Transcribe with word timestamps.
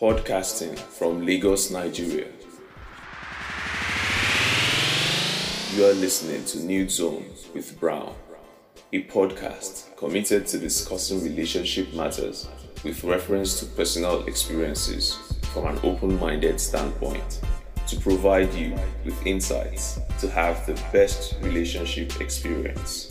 Podcasting 0.00 0.78
from 0.78 1.26
Lagos, 1.26 1.72
Nigeria. 1.72 2.28
You 5.74 5.86
are 5.86 5.94
listening 5.94 6.44
to 6.44 6.60
Nude 6.64 6.88
Zone 6.88 7.24
with 7.52 7.76
Brown, 7.80 8.14
a 8.92 9.02
podcast 9.02 9.96
committed 9.96 10.46
to 10.46 10.58
discussing 10.60 11.24
relationship 11.24 11.92
matters 11.94 12.48
with 12.84 13.02
reference 13.02 13.58
to 13.58 13.66
personal 13.66 14.24
experiences 14.26 15.18
from 15.52 15.66
an 15.66 15.80
open 15.82 16.16
minded 16.20 16.60
standpoint 16.60 17.40
to 17.88 17.96
provide 17.98 18.54
you 18.54 18.76
with 19.04 19.26
insights 19.26 19.98
to 20.20 20.30
have 20.30 20.64
the 20.64 20.74
best 20.92 21.34
relationship 21.42 22.20
experience. 22.20 23.10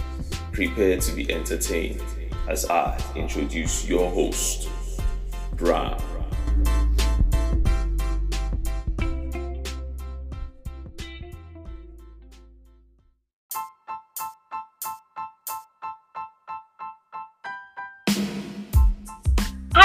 Prepare 0.53 1.01
to 1.01 1.11
be 1.11 1.29
entertained 1.33 2.01
as 2.47 2.69
I 2.69 2.97
introduce 3.13 3.85
your 3.89 4.09
host, 4.09 4.69
Brown 5.57 6.01
thank 6.63 6.81
you 6.81 6.86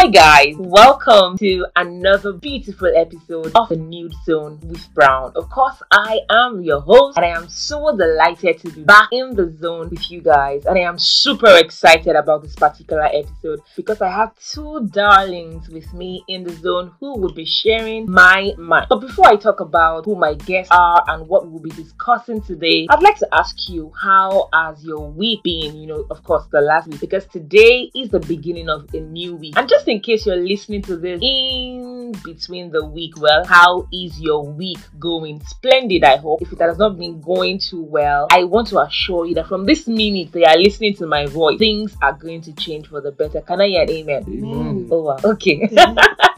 Hi 0.03 0.09
guys, 0.09 0.57
welcome 0.59 1.39
to 1.39 1.65
another 1.77 2.33
beautiful 2.33 2.91
episode 2.93 3.53
of 3.55 3.69
the 3.69 3.77
Nude 3.77 4.13
Zone 4.25 4.59
with 4.65 4.93
Brown. 4.95 5.31
Of 5.37 5.49
course, 5.49 5.81
I 5.93 6.19
am 6.29 6.61
your 6.61 6.81
host 6.81 7.17
and 7.17 7.25
I 7.25 7.29
am 7.29 7.49
so 7.49 7.97
delighted 7.97 8.59
to 8.63 8.73
be 8.73 8.83
back 8.83 9.11
in 9.13 9.37
the 9.37 9.57
zone 9.61 9.91
with 9.91 10.11
you 10.11 10.21
guys. 10.21 10.67
And 10.67 10.77
I 10.77 10.81
am 10.81 10.99
super 10.99 11.57
excited 11.57 12.17
about 12.17 12.43
this 12.43 12.57
particular 12.57 13.05
episode 13.05 13.61
because 13.77 14.03
I 14.03 14.11
have 14.11 14.35
two 14.41 14.89
darlings 14.91 15.69
with 15.69 15.95
me 15.95 16.25
in 16.27 16.43
the 16.43 16.53
zone 16.53 16.91
who 16.99 17.17
will 17.21 17.33
be 17.33 17.47
sharing 17.47 18.11
my 18.11 18.55
mind. 18.59 18.87
But 18.89 19.03
before 19.03 19.29
I 19.29 19.37
talk 19.37 19.61
about 19.61 20.07
who 20.07 20.17
my 20.17 20.35
guests 20.35 20.73
are 20.73 21.05
and 21.07 21.29
what 21.29 21.49
we'll 21.49 21.63
be 21.63 21.71
discussing 21.71 22.43
today, 22.43 22.89
I'd 22.91 23.05
like 23.05 23.19
to 23.19 23.29
ask 23.31 23.69
you 23.69 23.93
how 24.03 24.49
has 24.53 24.85
your 24.85 25.09
week 25.09 25.45
been? 25.45 25.77
You 25.77 25.87
know, 25.87 26.07
of 26.11 26.25
course, 26.25 26.45
the 26.51 26.61
last 26.61 26.89
week 26.89 26.99
because 26.99 27.27
today 27.27 27.89
is 27.95 28.09
the 28.09 28.19
beginning 28.19 28.69
of 28.69 28.93
a 28.95 28.99
new 28.99 29.37
week. 29.37 29.57
And 29.57 29.69
just 29.69 29.87
in 29.93 30.01
case 30.01 30.27
you're 30.27 30.37
listening 30.37 30.81
to 30.83 30.97
this 30.97 31.21
in 31.23 32.13
between 32.25 32.71
the 32.71 32.85
week, 32.85 33.15
well, 33.21 33.45
how 33.45 33.87
is 33.93 34.19
your 34.19 34.45
week 34.45 34.79
going? 34.99 35.45
Splendid, 35.45 36.03
I 36.03 36.17
hope. 36.17 36.41
If 36.41 36.53
it 36.53 36.61
has 36.61 36.79
not 36.79 36.99
been 36.99 37.21
going 37.21 37.59
too 37.59 37.83
well, 37.83 38.27
I 38.31 38.45
want 38.45 38.69
to 38.69 38.81
assure 38.81 39.27
you 39.27 39.35
that 39.35 39.49
from 39.49 39.67
this 39.67 39.87
minute 39.87 40.33
they 40.33 40.45
are 40.45 40.57
listening 40.57 40.95
to 40.95 41.07
my 41.07 41.27
voice, 41.27 41.59
things 41.59 41.95
are 42.01 42.15
going 42.15 42.41
to 42.43 42.53
change 42.55 42.89
for 42.89 43.01
the 43.01 43.13
better. 43.13 43.43
Can 43.43 43.61
I 43.61 43.69
hear 43.69 43.83
an 43.83 43.91
amen? 43.91 44.25
Amen. 44.27 44.89
Oh, 44.91 45.03
wow. 45.03 45.19
Okay. 45.25 45.69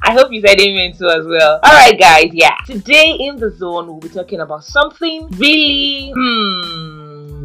I 0.07 0.13
hope 0.13 0.33
you 0.33 0.41
said 0.41 0.61
amen 0.61 0.93
too 0.97 1.09
as 1.09 1.27
well. 1.27 1.61
All 1.63 1.73
right, 1.73 1.99
guys. 1.99 2.31
Yeah. 2.33 2.57
Today 2.67 3.17
in 3.19 3.37
the 3.37 3.51
zone, 3.51 3.87
we'll 3.87 4.01
be 4.01 4.09
talking 4.09 4.41
about 4.41 4.65
something 4.65 5.29
really, 5.31 6.13
hmm, 6.15 6.94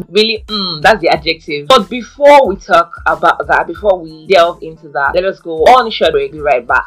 really, 0.08 0.44
hmm, 0.47 0.81
that's 0.81 1.02
the 1.02 1.09
adjective. 1.09 1.67
But 1.67 1.89
before 1.89 2.47
we 2.47 2.55
talk 2.55 2.94
about 3.05 3.45
that, 3.47 3.67
before 3.67 4.00
we 4.00 4.28
delve 4.28 4.64
into 4.64 4.89
that, 4.89 5.14
let 5.16 5.25
us 5.25 5.39
go 5.39 5.64
on 5.64 5.88
a 5.88 5.92
short 5.92 6.11
break. 6.11 6.31
Be 6.31 6.39
right 6.39 6.66
back. 6.66 6.86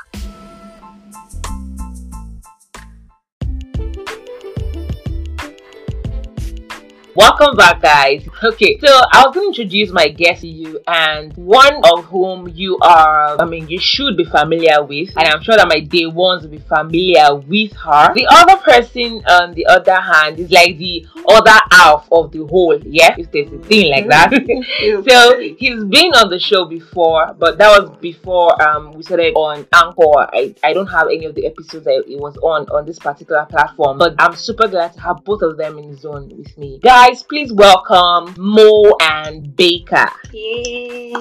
Welcome 7.15 7.57
back, 7.57 7.83
guys. 7.83 8.27
Okay, 8.43 8.79
so 8.79 8.89
I 8.89 9.25
was 9.27 9.35
going 9.35 9.53
to 9.53 9.61
introduce 9.61 9.93
my 9.93 10.09
guest 10.09 10.41
to 10.41 10.49
you, 10.49 10.81
and 10.87 11.31
one 11.37 11.75
of 11.93 12.07
whom 12.07 12.49
you 12.49 12.79
are, 12.81 13.39
I 13.39 13.45
mean, 13.45 13.69
you 13.69 13.79
should 13.79 14.17
be 14.17 14.25
familiar 14.25 14.83
with, 14.83 15.11
and 15.19 15.29
I'm 15.29 15.43
sure 15.43 15.55
that 15.57 15.69
my 15.69 15.81
day 15.81 16.07
ones 16.07 16.43
will 16.43 16.51
be 16.51 16.59
familiar 16.59 17.35
with 17.35 17.73
her. 17.73 18.15
The 18.15 18.27
other 18.31 18.57
person, 18.63 19.23
on 19.29 19.53
the 19.53 19.67
other 19.67 20.01
hand, 20.01 20.39
is 20.39 20.51
like 20.51 20.79
the 20.79 21.07
other 21.29 21.61
half 21.71 22.09
of 22.11 22.33
the 22.33 22.47
whole, 22.47 22.81
yeah, 22.83 23.15
if 23.19 23.31
there's 23.31 23.53
a 23.53 23.59
thing 23.59 23.91
like 23.91 24.09
that. 24.09 24.33
so 25.07 25.39
he's 25.39 25.85
been 25.85 26.15
on 26.15 26.31
the 26.31 26.39
show 26.39 26.65
before, 26.65 27.35
but 27.39 27.59
that 27.59 27.79
was 27.79 27.91
before 28.01 28.61
um 28.63 28.93
we 28.93 29.03
started 29.03 29.35
on 29.35 29.67
Anchor. 29.75 30.31
I, 30.33 30.55
I 30.65 30.73
don't 30.73 30.87
have 30.87 31.09
any 31.09 31.27
of 31.27 31.35
the 31.35 31.45
episodes 31.45 31.85
that 31.85 32.05
it 32.09 32.19
was 32.19 32.39
on 32.39 32.71
on 32.71 32.87
this 32.87 32.99
particular 32.99 33.45
platform, 33.45 33.99
but 33.99 34.15
I'm 34.19 34.35
super 34.35 34.67
glad 34.67 34.95
to 34.95 35.01
have 35.01 35.25
both 35.25 35.43
of 35.43 35.59
them 35.59 35.79
in 35.79 35.91
the 35.91 35.97
zone 35.97 36.33
with 36.35 36.57
me. 36.57 36.81
Guys, 36.83 37.02
please 37.11 37.53
welcome 37.53 38.33
Mo 38.39 38.95
and 39.01 39.57
Bayca. 39.57 40.09
Yay. 40.33 41.13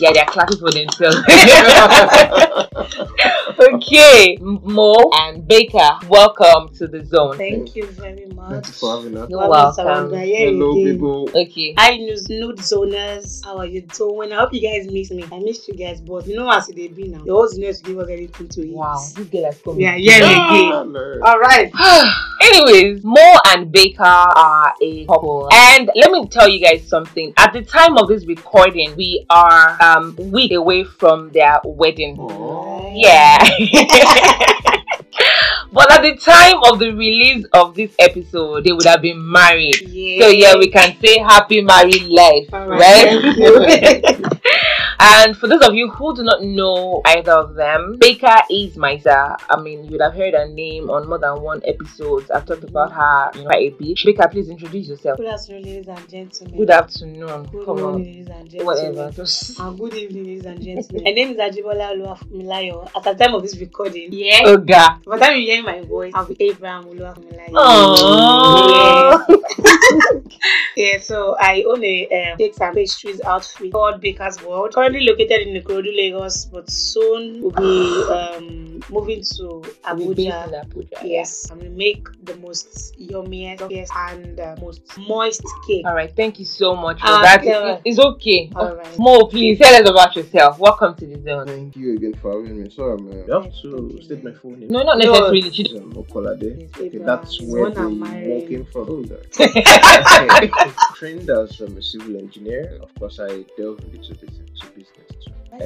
Yeah, 0.00 0.12
they're 0.12 0.24
clapping 0.24 0.56
for 0.56 0.70
themselves. 0.70 1.18
okay, 3.60 4.36
Mo 4.40 4.94
and 5.12 5.42
Bayca, 5.46 6.08
welcome 6.08 6.74
to 6.76 6.86
the 6.88 7.04
zone. 7.04 7.36
Thank 7.36 7.76
you 7.76 7.86
very 7.86 8.26
much. 8.26 8.50
Thank 8.50 8.66
you 8.66 8.72
for 8.72 8.96
having 8.96 9.16
us. 9.16 9.28
You're 9.30 9.48
welcome. 9.48 9.86
Hello, 10.14 10.74
you 10.74 10.84
did. 10.84 10.94
people. 10.94 11.28
Okay. 11.34 11.74
Hi, 11.76 11.96
news 11.98 12.28
nude 12.28 12.56
zoners. 12.58 13.44
How 13.44 13.58
are 13.58 13.66
you 13.66 13.82
doing? 13.82 14.32
I 14.32 14.36
hope 14.36 14.54
you 14.54 14.62
guys 14.62 14.90
miss 14.90 15.10
me. 15.10 15.24
I 15.30 15.38
missed 15.38 15.68
you 15.68 15.74
guys, 15.74 16.00
but 16.00 16.26
you 16.26 16.36
know 16.36 16.50
as 16.50 16.68
it 16.70 16.76
dey 16.76 16.88
be 16.88 17.08
now. 17.08 17.22
The 17.24 17.32
host 17.32 17.58
knows 17.58 17.80
to 17.82 17.90
give 17.90 17.98
us 17.98 18.08
anything 18.08 18.48
to 18.48 18.62
eat. 18.66 18.74
Wow, 18.74 18.94
this 19.14 19.26
girl 19.26 19.44
has 19.44 19.60
come. 19.60 19.76
We 19.76 19.86
are 19.86 19.92
here 19.96 20.16
again. 20.16 21.20
All 21.22 21.38
right. 21.38 21.70
Anyways, 22.42 23.04
Mo 23.04 23.38
and 23.48 23.72
Bayca 23.72 24.13
are 24.14 24.74
a 24.80 25.06
couple. 25.06 25.48
And 25.52 25.90
let 25.94 26.10
me 26.10 26.26
tell 26.28 26.48
you 26.48 26.60
guys 26.60 26.86
something. 26.86 27.32
At 27.36 27.52
the 27.52 27.62
time 27.62 27.96
of 27.98 28.08
this 28.08 28.26
recording, 28.26 28.94
we 28.96 29.24
are 29.30 29.82
um 29.82 30.16
week 30.16 30.52
away 30.52 30.84
from 30.84 31.30
their 31.30 31.60
wedding. 31.64 32.18
Aw. 32.18 32.92
Yeah. 32.94 33.38
but 35.72 35.90
at 35.92 36.02
the 36.02 36.16
time 36.16 36.62
of 36.70 36.78
the 36.78 36.92
release 36.92 37.46
of 37.52 37.74
this 37.74 37.94
episode, 37.98 38.64
they 38.64 38.72
would 38.72 38.86
have 38.86 39.02
been 39.02 39.30
married. 39.30 39.80
Yeah. 39.82 40.20
So 40.20 40.28
yeah, 40.28 40.56
we 40.56 40.68
can 40.70 40.96
say 41.00 41.18
happy 41.18 41.60
married 41.62 42.02
life, 42.04 42.48
All 42.52 42.68
right? 42.68 43.22
right. 43.36 44.24
And 45.06 45.36
for 45.36 45.48
those 45.48 45.60
of 45.60 45.74
you 45.74 45.90
who 45.90 46.16
do 46.16 46.22
not 46.22 46.42
know 46.42 47.02
either 47.04 47.32
of 47.32 47.54
them, 47.54 47.98
Bayca 47.98 48.40
is 48.50 48.72
sir. 49.02 49.36
I 49.50 49.60
mean, 49.60 49.84
you 49.84 49.90
would 49.92 50.00
have 50.00 50.14
heard 50.14 50.32
her 50.32 50.48
name 50.48 50.88
on 50.88 51.06
more 51.06 51.18
than 51.18 51.42
one 51.42 51.60
episode. 51.66 52.30
I've 52.30 52.46
talked 52.46 52.64
about 52.64 52.90
her 52.92 53.30
you 53.34 53.42
know, 53.42 53.50
quite 53.50 53.72
a 53.72 53.76
bit. 53.76 53.98
Bayca, 53.98 54.30
please 54.30 54.48
introduce 54.48 54.88
yourself. 54.88 55.18
Good 55.18 55.26
afternoon, 55.26 55.62
ladies 55.64 55.88
and 55.88 56.08
gentlemen. 56.08 56.56
Good 56.58 56.70
afternoon. 56.70 57.42
Good 57.52 57.66
Come 57.66 57.76
morning, 57.80 57.84
on. 57.84 58.02
ladies 58.02 58.28
and 58.28 58.50
gentlemen. 58.50 58.66
Whatever. 58.94 59.10
Just 59.16 59.60
And 59.60 59.78
good 59.78 59.94
evening, 59.94 60.24
ladies 60.24 60.46
and 60.46 60.62
gentlemen. 60.64 61.04
my 61.04 61.10
name 61.10 61.30
is 61.32 61.36
Ajibola 61.36 61.92
Oluwafumilayo. 61.92 62.90
At 62.96 63.02
the 63.02 63.12
time 63.14 63.34
of 63.34 63.42
this 63.42 63.58
recording, 63.58 64.08
yeah. 64.10 64.40
Oga. 64.44 65.04
By 65.04 65.18
the 65.18 65.24
time 65.26 65.36
you 65.36 65.42
hear 65.52 65.62
my 65.62 65.82
voice, 65.82 66.12
I'll 66.14 66.24
be 66.24 66.36
Abraham 66.40 66.84
Oluwafumilayo. 66.84 67.52
Aww. 67.52 69.40
Yeah, 70.76 70.98
so 70.98 71.36
I 71.38 71.64
own 71.68 71.84
a 71.84 72.08
um, 72.32 72.38
cakes 72.38 72.60
and 72.60 72.74
pastries 72.74 73.20
outfit 73.20 73.72
called 73.72 74.00
Baker's 74.00 74.42
World. 74.42 74.74
Currently 74.74 74.93
located 75.00 75.46
in 75.46 75.62
Ikorodu, 75.62 75.94
Lagos, 75.96 76.44
but 76.46 76.70
soon 76.70 77.40
will 77.42 77.50
be 77.50 78.12
um, 78.12 78.80
moving 78.90 79.22
to 79.36 79.62
We're 79.62 79.70
Abuja. 80.14 80.64
Abuja. 80.64 81.02
Yes, 81.02 81.50
and 81.50 81.62
we 81.62 81.68
make 81.68 82.06
the 82.24 82.36
most 82.36 82.94
yummiest 82.98 83.70
yes, 83.70 83.88
and 83.96 84.38
uh, 84.40 84.56
most 84.60 84.82
moist 84.98 85.42
cake. 85.66 85.84
All 85.86 85.94
right. 85.94 86.12
Thank 86.14 86.38
you 86.38 86.44
so 86.44 86.74
much 86.76 87.00
for 87.00 87.06
Ah, 87.08 87.22
that. 87.22 87.44
yeah. 87.44 87.78
It's 87.84 87.98
okay. 87.98 88.50
All 88.54 88.74
right. 88.74 88.98
Mo, 88.98 89.26
please 89.26 89.58
tell 89.58 89.74
us 89.74 89.88
about 89.88 90.14
yourself. 90.16 90.58
Welcome 90.58 90.94
to 90.96 91.06
the 91.06 91.20
zone. 91.22 91.46
Thank 91.46 91.76
you 91.76 91.94
again 91.96 92.14
for 92.14 92.32
having 92.32 92.62
me. 92.62 92.70
Sorry, 92.70 92.98
man. 93.00 93.24
You 93.26 93.32
have 93.34 93.52
to 93.62 94.02
state 94.02 94.22
my 94.24 94.32
full 94.32 94.52
name. 94.52 94.68
No, 94.68 94.82
not 94.82 94.98
No. 94.98 95.04
necessarily. 95.12 95.50
She- 95.50 95.76
Um, 95.76 95.92
Okolade. 95.94 96.68
Okay, 96.78 96.98
that's 96.98 97.40
It's 97.40 97.50
where 97.52 97.62
one 97.62 97.74
the 97.74 97.80
I'm 97.80 98.28
walking 98.30 98.64
from. 98.66 98.84
Oh. 99.38 100.74
Trained 100.94 101.28
as 101.30 101.60
um, 101.60 101.76
a 101.76 101.82
civil 101.82 102.16
engineer. 102.16 102.78
Of 102.82 102.94
course, 102.98 103.18
I 103.20 103.44
delve 103.56 103.80
a 103.80 103.86
little 103.86 103.90
bit 103.90 104.00
into 104.08 104.14
business 104.26 104.60
too. 104.60 104.83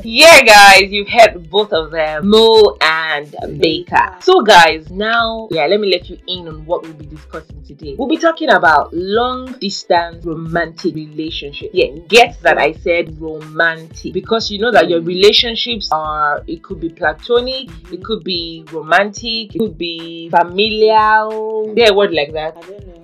Yeah, 0.05 0.43
guys, 0.43 0.91
you've 0.93 1.09
heard 1.09 1.49
both 1.51 1.73
of 1.73 1.91
them, 1.91 2.29
Mo 2.29 2.77
and 2.81 3.27
Bayca. 3.61 4.23
So, 4.23 4.43
guys, 4.43 4.91
now, 4.91 5.49
yeah, 5.51 5.67
let 5.67 5.81
me 5.81 5.91
let 5.91 6.09
you 6.11 6.19
in 6.27 6.47
on 6.47 6.67
what 6.67 6.83
we'll 6.83 6.93
be 6.93 7.07
discussing 7.07 7.63
today. 7.65 7.95
We'll 7.99 8.09
be 8.09 8.19
talking 8.19 8.51
about 8.51 8.93
long 8.93 9.53
distance 9.53 10.25
romantic 10.25 10.95
relationship. 10.95 11.71
Yeah, 11.73 11.97
get 12.09 12.41
that 12.43 12.59
I 12.59 12.73
said 12.73 13.21
romantic 13.21 14.13
because 14.13 14.51
you 14.51 14.59
know 14.59 14.71
that 14.73 14.89
your 14.91 15.01
relationships 15.01 15.89
are, 15.91 16.43
it 16.47 16.63
could 16.63 16.81
be 16.81 16.91
platonic, 16.91 17.69
it 17.93 18.05
could 18.05 18.25
be 18.25 18.65
romantic, 18.71 19.55
it 19.55 19.59
could 19.59 19.79
be 19.79 20.29
familial. 20.29 21.67
Mm-hmm. 21.69 21.79
Yeah, 21.79 21.91
word 21.93 22.13
like 22.13 22.33
that. 22.33 22.57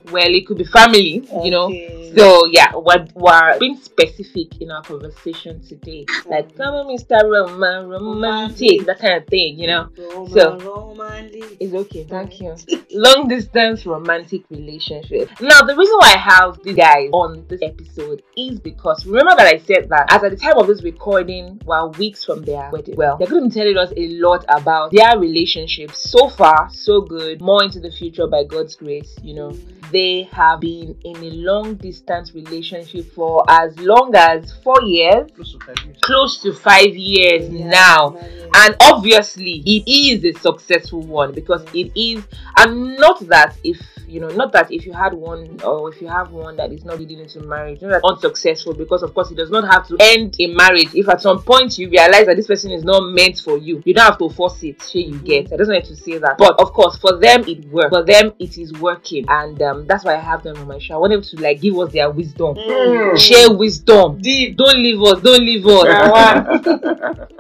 I 0.06 0.10
don't 0.10 0.12
know. 0.12 0.12
Well, 0.12 0.34
it 0.34 0.46
could 0.46 0.58
be 0.58 0.64
family, 0.64 1.28
you 1.42 1.50
know. 1.50 1.70
So 2.16 2.46
yeah, 2.46 2.72
we're, 2.74 3.06
we're 3.14 3.58
being 3.58 3.76
specific 3.76 4.60
in 4.60 4.70
our 4.70 4.82
conversation 4.82 5.60
today. 5.60 6.04
Mm. 6.08 6.30
Like, 6.30 6.56
come 6.56 6.74
on, 6.74 6.86
Mr. 6.96 7.22
Roman, 7.28 7.88
romantic, 7.88 8.86
that 8.86 9.00
kind 9.00 9.14
of 9.14 9.26
thing, 9.26 9.58
you 9.58 9.66
know. 9.66 9.88
Roman, 9.98 10.30
So- 10.30 10.58
romantic. 10.60 11.56
It's 11.58 11.74
okay, 11.74 12.04
thank 12.04 12.40
you. 12.40 12.54
Long 12.92 13.28
distance 13.28 13.84
romantic 13.86 14.42
relationship. 14.50 15.30
Now, 15.40 15.62
the 15.62 15.74
reason 15.76 15.94
why 15.98 16.14
I 16.14 16.18
have 16.18 16.62
these 16.62 16.76
guys 16.76 17.08
on 17.12 17.44
this 17.48 17.60
episode 17.62 18.22
is 18.36 18.60
because 18.60 19.04
remember 19.06 19.34
that 19.36 19.46
I 19.54 19.58
said 19.58 19.88
that 19.88 20.06
as 20.12 20.22
at 20.22 20.30
the 20.30 20.36
time 20.36 20.56
of 20.56 20.66
this 20.66 20.82
recording, 20.84 21.60
while 21.64 21.90
weeks 21.92 22.24
from 22.24 22.42
their 22.42 22.70
wedding, 22.70 22.94
well, 22.96 23.16
they're 23.16 23.26
going 23.28 23.44
to 23.44 23.48
be 23.48 23.54
telling 23.54 23.76
us 23.76 23.92
a 23.96 24.08
lot 24.20 24.44
about 24.48 24.92
their 24.92 25.18
relationship. 25.18 25.92
So 25.92 26.28
far, 26.28 26.68
so 26.70 27.00
good. 27.00 27.40
More 27.40 27.64
into 27.64 27.80
the 27.80 27.90
future 27.90 28.26
by 28.26 28.44
God's 28.44 28.76
grace, 28.76 29.16
you 29.22 29.34
know. 29.34 29.50
Mm. 29.50 29.90
They 29.94 30.28
have 30.32 30.58
been 30.60 30.96
in 31.04 31.16
a 31.30 31.30
long 31.50 31.76
distance 31.76 32.34
relationship 32.34 33.04
for 33.14 33.44
as 33.48 33.78
long 33.78 34.12
as 34.16 34.52
four 34.64 34.80
years, 34.82 35.30
Close 35.36 35.52
to 35.52 35.58
five 35.66 35.78
years. 35.86 35.98
close 36.08 36.32
to 36.44 36.52
five 36.52 36.94
years 36.96 37.42
Yeah, 37.48 37.68
now. 37.80 38.00
And 38.54 38.76
obviously, 38.80 39.62
it 39.66 39.84
is 39.86 40.24
a 40.24 40.38
successful 40.38 41.00
one 41.02 41.32
because 41.32 41.64
it 41.74 41.90
is, 41.96 42.24
and 42.56 42.96
not 42.96 43.20
that 43.28 43.56
if 43.64 43.80
you 44.14 44.20
know, 44.20 44.28
not 44.28 44.52
that 44.52 44.70
if 44.70 44.86
you 44.86 44.92
had 44.92 45.12
one 45.12 45.60
or 45.62 45.92
if 45.92 46.00
you 46.00 46.06
have 46.06 46.30
one 46.30 46.56
that 46.56 46.70
is 46.72 46.84
not 46.84 46.98
leading 47.00 47.18
into 47.18 47.40
marriage, 47.40 47.82
not 47.82 47.88
that 47.90 48.02
unsuccessful 48.04 48.72
because 48.72 49.02
of 49.02 49.12
course 49.12 49.30
it 49.32 49.36
does 49.36 49.50
not 49.50 49.64
have 49.64 49.88
to 49.88 49.96
end 49.98 50.36
a 50.38 50.46
marriage. 50.54 50.94
If 50.94 51.08
at 51.08 51.20
some 51.20 51.42
point 51.42 51.76
you 51.78 51.88
realize 51.90 52.26
that 52.26 52.36
this 52.36 52.46
person 52.46 52.70
is 52.70 52.84
not 52.84 53.00
meant 53.12 53.40
for 53.40 53.58
you, 53.58 53.82
you 53.84 53.92
don't 53.92 54.04
have 54.04 54.18
to 54.18 54.28
force 54.30 54.62
it. 54.62 54.80
Sure, 54.82 55.00
you 55.00 55.18
get. 55.18 55.52
I 55.52 55.56
just 55.56 55.68
wanted 55.68 55.86
to 55.86 55.96
say 55.96 56.18
that. 56.18 56.38
But 56.38 56.60
of 56.60 56.72
course, 56.72 56.96
for 56.98 57.18
them 57.18 57.42
it 57.48 57.64
works. 57.70 57.88
For 57.88 58.04
them 58.04 58.32
it 58.38 58.56
is 58.56 58.72
working, 58.74 59.24
and 59.28 59.60
um, 59.62 59.86
that's 59.86 60.04
why 60.04 60.14
I 60.14 60.20
have 60.20 60.42
them 60.44 60.56
on 60.58 60.68
my 60.68 60.78
show. 60.78 60.94
I 60.94 60.98
want 60.98 61.12
them 61.12 61.22
to 61.22 61.36
like 61.42 61.60
give 61.60 61.76
us 61.78 61.92
their 61.92 62.10
wisdom, 62.10 62.54
Mm. 62.54 63.18
share 63.18 63.52
wisdom. 63.52 64.20
Deep. 64.20 64.56
Don't 64.56 64.78
leave 64.78 65.02
us. 65.02 65.20
Don't 65.22 65.40
leave 65.44 65.66
us. 65.66 66.64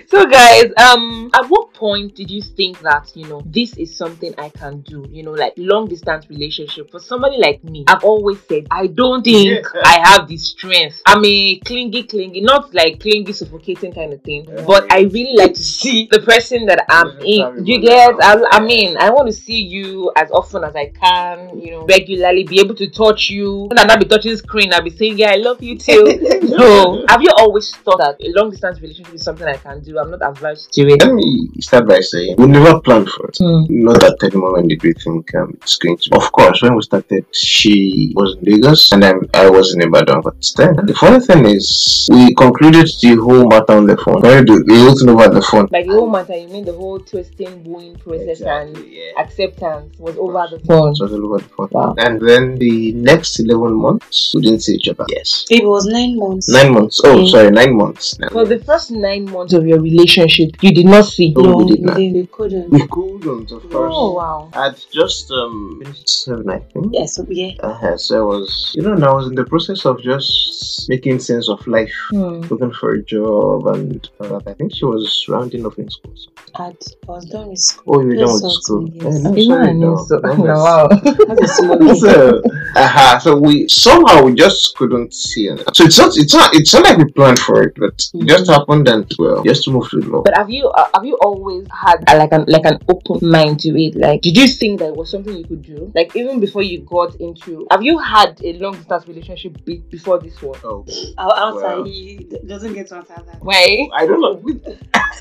so 0.08 0.26
guys 0.26 0.59
um 0.76 1.30
at 1.34 1.46
what 1.46 1.72
point 1.74 2.14
did 2.14 2.30
you 2.30 2.42
think 2.42 2.78
that 2.80 3.10
you 3.14 3.26
know 3.28 3.42
this 3.46 3.76
is 3.76 3.96
something 3.96 4.34
i 4.38 4.48
can 4.50 4.80
do? 4.82 5.06
You 5.10 5.22
know 5.22 5.32
like 5.32 5.54
long 5.56 5.88
distance 5.88 6.28
relationship. 6.28 6.90
For 6.90 7.00
somebody 7.00 7.38
like 7.38 7.62
me 7.64 7.84
i've 7.88 8.04
always 8.04 8.40
said 8.48 8.66
i 8.70 8.86
don't 8.86 9.22
think 9.22 9.66
i 9.84 9.98
have 10.08 10.28
the 10.28 10.36
strength. 10.36 11.02
I'm 11.06 11.24
a 11.24 11.58
clingy 11.60 12.02
clingy 12.04 12.40
not 12.40 12.74
like 12.74 13.00
clingy 13.00 13.32
suffocating 13.32 13.92
kind 13.92 14.12
of 14.12 14.22
thing 14.22 14.46
Yeah. 14.48 14.64
but 14.66 14.92
i 14.92 15.00
really 15.02 15.34
like 15.36 15.54
to 15.54 15.62
see 15.62 16.08
the 16.10 16.20
person 16.20 16.66
that 16.66 16.84
i'm 16.88 17.18
Yeah, 17.20 17.50
in. 17.56 17.66
you 17.66 17.80
get 17.80 18.14
I, 18.22 18.42
I 18.52 18.60
mean 18.60 18.96
i 18.98 19.10
want 19.10 19.28
to 19.28 19.32
see 19.32 19.60
you 19.62 20.12
as 20.16 20.30
often 20.30 20.64
as 20.64 20.74
i 20.76 20.86
can 20.86 21.60
you 21.60 21.70
know 21.72 21.86
regularly 21.86 22.44
be 22.44 22.60
able 22.60 22.74
to 22.76 22.88
touch 22.90 23.30
you. 23.30 23.66
And 23.70 23.78
I'll 23.78 23.86
not 23.86 24.00
be 24.00 24.06
touching 24.06 24.36
screen 24.36 24.72
i'll 24.72 24.82
be 24.82 24.90
saying 24.90 25.18
yeah 25.18 25.30
i 25.30 25.36
love 25.36 25.62
you 25.62 25.78
too. 25.78 26.04
So, 26.60 27.04
have 27.08 27.22
you 27.22 27.30
always 27.38 27.74
thought 27.74 27.98
that 27.98 28.16
a 28.20 28.28
long 28.38 28.50
distance 28.50 28.80
relationship 28.80 29.14
is 29.14 29.22
something 29.22 29.46
I 29.46 29.56
can 29.56 29.80
do? 29.82 29.98
I'm 29.98 30.10
not 30.10 30.20
to 30.54 30.82
it. 30.88 31.02
Let 31.02 31.14
me 31.14 31.50
start 31.60 31.86
by 31.88 32.00
saying 32.00 32.36
we 32.38 32.46
never 32.46 32.80
planned 32.80 33.08
for 33.08 33.28
it. 33.28 33.38
Hmm. 33.38 33.64
Not 33.68 34.02
at 34.04 34.22
any 34.22 34.36
moment 34.36 34.68
did 34.68 34.82
we 34.82 34.92
think 34.92 35.34
um, 35.34 35.50
it's 35.62 35.76
going 35.76 35.96
to. 35.98 36.16
Of 36.16 36.30
course, 36.32 36.62
when 36.62 36.74
we 36.76 36.82
started, 36.82 37.24
she 37.34 38.12
was 38.16 38.36
in 38.36 38.52
Lagos 38.52 38.92
and 38.92 39.04
I, 39.04 39.12
I 39.34 39.50
was 39.50 39.74
in 39.74 39.82
Ibadan. 39.82 40.20
But 40.22 40.36
then, 40.56 40.74
the 40.86 40.94
funny 40.94 41.20
thing 41.20 41.46
is, 41.46 42.08
we 42.10 42.34
concluded 42.34 42.88
the 43.02 43.16
whole 43.16 43.46
matter 43.48 43.72
on 43.72 43.86
the 43.86 43.96
phone. 43.96 44.22
Very 44.22 44.42
the 44.44 44.62
the 44.66 44.76
whole 44.76 45.10
over 45.10 45.28
the 45.34 45.42
phone. 45.42 45.68
Like 45.70 45.86
the 45.86 45.92
whole 45.92 46.10
matter, 46.10 46.36
you 46.36 46.48
mean 46.48 46.64
the 46.64 46.72
whole 46.74 46.98
twisting, 47.00 47.64
wooing 47.64 47.96
process 47.98 48.40
and 48.40 48.76
yeah. 48.86 49.12
acceptance 49.18 49.98
was 49.98 50.16
over 50.16 50.46
the 50.50 50.60
phone. 50.64 50.88
It 50.88 51.00
was 51.00 51.12
all 51.12 51.24
over 51.26 51.38
the 51.38 51.48
phone. 51.48 51.68
Wow. 51.70 51.94
And 51.98 52.20
then 52.20 52.56
the 52.58 52.92
next 52.92 53.40
11 53.40 53.72
months, 53.74 54.32
we 54.34 54.42
didn't 54.42 54.60
see 54.60 54.74
each 54.74 54.88
other. 54.88 55.04
Yes. 55.08 55.44
It 55.50 55.64
was 55.64 55.86
nine 55.86 56.16
months. 56.18 56.48
Nine 56.48 56.72
months. 56.72 57.00
Oh, 57.04 57.16
Mm. 57.20 57.28
sorry, 57.28 57.50
nine 57.50 57.76
months. 57.76 58.18
Nine 58.18 58.30
For 58.30 58.44
the 58.46 58.58
first 58.60 58.90
nine 58.90 59.24
months 59.30 59.52
of 59.52 59.66
your 59.66 59.80
relationship, 59.80 60.29
you 60.38 60.72
did 60.72 60.86
not 60.86 61.04
see. 61.04 61.32
No, 61.36 61.42
No, 61.42 61.56
we 61.58 61.64
we 61.64 61.70
did 61.72 61.80
not. 61.84 61.96
didn't. 61.96 62.14
We 62.16 62.26
couldn't. 62.26 62.70
We 62.70 62.86
couldn't, 62.88 63.50
of 63.52 63.62
course. 63.70 63.94
Oh 63.96 64.12
wow. 64.14 64.50
I'd 64.54 64.76
just 64.92 65.30
um 65.30 65.80
finished 65.82 66.08
seven, 66.08 66.48
I 66.50 66.58
think. 66.60 66.86
Yeah, 66.92 67.06
so 67.06 67.24
yeah. 67.28 67.52
Uh-huh. 67.60 67.96
so 67.96 68.12
I 68.20 68.24
was, 68.24 68.72
you 68.76 68.82
know, 68.82 68.92
and 68.94 69.04
I 69.04 69.12
was 69.12 69.26
in 69.28 69.34
the 69.34 69.44
process 69.44 69.84
of 69.86 70.00
just 70.02 70.88
making 70.88 71.18
sense 71.20 71.48
of 71.48 71.64
life, 71.66 71.92
Hmm. 72.10 72.40
looking 72.50 72.72
for 72.72 72.94
a 72.94 73.02
job, 73.02 73.66
and 73.68 74.08
uh, 74.20 74.40
I 74.46 74.52
think 74.54 74.74
she 74.74 74.84
was 74.84 75.26
rounding 75.28 75.66
off 75.66 75.78
in 75.78 75.88
school. 75.90 76.12
So. 76.16 76.30
I'd, 76.56 76.76
I 77.08 77.12
was 77.12 77.24
done 77.26 77.48
with 77.50 77.58
school. 77.60 77.96
Oh, 77.96 78.00
you 78.00 78.08
were 78.08 78.14
done 78.16 78.32
with 78.34 78.42
Yes, 78.42 78.54
school. 78.62 78.88
yes. 78.92 79.04
Eh, 79.04 79.18
no, 79.22 79.34
You 79.36 79.48
know, 79.48 79.54
sorry, 79.56 79.74
no, 79.74 79.96
so. 80.04 80.18
no, 80.18 80.34
No, 80.50 80.54
wow. 80.54 80.88
That's 80.88 81.42
a 81.42 81.48
small 81.48 81.78
thing. 81.78 81.94
so, 81.96 82.42
uh-huh, 82.76 83.18
so 83.20 83.36
we 83.38 83.68
somehow 83.68 84.22
we 84.24 84.34
just 84.34 84.74
couldn't 84.76 85.14
see 85.14 85.46
it. 85.48 85.58
So 85.76 85.84
it's 85.84 85.98
not, 85.98 86.16
it's 86.16 86.34
not, 86.34 86.54
it's 86.54 86.72
not 86.74 86.84
like 86.84 86.98
we 86.98 87.12
planned 87.12 87.38
for 87.38 87.62
it, 87.62 87.74
but 87.76 87.94
it 88.14 88.26
just 88.26 88.50
happened 88.50 88.88
and 88.88 89.06
well, 89.18 89.42
just 89.44 89.64
to 89.64 89.70
move 89.70 89.88
to 89.90 90.00
the 90.00 90.08
law. 90.20 90.24
But 90.24 90.36
have 90.36 90.50
you 90.50 90.68
uh, 90.68 90.88
have 90.94 91.04
you 91.04 91.16
always 91.22 91.66
had 91.70 92.04
uh, 92.08 92.16
like 92.16 92.32
an 92.32 92.44
like 92.48 92.64
an 92.64 92.78
open 92.88 93.28
mind 93.28 93.60
to 93.60 93.70
it? 93.80 93.96
Like, 93.96 94.22
did 94.22 94.36
you 94.36 94.46
think 94.46 94.80
that 94.80 94.88
it 94.88 94.96
was 94.96 95.10
something 95.10 95.36
you 95.36 95.44
could 95.44 95.62
do? 95.62 95.90
Like, 95.94 96.14
even 96.16 96.40
before 96.40 96.62
you 96.62 96.80
got 96.80 97.14
into, 97.20 97.66
have 97.70 97.82
you 97.82 97.98
had 97.98 98.40
a 98.44 98.52
long 98.54 98.74
distance 98.76 99.06
relationship 99.08 99.64
be- 99.64 99.78
before 99.90 100.18
this 100.18 100.40
one? 100.42 100.58
Oh, 100.64 100.84
I'll 101.18 101.54
answer. 101.54 101.66
Well. 101.66 101.84
He 101.84 102.28
doesn't 102.46 102.74
get 102.74 102.88
to 102.88 102.96
answer 102.96 103.14
that. 103.26 103.42
Why? 103.42 103.88
I 103.94 104.06
don't 104.06 104.20
know. 104.20 104.40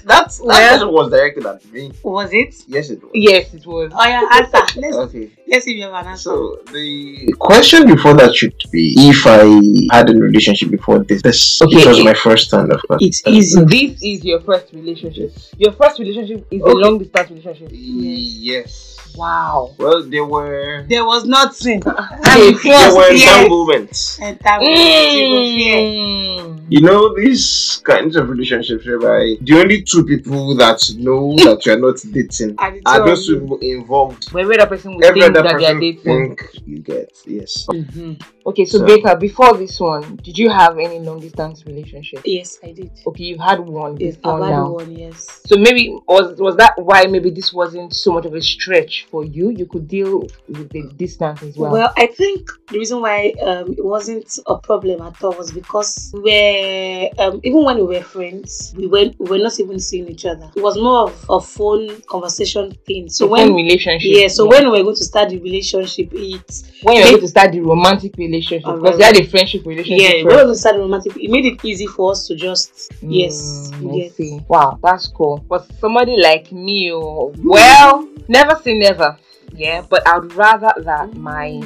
That's 0.06 0.38
that 0.40 0.46
Well- 0.46 0.92
was 0.92 1.10
directed 1.10 1.46
at 1.46 1.66
me. 1.72 1.92
Was 2.04 2.34
it? 2.34 2.56
Yes, 2.68 2.90
it 2.90 3.02
was. 3.02 3.12
Yes, 3.14 3.54
it 3.54 3.66
was. 3.66 3.92
Oh 3.94 4.08
yeah, 4.08 4.28
answer. 4.34 4.80
Let's 4.80 4.96
Okay. 4.98 5.32
Let's 5.50 5.66
see 5.66 5.72
if 5.74 5.78
you 5.80 5.86
an 5.88 6.06
answer. 6.08 6.18
So 6.30 6.60
the 6.72 7.34
question 7.40 7.88
before 7.88 8.14
that 8.16 8.36
should 8.36 8.56
be 8.72 8.94
if 8.98 9.26
I 9.26 9.96
had 9.96 10.10
a 10.10 10.14
relationship 10.14 10.70
before 10.70 11.00
this. 11.00 11.22
This 11.22 11.62
Okay. 11.62 11.78
it 11.78 11.88
was 11.88 12.04
my 12.04 12.14
first 12.14 12.50
time, 12.50 12.72
of 12.72 12.82
course. 12.88 13.02
it's 13.02 13.22
easy. 13.28 13.64
This 13.66 14.02
is 14.02 14.24
your 14.24 14.42
first 14.42 14.72
relationship. 14.74 15.34
Your 15.58 15.72
first 15.74 16.00
relationship 16.00 16.48
is 16.52 16.62
a 16.62 16.66
long 16.66 17.00
distance 17.00 17.30
relationship. 17.32 17.70
Yes. 17.72 18.99
Wow. 19.16 19.76
Well, 19.78 20.04
there 20.04 20.26
were 20.26 20.86
There 20.88 21.06
was 21.06 21.26
nothing. 21.26 21.82
Okay, 22.30 22.70
there 22.70 22.96
were 22.96 23.12
yes. 23.12 23.36
entanglements. 23.36 24.20
And 24.22 24.40
that 24.40 24.60
was 24.62 24.70
fear. 24.70 25.76
Mm. 25.78 26.66
You 26.70 26.82
know 26.82 27.16
these 27.16 27.82
kinds 27.84 28.16
of 28.16 28.30
relationships 28.30 28.86
whereby 28.86 29.36
the 29.42 29.60
only 29.60 29.82
two 29.82 30.06
people 30.06 30.56
that 30.58 30.80
know 30.98 31.36
that 31.38 31.66
you 31.66 31.74
are 31.74 31.80
not 31.80 31.98
dating 32.12 32.56
And 32.60 32.78
the 32.78 32.82
are 32.86 33.00
two 33.00 33.06
those 33.06 33.28
of 33.30 33.36
you. 33.36 33.42
people 33.42 33.58
involved. 33.60 34.32
Where 34.32 34.46
other 34.46 34.68
person 34.68 34.96
would 34.96 35.04
Every 35.06 35.22
think 35.22 35.36
other 35.38 35.50
that 35.50 35.58
they 35.58 35.66
are 35.66 35.80
dating. 35.80 36.04
think 36.04 36.42
you 36.66 36.80
get 36.80 37.12
yes. 37.26 37.66
Mhm. 37.70 38.22
Okay, 38.50 38.66
so, 38.66 38.78
So- 38.80 38.86
Bayca, 38.86 39.20
before 39.20 39.54
this 39.58 39.80
one, 39.80 40.04
did 40.24 40.38
you 40.38 40.50
have 40.50 40.78
any 40.80 41.00
long 41.00 41.20
distance 41.20 41.66
relationship? 41.66 42.22
Yes, 42.26 42.58
I 42.64 42.72
did. 42.72 42.92
Okay, 43.08 43.24
you've 43.30 43.40
had 43.52 43.60
one 43.60 43.98
Yes, 44.00 44.16
before 44.16 44.38
I've 44.42 44.44
had 44.50 44.56
now. 44.60 44.72
one. 44.72 44.92
Yes. 45.04 45.42
So 45.46 45.56
maybe 45.58 45.84
was 46.08 46.40
was 46.40 46.56
that 46.56 46.74
why 46.78 47.06
maybe 47.06 47.30
this 47.30 47.54
wasn't 47.54 47.94
so 47.94 48.12
much 48.14 48.26
of 48.26 48.34
a 48.34 48.42
stretch 48.42 48.94
for 49.12 49.24
you? 49.24 49.46
You 49.60 49.66
could 49.66 49.88
deal 49.88 50.14
with 50.48 50.70
the 50.70 50.84
distance 51.04 51.44
as 51.44 51.58
well. 51.58 51.72
Well, 51.72 51.94
I 51.98 52.08
think 52.08 52.50
the 52.72 52.78
reason 52.80 53.02
why 53.02 53.34
um, 53.50 53.74
it 53.78 53.86
wasn't 53.86 54.30
a 54.48 54.58
problem 54.58 55.02
at 55.02 55.22
all 55.24 55.34
was 55.34 55.52
because 55.52 56.12
we 56.14 56.22
were, 56.22 57.10
um, 57.24 57.40
even 57.44 57.64
when 57.66 57.78
we 57.78 57.84
were 57.98 58.02
friends, 58.04 58.74
we 58.78 58.88
were, 58.88 59.12
we 59.20 59.26
were 59.32 59.38
not 59.38 59.60
even 59.60 59.80
seeing 59.80 60.08
each 60.10 60.26
other. 60.26 60.50
It 60.56 60.64
was 60.64 60.76
more 60.78 61.04
of 61.10 61.26
a 61.30 61.40
phone 61.40 62.02
conversation 62.08 62.72
thing. 62.88 63.10
So 63.10 63.26
The 63.26 63.32
when 63.32 63.48
phone 63.50 63.56
relationship. 63.58 64.10
yeah, 64.12 64.28
so 64.28 64.48
when 64.48 64.64
we 64.66 64.78
were 64.78 64.84
going 64.84 64.96
to 64.96 65.04
start 65.04 65.30
the 65.30 65.40
relationship, 65.40 66.10
it 66.14 66.64
when 66.84 66.96
you 66.96 67.02
were 67.02 67.06
Make- 67.06 67.12
going 67.12 67.22
to 67.22 67.28
start 67.28 67.52
the 67.52 67.60
romantic 67.62 68.16
relationship, 68.18 68.39
Oh, 68.66 68.78
because 68.78 69.00
right. 69.00 69.00
you 69.00 69.04
had 69.06 69.18
a 69.18 69.30
friendship 69.30 69.66
relationship. 69.66 70.02
yeah, 70.02 70.24
first. 70.24 70.26
were 70.26 70.32
going 70.32 70.48
to 70.48 70.56
start 70.56 70.76
romantic, 70.78 71.18
it 71.18 71.30
made 71.30 71.46
it 71.46 71.64
easy 71.64 71.88
for 71.88 72.12
us 72.12 72.28
to 72.28 72.36
just 72.36 72.92
yes, 73.02 73.72
Mm, 73.74 73.96
you 73.96 74.06
I 74.06 74.08
see. 74.10 74.40
Wow, 74.48 74.80
that's 74.82 75.08
cool. 75.08 75.44
But 75.48 75.70
somebody 75.80 76.18
like 76.18 76.52
me, 76.52 76.92
oh, 76.94 77.34
well, 77.44 78.08
never 78.28 78.56
say 78.64 78.78
never. 78.78 79.18
Yeah, 79.54 79.84
but 79.90 80.08
I'd 80.08 80.32
rather 80.34 80.72
that 80.84 81.16
my 81.16 81.62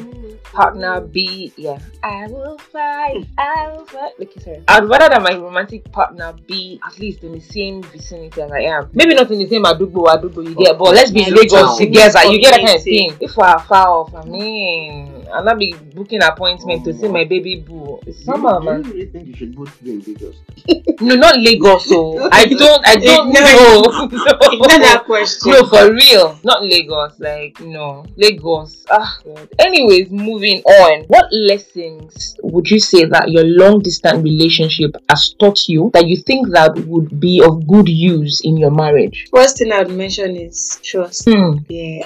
partner 0.54 1.02
be 1.02 1.52
yeah. 1.58 1.80
I 2.04 2.28
will 2.28 2.58
fight. 2.58 3.26
I 3.38 3.72
will 3.72 3.86
fight. 3.86 4.14
Look 4.20 4.38
at 4.38 4.44
her. 4.44 4.64
I'd 4.68 4.86
rather 4.88 5.10
that 5.10 5.22
my 5.22 5.36
romantic 5.36 5.92
partner 5.92 6.34
be 6.48 6.80
at 6.86 6.98
least 7.00 7.24
in 7.24 7.34
the 7.34 7.40
same 7.40 7.84
vicinity 7.84 8.42
as 8.42 8.52
I 8.52 8.62
am. 8.62 8.90
Maybe 8.94 9.16
not 9.16 9.30
in 9.32 9.40
the 9.40 9.48
same 9.48 9.64
adubo 9.64 10.06
adubo 10.06 10.48
you 10.48 10.56
get, 10.56 10.78
but 10.78 10.94
let's 10.94 11.12
be 11.12 11.24
in 11.24 11.34
Lagos 11.34 11.78
together. 11.78 12.24
You 12.26 12.40
get 12.40 12.52
that 12.52 12.66
kind 12.66 12.78
of 12.78 12.84
thing. 12.84 13.18
If 13.20 13.36
we're 13.36 13.60
far 13.60 13.88
off, 13.88 14.14
I 14.16 14.24
mean, 14.26 15.23
I'll 15.34 15.44
not 15.44 15.60
be 15.60 15.74
booking 15.96 16.22
appointment 16.24 16.86
to 16.86 16.94
see 16.94 17.08
my 17.08 17.24
baby 17.26 17.64
boo. 17.68 18.00
It's 18.06 18.24
summer, 18.24 18.60
man. 18.60 18.84
really 18.84 19.08
think 19.08 19.28
you 19.28 19.36
should 19.36 19.56
both 19.56 19.82
be 19.84 19.92
in 19.94 20.00
Lagos? 20.02 20.36
No, 21.02 21.16
not 21.16 21.36
Lagos. 21.38 21.86
So 21.90 22.30
I 22.32 22.46
don't. 22.62 22.88
I 22.88 22.96
don't 22.96 23.30
Ignore- 23.30 23.44
know. 23.44 24.06
Ignore 24.06 24.80
that 24.88 25.04
question. 25.06 25.52
No, 25.52 25.66
for 25.66 25.92
real. 25.92 26.40
Not 26.44 26.64
Lagos. 26.64 27.20
Like 27.20 27.60
no, 27.60 28.06
Lagos. 28.16 28.86
Ah, 28.90 29.18
God. 29.26 29.50
Anyways, 29.60 30.10
moving 30.12 30.62
on. 30.62 31.04
What 31.08 31.26
lessons 31.34 32.36
would 32.44 32.70
you 32.70 32.80
say 32.80 33.06
that 33.06 33.30
your 33.32 33.44
long 33.44 33.80
distance 33.80 34.24
relationship 34.24 34.96
has 35.10 35.34
taught 35.40 35.68
you 35.68 35.90
that 35.94 36.08
you 36.08 36.18
think 36.18 36.50
that 36.52 36.78
would 36.88 37.20
be 37.20 37.42
of 37.44 37.68
good 37.68 37.90
use 37.90 38.42
in 38.44 38.56
your 38.58 38.72
marriage? 38.72 39.28
First 39.36 39.58
thing 39.58 39.72
I 39.74 39.80
would 39.84 39.92
mention 39.98 40.36
is 40.38 40.80
trust. 40.84 41.26
Hmm. 41.28 41.58
Yeah. 41.68 42.04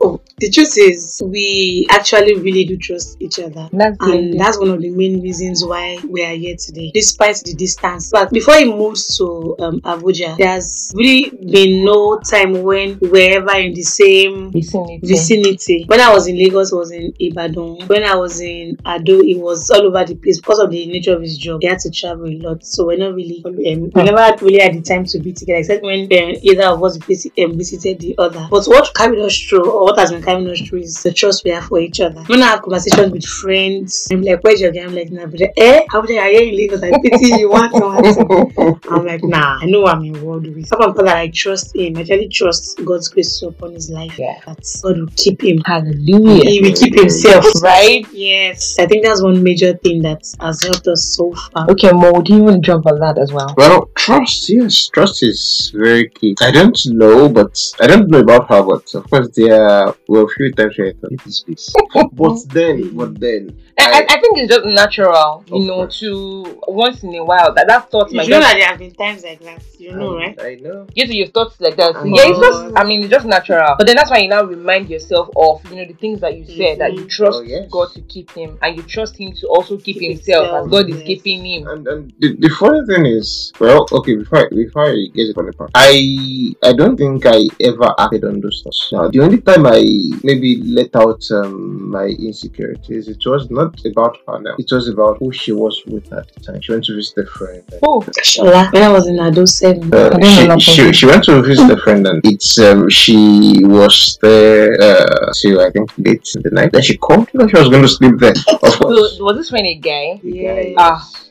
oh, 0.00 0.20
the 0.38 0.50
truth 0.50 0.78
is, 0.78 1.20
we 1.24 1.86
actually 1.90 2.34
really 2.36 2.59
really 2.60 2.76
do 2.76 2.78
trust 2.78 3.16
each 3.20 3.38
other. 3.38 3.68
That's 3.72 3.96
And 4.00 4.38
that's 4.38 4.58
one 4.58 4.70
of 4.70 4.80
the 4.80 4.90
main 4.90 5.22
reasons 5.22 5.64
why 5.64 5.98
we 6.08 6.24
are 6.24 6.34
here 6.34 6.56
today, 6.56 6.90
despite 6.94 7.36
the 7.44 7.54
distance. 7.54 8.10
But 8.10 8.30
before 8.30 8.56
he 8.56 8.66
moved 8.66 9.16
to 9.16 9.56
um, 9.60 9.80
Abuja, 9.80 10.36
there's 10.36 10.92
really 10.94 11.30
been 11.30 11.84
no 11.84 12.18
time 12.18 12.62
when 12.62 12.98
we 13.00 13.08
were 13.08 13.38
ever 13.38 13.56
in 13.56 13.74
the 13.74 13.82
same 13.82 14.52
vicinity. 14.52 15.00
vicinity. 15.02 15.84
When 15.86 16.00
I 16.00 16.12
was 16.12 16.26
in 16.26 16.36
Lagos, 16.36 16.72
I 16.72 16.76
was 16.76 16.90
in 16.90 17.12
Ibadan. 17.18 17.86
When 17.86 18.04
I 18.04 18.14
was 18.16 18.40
in 18.40 18.76
Ado, 18.84 19.22
it 19.22 19.38
was 19.38 19.70
all 19.70 19.86
over 19.86 20.04
the 20.04 20.14
place 20.14 20.40
because 20.40 20.58
of 20.58 20.70
the 20.70 20.86
nature 20.86 21.14
of 21.14 21.22
his 21.22 21.38
job. 21.38 21.60
He 21.62 21.68
had 21.68 21.78
to 21.80 21.90
travel 21.90 22.26
a 22.26 22.38
lot, 22.38 22.64
so 22.64 22.86
we're 22.86 22.98
not 22.98 23.14
really. 23.14 23.42
Um, 23.44 23.90
we 23.94 24.02
never 24.02 24.36
really 24.44 24.60
had 24.60 24.74
the 24.74 24.82
time 24.82 25.04
to 25.06 25.18
be 25.18 25.32
together, 25.32 25.58
except 25.58 25.82
when 25.82 26.04
um, 26.04 26.34
either 26.42 26.64
of 26.64 26.82
us 26.82 26.96
visit, 26.96 27.32
um, 27.42 27.56
visited 27.56 28.00
the 28.00 28.14
other. 28.18 28.46
But 28.50 28.66
what 28.66 28.94
carried 28.94 29.20
us 29.20 29.38
through, 29.38 29.70
or 29.70 29.84
what 29.84 29.98
has 29.98 30.10
been 30.10 30.22
carrying 30.22 30.48
us 30.50 30.60
through, 30.60 30.80
is 30.80 31.02
the 31.02 31.12
trust 31.12 31.44
we 31.44 31.50
have 31.50 31.64
for 31.64 31.78
each 31.78 32.00
other. 32.00 32.22
When 32.24 32.39
I 32.42 32.50
have 32.50 32.62
conversations 32.62 33.12
with 33.12 33.24
friends, 33.24 34.08
I'm 34.10 34.22
like, 34.22 34.42
"Where's 34.42 34.60
your 34.60 34.72
guy?" 34.72 34.82
I'm 34.82 34.94
like, 34.94 35.10
"Nah, 35.10 35.26
but 35.26 35.40
eh, 35.56 35.84
how 35.90 36.00
are 36.00 36.10
you 36.10 36.40
in 36.40 36.56
Lagos? 36.56 36.82
I 36.82 36.90
pity 37.02 37.40
you. 37.40 37.50
What? 37.50 37.72
what? 37.72 38.80
I'm 38.90 39.06
like, 39.06 39.22
nah, 39.24 39.58
I 39.60 39.66
know 39.66 39.86
I'm 39.86 40.04
involved 40.04 40.46
with. 40.46 40.66
Someone 40.66 40.94
that 40.96 41.16
I 41.16 41.28
trust 41.28 41.74
him. 41.74 41.96
I 41.96 42.02
really 42.02 42.28
trust 42.28 42.82
God's 42.84 43.08
grace 43.08 43.42
upon 43.42 43.74
his 43.74 43.90
life. 43.90 44.18
Yeah. 44.18 44.40
That 44.46 44.64
God 44.82 44.98
will 44.98 45.08
keep 45.16 45.42
him. 45.42 45.58
Hallelujah. 45.64 46.48
He 46.48 46.60
will 46.60 46.74
keep 46.74 46.94
himself. 46.94 47.44
Right? 47.62 48.06
Yes. 48.12 48.78
I 48.78 48.86
think 48.86 49.04
that's 49.04 49.22
one 49.22 49.42
major 49.42 49.74
thing 49.74 50.02
that 50.02 50.22
has 50.40 50.62
helped 50.62 50.86
us 50.88 51.04
so 51.16 51.32
far. 51.52 51.70
Okay, 51.70 51.92
Mo, 51.92 52.22
do 52.22 52.34
you 52.34 52.42
want 52.42 52.56
to 52.56 52.62
jump 52.62 52.86
on 52.86 52.98
that 53.00 53.18
as 53.18 53.32
well? 53.32 53.54
Well, 53.56 53.90
trust, 53.96 54.48
yes, 54.48 54.88
trust 54.88 55.22
is 55.22 55.72
very 55.74 56.08
key. 56.08 56.34
I 56.40 56.50
don't 56.50 56.78
know, 56.86 57.28
but 57.28 57.58
I 57.80 57.86
don't 57.86 58.08
know 58.08 58.20
about 58.20 58.48
her, 58.48 58.62
but 58.62 58.94
of 58.94 59.10
course 59.10 59.28
there 59.34 59.92
were 60.08 60.24
a 60.24 60.28
few 60.28 60.52
times 60.52 60.78
where 60.78 60.88
I 60.88 60.92
thought 60.92 61.12
it 61.12 61.26
is 61.26 61.44
peace. 61.46 61.72
but 62.12 62.38
then, 62.48 62.96
but 62.96 63.18
then, 63.20 63.56
I, 63.78 64.00
I, 64.00 64.06
I 64.14 64.20
think 64.20 64.38
it's 64.38 64.52
just 64.52 64.66
natural, 64.66 65.42
you 65.48 65.56
Of 65.56 65.62
know, 65.66 65.74
course. 65.86 66.00
to 66.00 66.60
once 66.68 67.02
in 67.02 67.14
a 67.14 67.24
while 67.24 67.54
that 67.54 67.66
that 67.68 67.90
thought 67.90 68.10
You 68.10 68.18
might 68.18 68.28
know 68.28 68.40
that 68.40 68.54
there 68.54 68.66
have 68.66 68.78
been 68.78 68.92
times 68.94 69.24
like 69.24 69.40
that. 69.40 69.62
You 69.78 69.92
know, 69.92 70.16
right? 70.18 70.38
I 70.38 70.56
know. 70.56 70.86
you 70.94 71.06
to 71.06 71.14
your 71.16 71.28
thoughts 71.28 71.58
like 71.58 71.76
that. 71.76 71.96
Oh. 71.96 72.04
yeah, 72.04 72.28
it's 72.28 72.38
just 72.38 72.76
I 72.76 72.84
mean 72.84 73.00
it's 73.02 73.10
just 73.10 73.24
natural. 73.24 73.76
But 73.78 73.86
then 73.86 73.96
that's 73.96 74.10
why 74.10 74.18
you 74.18 74.28
now 74.28 74.44
remind 74.44 74.90
yourself 74.90 75.30
of 75.34 75.64
you 75.70 75.76
know 75.76 75.86
the 75.86 75.94
things 75.94 76.20
that 76.20 76.36
you 76.36 76.44
said 76.44 76.78
that 76.80 76.92
you 76.92 77.04
Mhm. 77.04 77.08
trust 77.08 77.38
Oh, 77.38 77.42
yes. 77.42 77.66
God 77.70 77.88
to 77.94 78.02
keep 78.02 78.30
him 78.32 78.58
and 78.60 78.76
you 78.76 78.82
trust 78.82 79.16
him 79.16 79.32
to 79.40 79.46
also 79.48 79.76
keep, 79.78 79.96
Keep 79.98 80.10
himself, 80.10 80.44
himself, 80.50 80.66
as 80.66 80.70
God 80.70 80.90
is 80.90 81.02
keeping 81.02 81.46
him. 81.46 81.66
And, 81.66 81.88
and 81.88 82.12
the, 82.18 82.36
the 82.36 82.50
funny 82.50 82.84
thing 82.86 83.06
is, 83.06 83.52
well, 83.58 83.86
okay, 83.90 84.16
before 84.16 84.38
I, 84.40 84.48
before 84.50 84.86
I 84.90 84.96
get 85.14 85.24
to 85.24 85.32
the 85.32 85.34
funny 85.34 85.52
part, 85.52 85.70
I 85.74 86.52
I 86.62 86.72
don't 86.74 86.96
think 86.98 87.24
I 87.24 87.40
ever 87.60 87.94
acted 87.98 88.24
on 88.24 88.40
those 88.42 88.60
thoughts. 88.62 88.90
Now, 88.92 89.08
the 89.08 89.20
only 89.20 89.40
time 89.40 89.64
I 89.64 89.80
maybe 90.22 90.60
let 90.62 90.94
out 90.94 91.24
um, 91.32 91.79
my 91.80 92.06
insecurities, 92.06 93.08
it 93.08 93.22
was 93.26 93.50
not 93.50 93.74
about 93.86 94.18
her 94.26 94.38
now. 94.40 94.54
It 94.58 94.70
was 94.70 94.88
about 94.88 95.18
who 95.18 95.32
she 95.32 95.52
was 95.52 95.82
with 95.86 96.12
at 96.12 96.32
the 96.32 96.40
time. 96.40 96.60
She 96.60 96.72
went 96.72 96.84
to 96.84 96.94
visit 96.94 97.18
a 97.18 97.26
friend. 97.26 97.62
Oh, 97.82 98.00
Shola, 98.22 98.72
when 98.72 98.82
I 98.82 98.88
was 98.90 99.06
in 99.06 99.18
Ado 99.18 99.46
7. 99.46 99.92
Uh, 99.92 99.96
I 99.96 100.08
don't 100.10 100.20
know 100.20 100.46
that 100.48 100.60
she, 100.60 100.72
she, 100.72 100.92
she 100.92 101.06
went 101.06 101.24
to 101.24 101.42
visit 101.42 101.70
a 101.70 101.76
friend 101.78 102.06
and 102.06 102.20
it's 102.24 102.58
um 102.58 102.88
she 102.88 103.60
was 103.64 104.18
there 104.20 104.80
uh 104.80 105.32
till 105.34 105.60
I 105.60 105.70
think 105.70 105.90
late 105.98 106.28
in 106.34 106.42
the 106.42 106.50
night. 106.50 106.72
Then 106.72 106.82
she 106.82 106.96
called 106.96 107.32
me 107.32 107.44
that 107.44 107.50
she 107.50 107.56
was 107.56 107.68
going 107.68 107.82
to 107.82 107.88
sleep 107.88 108.18
there. 108.18 108.34
Of 108.48 108.60
course. 108.78 109.16
so 109.16 109.24
was 109.24 109.36
this 109.36 109.52
when 109.52 109.66
a 109.66 109.74
guy? 109.76 110.20
Yes. 110.22 111.29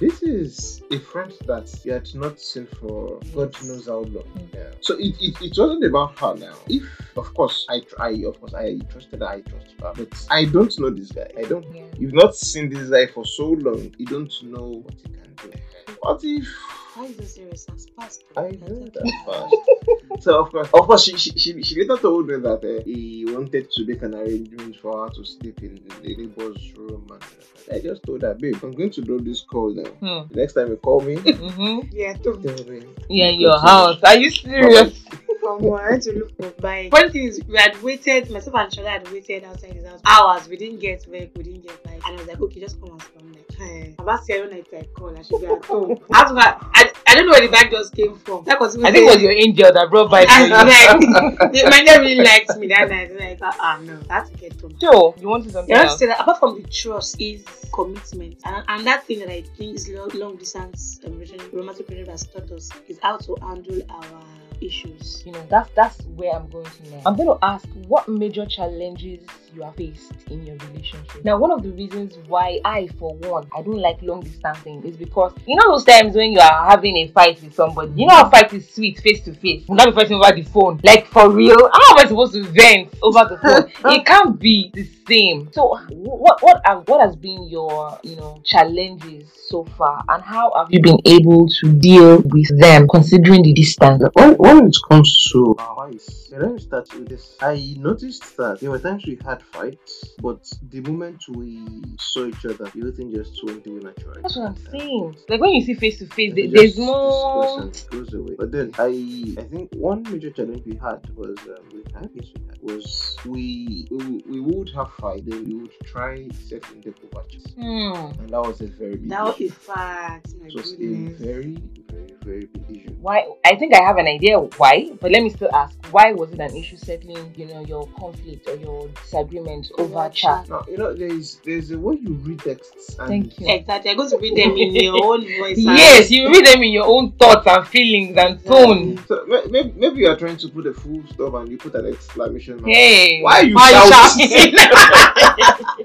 This 0.00 0.22
is 0.22 0.82
a 0.90 0.98
friend 0.98 1.32
that 1.46 1.72
you 1.84 1.92
had 1.92 2.12
not 2.14 2.40
seen 2.40 2.66
for 2.66 3.20
God 3.34 3.54
knows 3.64 3.86
how 3.86 3.98
long. 4.00 4.24
Mm. 4.24 4.54
Yeah. 4.54 4.70
So 4.80 4.94
it, 4.98 5.14
it, 5.20 5.40
it 5.40 5.54
wasn't 5.56 5.84
about 5.84 6.18
her 6.18 6.34
now. 6.34 6.56
If 6.68 6.82
of 7.16 7.32
course 7.34 7.64
I 7.68 7.80
tr- 7.80 8.00
I 8.00 8.10
of 8.26 8.40
course 8.40 8.54
I 8.54 8.78
trusted 8.90 9.20
her, 9.20 9.26
I 9.28 9.40
trust 9.42 9.74
her. 9.80 9.92
But 9.94 10.26
I 10.30 10.44
don't 10.46 10.76
know 10.80 10.90
this 10.90 11.12
guy. 11.12 11.28
I 11.38 11.42
don't 11.44 11.64
Yeah. 11.74 11.84
you've 11.96 12.12
not 12.12 12.34
seen 12.34 12.68
this 12.68 12.90
guy 12.90 13.06
for 13.06 13.24
so 13.24 13.50
long, 13.50 13.94
you 13.98 14.06
don't 14.06 14.32
know 14.42 14.82
what 14.84 14.94
he 14.94 15.08
can 15.14 15.34
do. 15.42 15.52
What 16.00 16.20
if 16.24 16.48
Why 16.94 17.06
is 17.06 17.16
this 17.16 17.34
serious? 17.34 17.66
As 17.74 17.86
fast. 17.96 18.24
I 18.36 18.50
know 18.50 18.86
that 18.94 19.12
fast. 19.26 20.22
so 20.22 20.40
of 20.44 20.50
course, 20.52 20.68
of 20.72 20.80
course, 20.86 21.04
she 21.04 21.16
she, 21.16 21.30
she, 21.36 21.62
she 21.62 21.80
later 21.80 22.00
told 22.00 22.28
me 22.28 22.36
that 22.36 22.64
uh, 22.64 22.84
he 22.84 23.24
wanted 23.28 23.68
to 23.72 23.84
make 23.84 24.02
an 24.02 24.14
arrangement 24.14 24.76
for 24.76 25.04
her 25.04 25.14
to 25.14 25.24
sleep 25.24 25.60
in 25.62 25.80
the 26.02 26.14
neighbor's 26.14 26.72
room, 26.76 27.08
and 27.10 27.22
uh, 27.22 27.74
I 27.74 27.80
just 27.80 28.04
told 28.04 28.22
her, 28.22 28.34
babe, 28.34 28.56
I'm 28.62 28.70
going 28.72 28.90
to 28.90 29.02
do 29.02 29.18
this 29.20 29.40
call 29.40 29.74
now. 29.74 29.90
Hmm. 29.90 30.32
The 30.32 30.40
next 30.40 30.52
time 30.52 30.68
you 30.68 30.76
call 30.76 31.00
me, 31.00 31.16
Mm-hmm. 31.16 31.88
Yeah, 31.92 32.12
too. 32.14 32.40
tell 32.44 32.64
me. 32.66 32.82
Yeah, 33.08 33.26
in 33.26 33.40
your 33.40 33.58
house. 33.58 34.00
Are 34.04 34.16
you 34.16 34.30
serious? 34.30 35.04
From 35.40 35.64
I 35.64 35.66
went 35.66 36.02
to 36.04 36.12
look 36.12 36.36
for 36.36 36.50
bike. 36.62 36.92
One 36.92 37.10
thing 37.10 37.24
is, 37.24 37.42
we 37.46 37.56
had 37.58 37.82
waited, 37.82 38.30
myself 38.30 38.56
and 38.56 38.72
Shola 38.72 38.88
had 38.88 39.12
waited 39.12 39.44
outside 39.44 39.72
his 39.72 39.84
house 39.84 40.00
hours. 40.06 40.48
We 40.48 40.56
didn't 40.56 40.78
get 40.78 41.10
back, 41.10 41.30
we 41.36 41.42
didn't 41.42 41.62
get 41.62 41.82
bike. 41.82 42.00
And 42.06 42.16
I 42.16 42.18
was 42.18 42.26
like, 42.28 42.40
okay, 42.40 42.60
just 42.60 42.80
come 42.80 42.92
and 42.92 43.00
come. 43.00 43.33
Like, 43.58 43.68
hey, 43.68 43.94
about 43.98 44.24
seven 44.24 44.50
nights 44.50 44.68
I 44.72 44.82
call, 44.94 45.16
I 45.16 45.22
should 45.22 45.40
be 45.40 45.46
at 45.46 45.64
home. 45.64 45.98
I, 46.12 46.18
have 46.18 46.36
I, 46.36 46.92
I 47.06 47.14
don't 47.14 47.26
know 47.26 47.32
where 47.32 47.40
the 47.40 47.48
bike 47.48 47.70
just 47.70 47.94
came 47.94 48.16
from. 48.18 48.44
That 48.44 48.60
was 48.60 48.76
I 48.82 48.90
think 48.90 49.08
it 49.08 49.12
was 49.14 49.22
your 49.22 49.32
angel 49.32 49.72
that 49.72 49.90
brought 49.90 50.10
by 50.10 50.24
for 50.24 50.30
I 50.32 50.44
you. 50.44 50.52
was 50.52 51.38
like, 51.40 51.52
the 51.52 51.70
manager 51.70 52.00
really 52.00 52.24
liked 52.24 52.56
me 52.58 52.66
that 52.68 52.88
night. 52.88 53.14
Like, 53.18 53.38
ah, 53.42 53.76
uh, 53.76 53.82
no, 53.82 54.00
I 54.10 54.14
have 54.14 54.30
to 54.30 54.36
get 54.36 54.60
home. 54.60 54.74
So, 54.80 55.14
you 55.20 55.28
wanted 55.28 55.52
something 55.52 55.70
You 55.70 55.76
have 55.80 55.88
else? 55.90 55.98
say 55.98 56.06
that 56.06 56.20
apart 56.20 56.40
from 56.40 56.60
the 56.60 56.68
trust 56.68 57.20
is 57.20 57.44
commitment, 57.72 58.40
and, 58.44 58.64
and 58.68 58.86
that 58.86 59.04
thing 59.06 59.20
that 59.20 59.30
I 59.30 59.42
think 59.42 59.76
is 59.76 59.88
long, 59.88 60.10
long 60.14 60.36
distance 60.36 61.00
um, 61.04 61.12
relationship, 61.14 61.52
romantic 61.52 61.88
relationship 61.88 62.10
has 62.10 62.26
taught 62.26 62.50
us 62.52 62.70
is 62.88 62.98
how 63.02 63.16
to 63.18 63.36
handle 63.42 63.80
our 63.90 64.22
issues. 64.64 65.22
you 65.26 65.32
know 65.32 65.44
that's 65.48 65.70
that's 65.74 66.00
where 66.16 66.32
i'm 66.34 66.48
going 66.50 66.64
to 66.64 66.90
now 66.90 67.02
i'm 67.06 67.16
going 67.16 67.28
to 67.28 67.38
ask 67.44 67.66
what 67.86 68.08
major 68.08 68.46
challenges 68.46 69.20
you 69.54 69.62
have 69.62 69.74
faced 69.76 70.12
in 70.30 70.44
your 70.44 70.56
relationship. 70.56 71.24
Now 71.24 71.38
one 71.38 71.50
of 71.52 71.62
the 71.62 71.70
reasons 71.70 72.18
why 72.26 72.60
i 72.64 72.88
for 72.98 73.14
one 73.14 73.46
i 73.56 73.62
don't 73.62 73.78
like 73.78 74.02
long 74.02 74.20
distancing 74.20 74.82
is 74.84 74.96
because 74.96 75.32
you 75.46 75.54
know 75.56 75.70
those 75.72 75.84
times 75.84 76.16
when 76.16 76.32
you 76.32 76.40
are 76.40 76.68
having 76.68 76.96
a 76.96 77.08
fight 77.08 77.40
with 77.42 77.54
somebody? 77.54 77.92
You 77.94 78.06
know 78.06 78.20
a 78.22 78.30
fight 78.30 78.52
is 78.52 78.68
sweet 78.68 78.98
face 78.98 79.20
to 79.24 79.34
face? 79.34 79.64
You 79.68 79.74
not 79.74 79.94
fighting 79.94 80.20
over 80.20 80.34
the 80.34 80.42
phone. 80.42 80.80
Like 80.82 81.06
for 81.06 81.30
real? 81.30 81.56
How 81.72 81.92
am 81.92 81.98
i 81.98 82.06
supposed 82.08 82.32
to 82.34 82.42
vent 82.44 82.94
over 83.02 83.24
the 83.28 83.38
phone? 83.38 83.70
It 83.94 84.04
can't 84.06 84.38
be 84.38 84.70
the 84.74 84.88
same. 85.06 85.50
So 85.52 85.78
what 85.90 86.42
what 86.42 86.60
are, 86.66 86.80
what 86.80 87.04
has 87.06 87.16
been 87.16 87.44
your 87.44 87.98
you 88.02 88.16
know 88.16 88.40
challenges 88.44 89.28
so 89.48 89.64
far? 89.76 90.02
And 90.08 90.22
how 90.22 90.52
have 90.56 90.68
you 90.70 90.80
been 90.82 90.98
able 91.04 91.48
to 91.48 91.72
deal 91.72 92.22
with 92.22 92.60
them 92.60 92.88
considering 92.88 93.42
the 93.42 93.52
distance? 93.52 94.02
When, 94.14 94.34
when 94.54 94.66
it 94.68 94.76
comes 94.88 95.24
to 95.32 95.54
our 95.58 95.76
wives, 95.76 96.28
let 96.30 96.52
me 96.52 96.58
start 96.58 96.92
with 96.94 97.08
this. 97.08 97.36
I 97.40 97.74
noticed 97.78 98.36
that 98.36 98.60
there 98.60 98.70
were 98.70 98.78
times 98.78 99.04
we 99.06 99.18
had 99.24 99.42
fights, 99.42 100.14
but 100.22 100.48
the 100.70 100.80
moment 100.80 101.24
we 101.28 101.82
saw 101.98 102.26
each 102.26 102.44
other, 102.46 102.66
everything 102.66 103.12
just 103.12 103.42
went 103.44 103.66
away 103.66 103.80
naturally. 103.80 104.22
That's 104.22 104.36
what 104.36 104.50
I'm 104.50 104.56
saying. 104.70 105.16
Like 105.28 105.40
when 105.40 105.50
you 105.50 105.62
see 105.62 105.74
face 105.74 105.98
to 105.98 106.06
face, 106.06 106.34
there's 106.34 106.52
this 106.52 106.78
more. 106.78 107.70
goes 107.90 108.14
away. 108.14 108.36
But 108.38 108.52
then 108.52 108.70
I, 108.78 109.34
I 109.38 109.42
think 109.42 109.72
one 109.74 110.04
major 110.04 110.30
challenge 110.30 110.62
we 110.64 110.76
had 110.76 111.00
was 111.16 111.36
um, 111.46 111.68
we 111.72 111.83
had, 111.92 112.10
yes, 112.14 112.26
we 112.34 112.46
had 112.48 112.58
was 112.62 113.16
we, 113.26 113.86
we 113.90 114.22
we 114.28 114.40
would 114.40 114.70
have 114.70 114.92
fight, 114.94 115.24
then 115.26 115.44
we 115.44 115.54
would 115.54 115.72
try 115.84 116.28
setting 116.48 116.80
the 116.80 116.94
overtures, 117.12 117.46
Hmm. 117.56 118.20
and 118.20 118.30
that 118.30 118.40
was 118.40 118.60
a 118.60 118.66
very 118.68 118.96
big 118.96 119.08
That 119.10 119.24
was 119.24 119.40
a 119.40 119.48
fact. 119.50 120.34
My 120.40 120.46
It 120.46 120.54
was 120.54 120.72
a 120.72 120.76
very 120.76 121.56
very 121.88 122.14
very 122.22 122.46
big 122.46 122.64
issue. 122.70 122.94
Why? 123.00 123.26
I 123.44 123.54
think 123.56 123.74
I 123.74 123.82
have 123.84 123.98
an 123.98 124.06
idea 124.06 124.38
why, 124.38 124.90
but 125.00 125.10
let 125.10 125.22
me 125.22 125.28
still 125.30 125.54
ask. 125.54 125.76
Why 125.90 126.12
was 126.12 126.32
it 126.32 126.40
an 126.40 126.56
issue 126.56 126.76
settling, 126.76 127.32
you 127.36 127.46
know, 127.46 127.60
your 127.60 127.86
conflict 127.98 128.48
or 128.48 128.56
your 128.56 128.88
disagreement 128.88 129.70
over 129.78 129.94
Over 129.98 130.08
chat? 130.08 130.48
Now 130.48 130.64
you 130.68 130.78
know 130.78 130.94
there's 130.94 131.36
there's 131.44 131.70
a 131.70 131.78
way 131.78 131.96
you 132.00 132.14
read 132.14 132.40
texts. 132.40 132.96
And 132.98 133.08
Thank 133.08 133.38
you. 133.38 133.46
Exactly. 133.48 133.90
I'm 133.90 133.96
going 133.98 134.10
to 134.10 134.18
read 134.18 134.36
them 134.36 134.52
in 134.56 134.74
your 134.84 135.04
own 135.04 135.20
voice. 135.20 135.58
Yes, 135.58 136.10
you 136.10 136.30
read 136.30 136.46
them 136.46 136.62
in 136.62 136.72
your 136.72 136.86
own 136.86 137.12
thoughts 137.12 137.46
and 137.46 137.66
feelings 137.68 138.16
and 138.16 138.42
tone. 138.44 138.98
So 139.06 139.24
maybe, 139.50 139.72
maybe 139.76 140.00
you 140.00 140.08
are 140.08 140.16
trying 140.16 140.38
to 140.38 140.48
put 140.48 140.66
a 140.66 140.72
full 140.74 141.02
stop 141.12 141.34
and 141.34 141.48
you 141.50 141.58
put 141.58 141.73
an 141.74 141.86
exclamation 141.86 142.56
mark. 142.56 142.68
Hey, 142.68 143.20
Why 143.22 143.40
are 143.40 143.44
you 143.44 143.58
shouting? 143.58 144.28
shouting? 144.28 145.84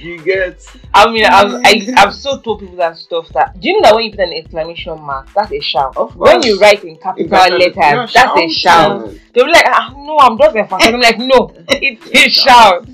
You 0.00 0.22
get 0.22 0.64
I 0.94 1.10
mean, 1.10 1.24
I've, 1.24 1.60
I, 1.64 1.92
I've 1.96 2.14
so 2.14 2.40
told 2.40 2.60
people 2.60 2.76
that 2.76 2.96
stuff 2.96 3.28
that. 3.30 3.58
Do 3.60 3.68
you 3.68 3.80
know 3.80 3.88
that 3.88 3.94
when 3.94 4.04
you 4.04 4.10
put 4.10 4.20
an 4.20 4.32
exclamation 4.32 5.00
mark, 5.00 5.32
that's 5.34 5.52
a 5.52 5.60
shout. 5.60 5.96
of 5.96 6.16
When 6.16 6.42
you 6.42 6.58
write 6.58 6.84
in 6.84 6.96
capital 6.96 7.58
letters, 7.58 8.12
that's 8.12 8.38
a 8.38 8.48
shout. 8.48 9.10
They'll 9.32 9.44
be 9.44 9.50
like, 9.50 9.64
ah, 9.66 9.94
no, 9.96 10.18
I'm 10.18 10.38
just 10.38 10.56
emphasizing. 10.56 10.94
I'm 10.94 11.00
like, 11.00 11.18
no, 11.18 11.52
it's 11.68 12.06
a 12.10 12.28
shout. 12.30 12.88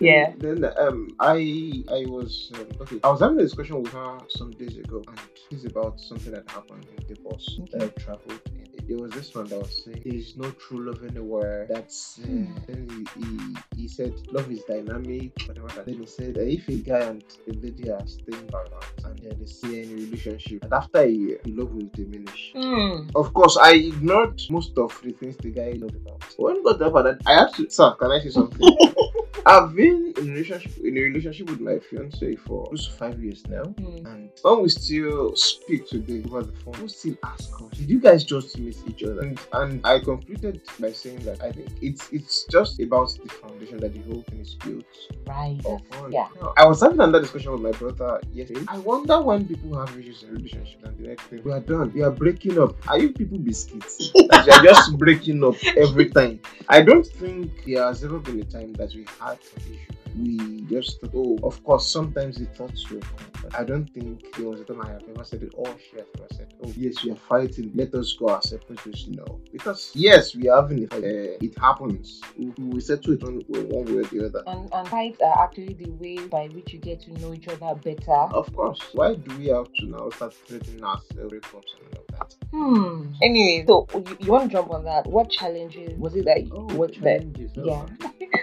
Yeah. 0.00 0.32
Then 0.38 0.64
um, 0.78 1.08
I 1.20 1.84
I 1.90 2.04
was 2.06 2.50
um, 2.54 2.66
okay. 2.82 2.98
I 3.04 3.10
was 3.10 3.20
having 3.20 3.38
a 3.38 3.42
discussion 3.42 3.82
with 3.82 3.92
her 3.92 4.18
some 4.28 4.50
days 4.52 4.76
ago, 4.76 5.02
and 5.08 5.18
it's 5.50 5.64
about 5.64 6.00
something 6.00 6.32
that 6.32 6.48
happened 6.50 6.86
in 6.98 7.06
the 7.14 7.20
bus 7.22 7.58
that 7.72 7.82
I 7.82 7.88
traveled. 8.00 8.40
in. 8.46 8.64
There 8.86 8.98
was 8.98 9.12
this 9.12 9.34
one 9.34 9.46
that 9.46 9.58
was 9.58 9.82
saying 9.84 10.02
there 10.04 10.14
is 10.14 10.36
no 10.36 10.50
true 10.52 10.84
love 10.90 11.02
anywhere. 11.08 11.66
That's 11.70 12.18
uh, 12.22 12.26
Hmm. 12.26 12.54
then 12.66 13.06
he, 13.16 13.20
he, 13.22 13.82
he 13.82 13.88
said 13.88 14.12
love 14.32 14.50
is 14.50 14.62
dynamic. 14.64 15.32
Whatever. 15.46 15.68
Then 15.86 16.00
he 16.00 16.06
said 16.06 16.34
that 16.34 16.48
if 16.52 16.68
a 16.68 16.76
guy 16.76 17.00
and 17.00 17.24
a 17.48 17.52
lady 17.54 17.90
are 17.90 18.06
staying 18.06 18.46
by 18.48 18.64
and 19.04 19.18
then 19.20 19.36
they 19.38 19.46
see 19.46 19.80
any 19.82 19.94
relationship, 19.94 20.64
and 20.64 20.72
after 20.72 21.00
a 21.00 21.06
year, 21.08 21.40
the 21.44 21.52
love 21.52 21.72
will 21.72 21.88
diminish. 21.94 22.52
Hmm. 22.54 23.08
Of 23.14 23.32
course, 23.32 23.56
I 23.56 23.74
ignored 23.74 24.42
most 24.50 24.76
of 24.76 25.00
the 25.02 25.12
things 25.12 25.36
the 25.38 25.50
guy 25.50 25.72
loved 25.78 25.96
about. 25.96 26.22
When 26.36 26.62
got 26.62 26.78
that, 26.80 27.20
I 27.26 27.32
had 27.40 27.54
to, 27.54 27.70
sir, 27.70 27.92
can 27.92 28.10
I 28.10 28.18
say 28.20 28.30
something? 28.30 28.66
I've 29.46 29.74
been 29.74 30.14
in 30.16 30.28
a 30.30 30.32
relationship 30.32 30.78
in 30.78 30.96
a 30.96 31.00
relationship 31.00 31.50
with 31.50 31.60
my 31.60 31.78
fiance 31.78 32.36
for 32.36 32.66
close 32.66 32.86
to 32.86 32.92
five 32.92 33.22
years 33.22 33.46
now. 33.48 33.64
Hmm. 33.64 34.06
And 34.06 34.30
when 34.42 34.62
we 34.62 34.68
still 34.68 35.36
speak 35.36 35.88
today 35.88 36.22
over 36.26 36.42
the 36.44 36.52
phone, 36.52 36.74
we 36.80 36.88
still 36.88 37.16
ask 37.24 37.50
us, 37.60 37.70
did 37.78 37.90
you 37.90 38.00
guys 38.00 38.24
just 38.24 38.58
miss 38.58 38.82
each 38.86 39.02
other? 39.02 39.20
And, 39.20 39.38
and 39.52 39.86
I 39.86 39.98
concluded 40.00 40.62
by 40.80 40.92
saying 40.92 41.18
that 41.24 41.42
I 41.42 41.52
think 41.52 41.68
it's 41.82 42.08
it's 42.12 42.44
just 42.44 42.80
about 42.80 43.16
the 43.22 43.28
foundation 43.28 43.78
that 43.78 43.92
the 43.92 44.00
whole 44.02 44.22
thing 44.22 44.40
is 44.40 44.54
built 44.54 44.84
Right. 45.26 45.58
upon. 45.60 46.12
Yeah. 46.12 46.28
I 46.56 46.66
was 46.66 46.80
having 46.80 47.00
another 47.00 47.20
discussion 47.20 47.52
with 47.52 47.60
my 47.62 47.72
brother 47.72 48.20
yesterday. 48.32 48.64
I 48.68 48.78
wonder 48.78 49.20
when 49.20 49.46
people 49.46 49.78
have 49.78 49.98
issues 49.98 50.22
in 50.22 50.34
relationships 50.34 50.82
and 50.84 50.96
the 50.98 51.08
next 51.08 51.24
thing 51.24 51.42
we 51.44 51.52
are 51.52 51.60
done, 51.60 51.92
we 51.92 52.02
are 52.02 52.10
breaking 52.10 52.58
up. 52.58 52.76
Are 52.88 52.98
you 52.98 53.10
people 53.12 53.38
biscuits? 53.38 54.10
you 54.14 54.28
are 54.32 54.62
just 54.62 54.96
breaking 54.96 55.44
up 55.44 55.54
every 55.76 56.10
time. 56.10 56.40
I 56.68 56.80
don't 56.82 57.06
think 57.06 57.64
there 57.66 57.84
has 57.84 58.02
ever 58.04 58.18
been 58.18 58.40
a 58.40 58.44
time 58.44 58.72
that 58.74 58.94
we 58.94 59.06
had 59.20 59.33
an 59.34 59.62
issue. 59.72 60.03
We 60.16 60.62
just 60.62 61.00
thought, 61.00 61.12
oh, 61.14 61.38
of 61.42 61.62
course, 61.64 61.88
sometimes 61.88 62.36
the 62.36 62.46
thoughts 62.46 62.88
will 62.90 63.00
come. 63.00 63.26
But 63.42 63.58
I 63.58 63.64
don't 63.64 63.86
think 63.86 64.34
there 64.36 64.48
was 64.48 64.60
a 64.60 64.64
time 64.64 64.80
I 64.82 64.90
have 64.90 65.02
ever 65.08 65.24
said 65.24 65.42
it, 65.42 65.52
or 65.54 65.66
she 65.90 65.96
has 65.96 66.06
ever 66.16 66.26
said, 66.32 66.54
oh, 66.64 66.72
yes, 66.76 67.04
we 67.04 67.10
are 67.10 67.16
fighting, 67.16 67.72
let 67.74 67.94
us 67.94 68.12
go 68.18 68.28
our 68.28 68.42
separate 68.42 68.84
ways. 68.86 69.06
No. 69.08 69.40
Because, 69.52 69.90
yes, 69.94 70.34
we 70.34 70.48
are 70.48 70.62
having 70.62 70.84
a 70.84 70.86
fight. 70.86 71.04
Uh, 71.04 71.38
it 71.40 71.58
happens. 71.58 72.20
We, 72.38 72.46
we 72.58 72.80
settle 72.80 73.14
it 73.14 73.22
one, 73.22 73.42
one 73.48 73.84
way 73.84 74.00
or 74.00 74.04
the 74.04 74.26
other. 74.26 74.42
And, 74.46 74.72
and 74.72 74.88
fights 74.88 75.20
are 75.20 75.44
actually 75.44 75.74
the 75.74 75.90
way 75.90 76.18
by 76.26 76.48
which 76.48 76.72
you 76.72 76.78
get 76.78 77.00
to 77.02 77.12
know 77.20 77.34
each 77.34 77.48
other 77.48 77.74
better. 77.74 78.12
Of 78.12 78.54
course. 78.54 78.80
Why 78.92 79.14
do 79.14 79.36
we 79.36 79.48
have 79.48 79.72
to 79.74 79.86
now 79.86 80.10
start 80.10 80.34
threatening 80.46 80.84
ourselves 80.84 81.32
breakups 81.32 81.74
and 81.78 81.96
all 81.96 82.02
of 82.02 82.18
that? 82.18 82.36
Hmm. 82.52 83.12
Anyway, 83.22 83.64
so 83.66 83.86
you, 83.94 84.16
you 84.20 84.32
want 84.32 84.50
to 84.50 84.56
jump 84.56 84.70
on 84.70 84.84
that? 84.84 85.06
What 85.06 85.30
challenges 85.30 85.98
was 85.98 86.14
it 86.14 86.24
that 86.26 86.44
you, 86.46 86.52
what 86.76 86.94
that 87.02 87.22
yeah. 87.56 87.86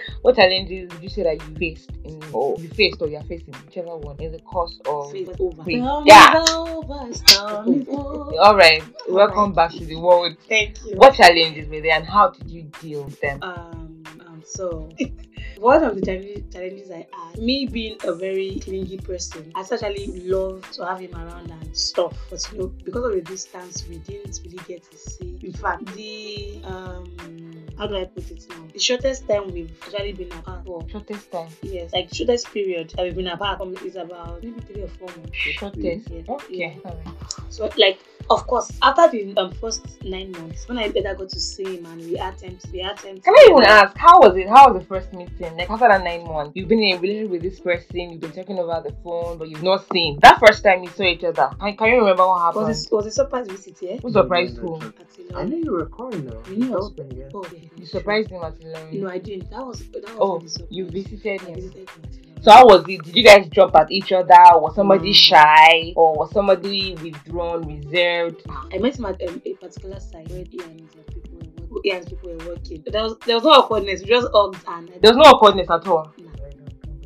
what 0.22 0.36
challenges 0.36 0.90
did 0.90 1.02
you 1.02 1.08
say 1.08 1.22
that 1.22 1.40
you 1.48 1.54
faced 1.62 1.90
in 2.04 2.20
or 2.32 2.58
you 2.58 2.68
faced 2.80 3.00
or 3.02 3.08
you're 3.08 3.22
facing 3.22 3.54
whichever 3.64 3.96
one 3.96 4.16
in 4.18 4.32
the 4.32 4.38
course 4.40 4.76
of 4.86 5.12
Face 5.12 5.28
over. 5.38 5.62
Yeah. 6.04 6.42
is 6.42 6.50
over, 6.50 7.14
storm 7.14 7.74
is 7.74 7.86
over. 7.88 8.40
all 8.40 8.56
right 8.56 8.82
welcome 9.08 9.52
back 9.52 9.70
to 9.70 9.84
the 9.84 9.94
world 10.06 10.36
Thank 10.48 10.84
you. 10.84 10.96
what 10.96 11.14
challenges 11.14 11.68
were 11.68 11.80
there 11.80 11.96
and 12.00 12.06
how 12.06 12.30
did 12.30 12.50
you 12.50 12.62
deal 12.80 13.04
with 13.04 13.20
them 13.20 13.38
Um, 13.42 14.02
um 14.26 14.42
so 14.44 14.88
one 15.58 15.84
of 15.84 15.94
the 15.94 16.02
challenges, 16.04 16.42
challenges 16.52 16.90
I 16.90 17.06
had, 17.12 17.38
me 17.38 17.66
being 17.66 17.96
a 18.02 18.12
very 18.12 18.58
clingy 18.64 18.96
person, 18.98 19.52
I 19.54 19.60
actually 19.60 20.06
love 20.34 20.68
to 20.72 20.84
have 20.84 20.98
him 20.98 21.14
around 21.14 21.50
and 21.52 21.76
stuff. 21.76 22.16
But 22.30 22.44
you 22.52 22.58
know, 22.58 22.66
because 22.84 23.04
of 23.04 23.12
the 23.12 23.20
distance, 23.20 23.86
we 23.88 23.98
didn't 23.98 24.40
really 24.44 24.58
get 24.66 24.82
to 24.90 24.98
see. 24.98 25.38
In 25.42 25.52
fact, 25.52 25.86
the 25.94 26.60
um, 26.64 27.04
how 27.78 27.86
do 27.86 27.96
I 27.96 28.04
put 28.04 28.30
it 28.30 28.46
now? 28.50 28.56
The 28.72 28.78
shortest 28.78 29.28
time 29.28 29.52
we've 29.52 29.72
actually 29.82 30.12
been 30.12 30.32
apart 30.32 30.64
for 30.66 30.86
shortest 30.88 31.30
time 31.32 31.48
yes, 31.62 31.92
like 31.92 32.12
shortest 32.12 32.52
period 32.52 32.92
that 32.96 33.02
we've 33.02 33.16
been 33.16 33.28
apart 33.28 33.58
from 33.58 33.76
is 33.86 33.96
about 33.96 34.42
maybe 34.42 34.60
three 34.60 34.82
or 34.82 34.88
four 34.88 35.08
months. 35.08 35.36
shortest 35.36 36.08
Yeah. 36.10 36.22
okay 36.28 36.44
Yeah. 36.50 36.90
alright. 36.90 37.06
So 37.50 37.70
like 37.76 38.00
of 38.30 38.46
course 38.46 38.70
after 38.80 39.08
the 39.10 39.36
um, 39.36 39.50
first 39.52 40.02
nine 40.04 40.30
months 40.32 40.66
when 40.68 40.78
I 40.78 40.88
better 40.88 41.14
got 41.14 41.28
to 41.30 41.40
see 41.40 41.76
him 41.76 41.86
and 41.86 42.00
we 42.00 42.16
had 42.16 42.38
time 42.38 42.58
we 42.72 42.78
had 42.78 42.96
time 42.96 43.20
Can 43.20 43.34
I 43.34 43.48
even 43.50 43.64
ask 43.64 43.96
how 43.96 44.20
was 44.20 44.36
it? 44.36 44.48
How 44.48 44.72
was 44.72 44.80
the 44.82 44.86
first 44.86 45.12
meeting? 45.12 45.56
Like 45.56 45.68
after 45.68 45.88
that 45.88 46.02
nine 46.04 46.24
months, 46.24 46.52
you've 46.54 46.68
been 46.68 46.78
in 46.82 46.96
a 46.96 47.00
relationship 47.00 47.30
with 47.30 47.42
this 47.42 47.60
person, 47.60 48.10
you've 48.10 48.20
been 48.20 48.32
talking 48.32 48.58
over 48.58 48.80
the 48.86 48.94
phone, 49.02 49.38
but 49.38 49.48
you've 49.48 49.62
not 49.62 49.84
seen. 49.92 50.18
That 50.22 50.38
first 50.40 50.62
time 50.62 50.82
you 50.82 50.90
saw 50.90 51.02
each 51.02 51.24
other, 51.24 51.50
can, 51.60 51.76
can 51.76 51.88
you 51.88 51.96
remember 51.98 52.26
what 52.26 52.40
happened? 52.42 52.68
was 52.68 52.86
it 52.86 52.92
was 52.92 53.06
a 53.06 53.10
surprise 53.10 53.48
visit 53.48 53.76
yeah? 53.82 53.96
Who 54.02 54.10
surprised 54.12 54.56
who? 54.58 54.80
I 55.34 55.44
knew 55.44 55.56
you 55.64 55.72
were 55.72 55.86
calling 55.86 56.24
now. 56.26 56.40
You 56.48 56.56
knew 56.56 56.72
I 56.72 56.76
was- 56.76 56.92
Open, 56.92 57.16
yeah. 57.16 57.28
Yeah. 57.62 57.68
You 57.76 57.86
surprised 57.86 58.30
him 58.30 58.42
at 58.42 58.58
Ilorin. 58.60 59.00
No, 59.00 59.08
I 59.08 59.18
didn't. 59.18 59.50
That 59.50 59.64
was 59.66 59.78
that 59.92 60.02
was 60.04 60.16
Oh, 60.18 60.38
really 60.38 60.66
you 60.70 60.84
visited 60.90 61.40
I 61.42 61.44
him. 61.46 61.54
visited 61.54 61.88
him 61.90 62.02
at 62.36 62.44
So 62.44 62.50
how 62.50 62.66
was 62.66 62.82
it? 62.88 63.02
Did 63.04 63.16
you 63.16 63.22
guys 63.24 63.48
jump 63.48 63.74
at 63.76 63.90
each 63.90 64.10
other? 64.12 64.34
Was 64.60 64.74
somebody 64.74 65.10
Mm. 65.10 65.14
shy 65.14 65.92
or 65.96 66.14
was 66.18 66.30
somebody 66.32 66.96
withdrawn, 67.02 67.66
reserved? 67.66 68.42
I 68.72 68.78
met 68.78 68.98
him 68.98 69.04
at 69.06 69.22
um, 69.28 69.40
a 69.46 69.54
particular 69.54 70.00
site 70.00 70.28
where 70.30 70.44
he 70.50 70.58
and 70.60 70.80
his 70.80 70.90
people 71.14 71.38
were 71.38 71.70
working. 71.70 71.80
He 71.84 71.90
and 71.90 71.98
his 72.00 72.08
people 72.08 72.30
were 72.36 72.46
working. 72.48 72.82
There 72.86 73.02
was 73.04 73.16
there 73.26 73.36
was 73.36 73.44
no 73.44 73.50
awkwardness. 73.50 74.02
We 74.02 74.08
just 74.08 74.28
hugged 74.34 74.58
and 74.68 74.88
There 75.00 75.12
was 75.14 75.16
no 75.16 75.30
awkwardness 75.30 75.70
at 75.70 75.86
all. 75.86 76.12
Nah. 76.18 76.30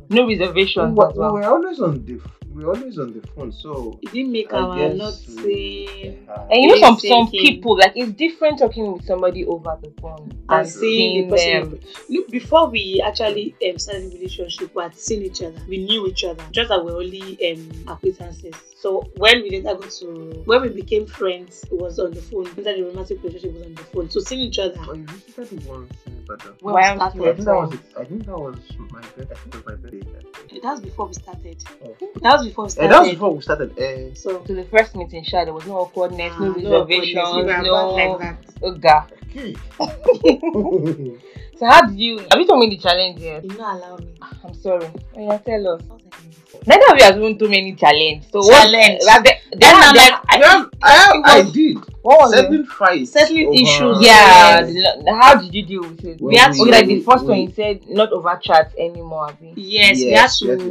No 0.09 0.25
We 0.25 0.37
reservations 0.39 0.97
were, 0.97 1.09
as 1.09 1.13
we 1.13 1.19
well. 1.19 1.33
were 1.33 1.43
always 1.45 1.79
on 1.81 2.03
the 2.05 2.19
we 2.55 2.63
were 2.65 2.73
always 2.75 2.97
on 2.97 3.13
the 3.13 3.21
phone, 3.35 3.51
so 3.51 3.99
It 4.01 4.11
didn't 4.13 4.31
make 4.31 4.51
I 4.51 4.57
our 4.57 4.75
guess 4.89 4.97
not 4.97 5.13
we- 5.27 5.43
saying 5.43 6.25
Yeah. 6.27 6.36
And 6.49 6.61
you 6.63 6.67
know 6.69 6.79
some 6.79 6.97
Face 6.97 7.09
some 7.09 7.29
people 7.29 7.77
like 7.77 7.93
it's 7.95 8.11
different 8.13 8.59
talking 8.59 8.93
with 8.93 9.05
somebody 9.05 9.45
over 9.45 9.77
the 9.81 9.91
phone 10.01 10.31
and 10.49 10.67
seeing 10.67 11.27
the 11.27 11.35
person. 11.35 11.71
them. 11.71 11.79
Look, 12.09 12.29
before 12.29 12.69
we 12.69 13.01
actually 13.05 13.55
um, 13.69 13.77
started 13.77 14.11
the 14.11 14.15
relationship, 14.17 14.73
we 14.73 14.83
had 14.83 14.95
seen 14.95 15.23
each 15.23 15.41
other. 15.41 15.59
We 15.67 15.79
knew 15.79 16.07
each 16.07 16.23
other. 16.23 16.43
Just 16.51 16.69
that 16.69 16.83
we're 16.83 16.95
only 16.95 17.37
um, 17.51 17.69
acquaintances. 17.87 18.53
So 18.79 19.09
when 19.17 19.41
we 19.41 19.49
later 19.49 19.75
got 19.75 19.89
to 19.89 20.43
when 20.45 20.61
we 20.61 20.69
became 20.69 21.05
friends, 21.05 21.63
it 21.63 21.73
was 21.73 21.99
on 21.99 22.11
the 22.11 22.21
phone. 22.21 22.45
When 22.45 22.63
the 22.63 22.83
romantic 22.83 23.21
relationship 23.23 23.53
was 23.55 23.63
on 23.65 23.75
the 23.75 23.83
phone. 23.83 24.09
So 24.09 24.19
seeing 24.19 24.41
each 24.41 24.59
other. 24.59 24.79
Oh, 24.87 24.93
you 24.93 25.03
visited 25.05 25.65
once 25.65 25.91
in 26.05 26.13
Ibadan. 26.23 26.53
when 26.61 26.73
Why 26.75 26.81
we 26.81 26.87
am 26.87 26.97
started, 26.97 27.21
I 27.27 27.33
think 27.33 27.45
that 27.45 27.55
was. 27.55 27.73
I 27.97 28.03
think 28.05 28.25
that 28.25 28.37
was 28.37 28.57
my 28.77 29.01
birthday. 29.01 29.23
I 29.23 29.35
think 29.35 29.55
it 29.55 29.55
was 29.55 29.65
my 29.65 29.75
birthday. 29.75 29.99
that 29.99 30.49
day. 30.49 30.59
that 30.61 30.71
was 30.71 30.81
before 30.81 31.07
we 31.07 31.13
started. 31.13 31.63
Oh. 31.83 31.95
That 32.21 32.33
was 32.37 32.47
before 32.47 32.63
we 32.65 32.69
started. 32.69 32.91
that 32.91 32.99
was 33.01 33.09
before 33.09 33.35
we 33.35 33.41
started. 33.41 33.79
Eh, 33.79 34.09
So 34.13 34.39
To 34.39 34.53
the 34.53 34.63
first 34.65 34.95
meeting, 34.95 35.23
shy, 35.23 35.43
there 35.43 35.53
was 35.53 35.65
no 35.65 35.77
awkwardness, 35.77 36.33
Ah, 36.37 36.55
no 36.57 36.85
no 36.85 36.85
reservations, 36.85 37.31
awkwardness. 37.73 38.47
We 38.61 38.69
were 38.69 38.75
no. 38.79 39.11
About 41.59 41.59
like 41.59 41.59
that. 41.59 41.59
God. 41.59 41.59
okay. 41.59 41.59
So 41.59 41.65
how 41.65 41.81
did 41.87 41.99
you? 41.99 42.17
Have 42.19 42.39
you 42.39 42.47
told 42.47 42.59
me 42.59 42.69
the 42.69 42.77
challenge 42.77 43.19
yet? 43.19 43.43
You 43.43 43.57
not 43.57 43.75
allow 43.77 43.97
me. 43.97 44.13
I'm 44.43 44.53
sorry. 44.53 44.85
Oh, 45.15 45.19
yeah, 45.27 45.37
tell 45.39 45.67
us. 45.67 45.81
Neither 46.65 46.83
of 46.91 46.97
you 46.97 47.03
has 47.05 47.15
even 47.17 47.37
too 47.37 47.49
many 47.49 47.75
challenge. 47.75 48.23
So 48.31 48.41
Challenge. 48.49 48.99
what? 49.03 49.23
Then, 49.23 49.33
Then 49.51 49.59
then, 49.59 49.75
I'm 49.75 49.95
like, 49.95 50.13
I, 50.27 50.37
have, 50.37 50.69
I, 50.81 50.91
have, 50.91 51.15
I 51.47 51.51
did. 51.51 51.77
what 52.01 52.19
was 52.19 52.33
it? 52.33 52.37
Seven 52.37 52.65
fights. 52.65 53.11
Settling 53.11 53.47
over- 53.47 53.55
issues. 53.55 54.01
Yeah. 54.01 54.61
the- 54.61 55.17
How 55.21 55.35
did 55.41 55.53
you 55.53 55.65
deal 55.65 55.81
with 55.81 56.03
it? 56.03 56.19
Well, 56.19 56.29
we 56.29 56.35
had 56.35 56.53
to, 56.53 56.61
we- 56.63 56.69
okay, 56.69 56.77
like 56.79 56.87
the 56.87 57.01
first 57.01 57.23
we- 57.23 57.29
one, 57.29 57.39
you 57.41 57.51
said 57.51 57.87
not 57.87 58.11
over 58.11 58.37
chat 58.41 58.73
anymore. 58.77 59.27
Abi. 59.29 59.53
Yes, 59.55 59.97
we 59.97 60.05
had 60.07 60.11
Yes, 60.11 60.39
to 60.39 60.45
yes, 60.47 60.61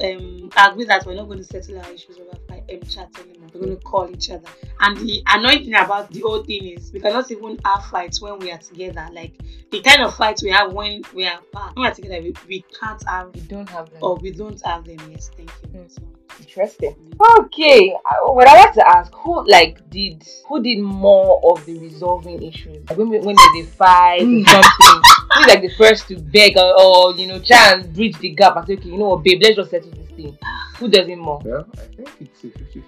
yes. 0.00 0.18
um 0.18 0.50
agree 0.56 0.84
that 0.84 1.04
we're 1.04 1.14
not 1.14 1.26
going 1.26 1.38
to 1.38 1.44
settle 1.44 1.78
our 1.78 1.90
issues 1.90 2.18
over 2.18 2.38
fi- 2.48 2.62
um, 2.72 2.80
chat 2.88 3.08
anymore. 3.20 3.48
We're 3.52 3.60
going 3.60 3.76
to 3.76 3.82
call 3.82 4.08
each 4.10 4.30
other. 4.30 4.48
And 4.80 4.96
the 4.96 5.22
annoying 5.26 5.64
thing 5.64 5.74
about 5.74 6.10
the 6.10 6.20
whole 6.20 6.42
thing 6.44 6.64
is 6.68 6.92
we 6.92 7.00
cannot 7.00 7.30
even 7.30 7.58
have 7.64 7.84
fights 7.86 8.20
when 8.22 8.38
we 8.38 8.50
are 8.52 8.58
together. 8.58 9.08
Like 9.12 9.32
the 9.70 9.80
kind 9.80 10.02
of 10.02 10.07
fights 10.10 10.42
we 10.42 10.50
have 10.50 10.72
when 10.72 11.02
we 11.14 11.26
are 11.26 11.38
apart. 11.38 11.76
When 11.76 11.84
we're 11.88 11.94
together, 11.94 12.20
we, 12.22 12.34
we 12.48 12.64
can't 12.80 13.02
have 13.08 13.30
You 13.34 13.42
don't 13.42 13.68
have 13.68 13.90
them. 13.90 13.98
or 14.02 14.16
we 14.16 14.30
don't 14.32 14.60
have 14.64 14.84
them. 14.84 14.98
Yes, 15.10 15.30
thank 15.36 15.50
you. 15.62 15.80
Hmm. 15.80 15.88
So, 15.88 16.02
Interesting. 16.40 16.94
Okay, 17.40 17.92
uh, 17.92 18.32
what 18.32 18.46
I 18.46 18.54
want 18.54 18.72
to 18.74 18.88
ask, 18.88 19.12
who 19.12 19.44
like 19.50 19.88
did 19.90 20.22
who 20.46 20.62
did 20.62 20.78
more 20.78 21.40
of 21.50 21.64
the 21.66 21.76
resolving 21.80 22.40
issues? 22.42 22.88
Like 22.88 22.96
when 22.98 23.08
we- 23.08 23.18
when 23.18 23.34
they 23.54 23.62
fight 23.64 24.22
or 24.22 24.24
Hmm. 24.24 24.44
something, 24.44 25.02
who's 25.34 25.46
like 25.48 25.62
the 25.62 25.74
first 25.76 26.06
to 26.08 26.16
beg 26.20 26.56
or, 26.56 26.80
or 26.80 27.14
you 27.14 27.26
know 27.26 27.40
try 27.40 27.72
and 27.72 27.92
bridge 27.92 28.16
the 28.18 28.30
gap 28.30 28.56
and 28.56 28.66
say, 28.66 28.74
okay, 28.74 28.88
you 28.88 28.98
know 28.98 29.08
what, 29.08 29.24
babe, 29.24 29.40
let's 29.42 29.56
just 29.56 29.70
settle 29.70 29.90
this 29.90 30.08
thing. 30.10 30.38
Who 30.78 30.88
does 30.88 31.08
it 31.08 31.18
more? 31.18 31.40
Well, 31.44 31.66
I 31.74 31.80
think 31.96 32.08
it's 32.20 32.44
a 32.44 32.50
50 32.50 32.80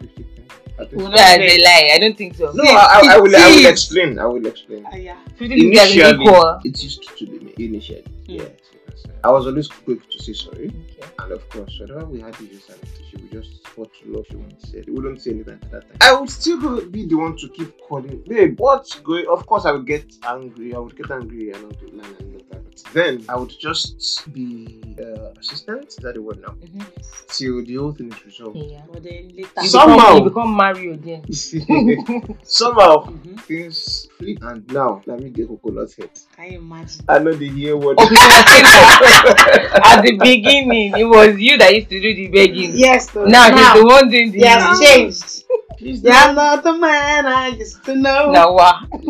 50 0.89 0.97
thing. 0.97 1.01
I 1.01 1.03
think 1.03 1.03
Well, 1.03 1.11
so. 1.11 1.17
That's 1.17 1.53
a 1.53 1.65
lie. 1.65 1.91
I 1.95 1.99
don't 1.99 2.17
think 2.17 2.35
so. 2.35 2.53
No, 2.55 2.65
I, 2.65 3.01
I, 3.03 3.15
I 3.15 3.19
will. 3.19 3.37
I 3.37 3.49
will 3.49 3.67
explain. 3.67 4.19
I 4.19 4.27
will 4.27 4.47
explain. 4.47 4.87
uh, 4.87 4.97
yeah. 4.97 5.17
Initially, 5.41 6.27
it 6.65 6.83
used 6.83 7.17
to 7.19 7.27
be 7.27 7.65
initially. 7.65 8.03
Hmm. 8.27 8.33
Yes, 8.33 8.51
yes. 8.87 9.07
I 9.25 9.31
was 9.31 9.47
always 9.47 9.69
quick 9.69 10.09
to 10.11 10.23
say 10.23 10.33
sorry, 10.33 10.69
Okay. 10.99 11.11
and 11.19 11.33
of 11.33 11.49
course, 11.51 11.79
whenever 11.81 12.07
we 12.07 12.21
had 12.21 12.35
issues, 12.35 12.69
and 12.71 12.81
she 13.11 13.17
would 13.17 13.31
just 13.33 13.67
fought 13.69 13.91
to 14.03 14.13
love. 14.13 14.27
She 14.31 14.37
wouldn't 14.37 14.63
say. 14.67 14.85
We 14.87 14.93
wouldn't 14.95 15.21
say 15.23 15.31
anything 15.33 15.55
at 15.63 15.71
that 15.73 15.89
time. 15.89 15.97
I 16.01 16.19
would 16.19 16.31
still 16.31 16.81
be 16.87 17.07
the 17.07 17.17
one 17.17 17.37
to 17.39 17.49
keep 17.49 17.79
calling, 17.89 18.23
babe. 18.27 18.59
What's 18.59 18.95
going? 19.01 19.27
Of 19.29 19.47
course, 19.47 19.65
I 19.67 19.73
would 19.73 19.87
get 19.87 20.07
angry. 20.27 20.75
I 20.75 20.79
would 20.79 20.97
get 20.97 21.11
angry 21.11 21.51
and 21.53 21.63
not 21.63 21.83
line 21.95 22.17
and 22.21 22.30
all 22.75 22.77
that. 22.77 22.83
But 22.85 22.93
then 22.95 23.25
I 23.29 23.37
would 23.37 23.51
just 23.59 24.33
be 24.33 24.81
uh, 25.01 25.31
persistent. 25.35 25.89
Is 25.89 25.97
that 25.97 26.15
the 26.15 26.23
word 26.23 26.41
now? 26.41 26.55
Mhm. 26.55 26.85
Till 27.29 27.65
the 27.65 27.75
whole 27.77 27.93
thing 27.93 28.13
is 28.13 28.25
resolved. 28.27 28.57
Yeah. 28.57 28.83
But 28.93 29.03
then 29.05 29.31
later. 29.35 29.49
You 29.63 29.69
Somehow. 29.69 29.97
become, 29.97 30.17
you 30.19 30.25
become 30.31 30.51
Mario 30.51 30.97
then. 30.97 31.23
Somehow 32.43 33.07
Mhm. 33.07 33.41
things 33.43 34.09
flip, 34.19 34.39
and 34.43 34.67
now 34.73 35.03
let 35.07 35.21
me 35.21 35.31
get 35.31 35.49
coconut 35.49 35.93
head. 35.95 36.11
Can 36.37 36.53
you 36.53 36.59
imagine? 36.59 37.05
I 37.09 37.19
know 37.19 37.33
the 37.33 37.49
hear 37.49 37.77
word. 37.77 37.99
Okay, 37.99 38.15
so 38.15 38.15
you're 38.15 38.43
saying 38.49 38.65
that 38.65 39.83
at 39.85 40.03
the 40.03 40.17
beginning, 40.17 40.95
it 40.99 41.05
was 41.05 41.39
you 41.39 41.57
that 41.59 41.75
used 41.75 41.89
to 41.91 42.01
do 42.01 42.15
the 42.15 42.27
begging. 42.29 42.73
Yes. 42.75 43.11
So 43.13 43.25
Now, 43.25 43.51
he's 43.55 43.81
the 43.81 43.85
one 43.87 44.09
doing 44.11 44.33
the. 44.33 44.39
he 44.39 44.45
has 44.47 44.81
changed. 44.81 45.45
Please 45.81 46.03
You're 46.03 46.35
not 46.35 46.63
the 46.63 46.77
man 46.77 47.25
I 47.25 47.49
used 47.49 47.83
to 47.85 47.95
know. 47.95 48.31
Now, 48.31 48.53
wow. 48.53 48.87
well, 48.93 49.07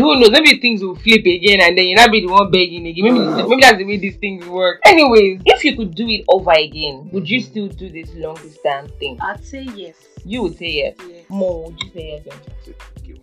who 0.00 0.18
knows? 0.18 0.30
Maybe 0.30 0.58
things 0.58 0.82
will 0.82 0.96
flip 0.96 1.20
again, 1.20 1.60
and 1.60 1.76
then 1.76 1.84
you'll 1.84 1.96
not 1.96 2.10
be 2.10 2.24
the 2.24 2.32
one 2.32 2.50
begging 2.50 2.86
again. 2.86 3.04
Maybe, 3.04 3.18
maybe 3.46 3.60
that's 3.60 3.76
the 3.76 3.84
way 3.84 3.98
these 3.98 4.16
things 4.16 4.46
work. 4.46 4.80
Anyways, 4.86 5.42
if 5.44 5.64
you 5.64 5.76
could 5.76 5.94
do 5.94 6.08
it 6.08 6.24
over 6.30 6.52
again, 6.52 7.10
would 7.12 7.28
you 7.28 7.42
still 7.42 7.68
do 7.68 7.90
this 7.90 8.14
long 8.14 8.36
distance 8.36 8.90
thing? 8.92 9.18
I'd 9.20 9.44
say 9.44 9.64
yes. 9.64 9.96
You 10.24 10.44
would 10.44 10.56
say 10.56 10.70
yes. 10.70 10.96
Yes. 11.06 11.26
Mo, 11.28 11.64
would 11.66 11.78
you 11.82 11.90
say 11.92 12.22
yes? 12.24 12.38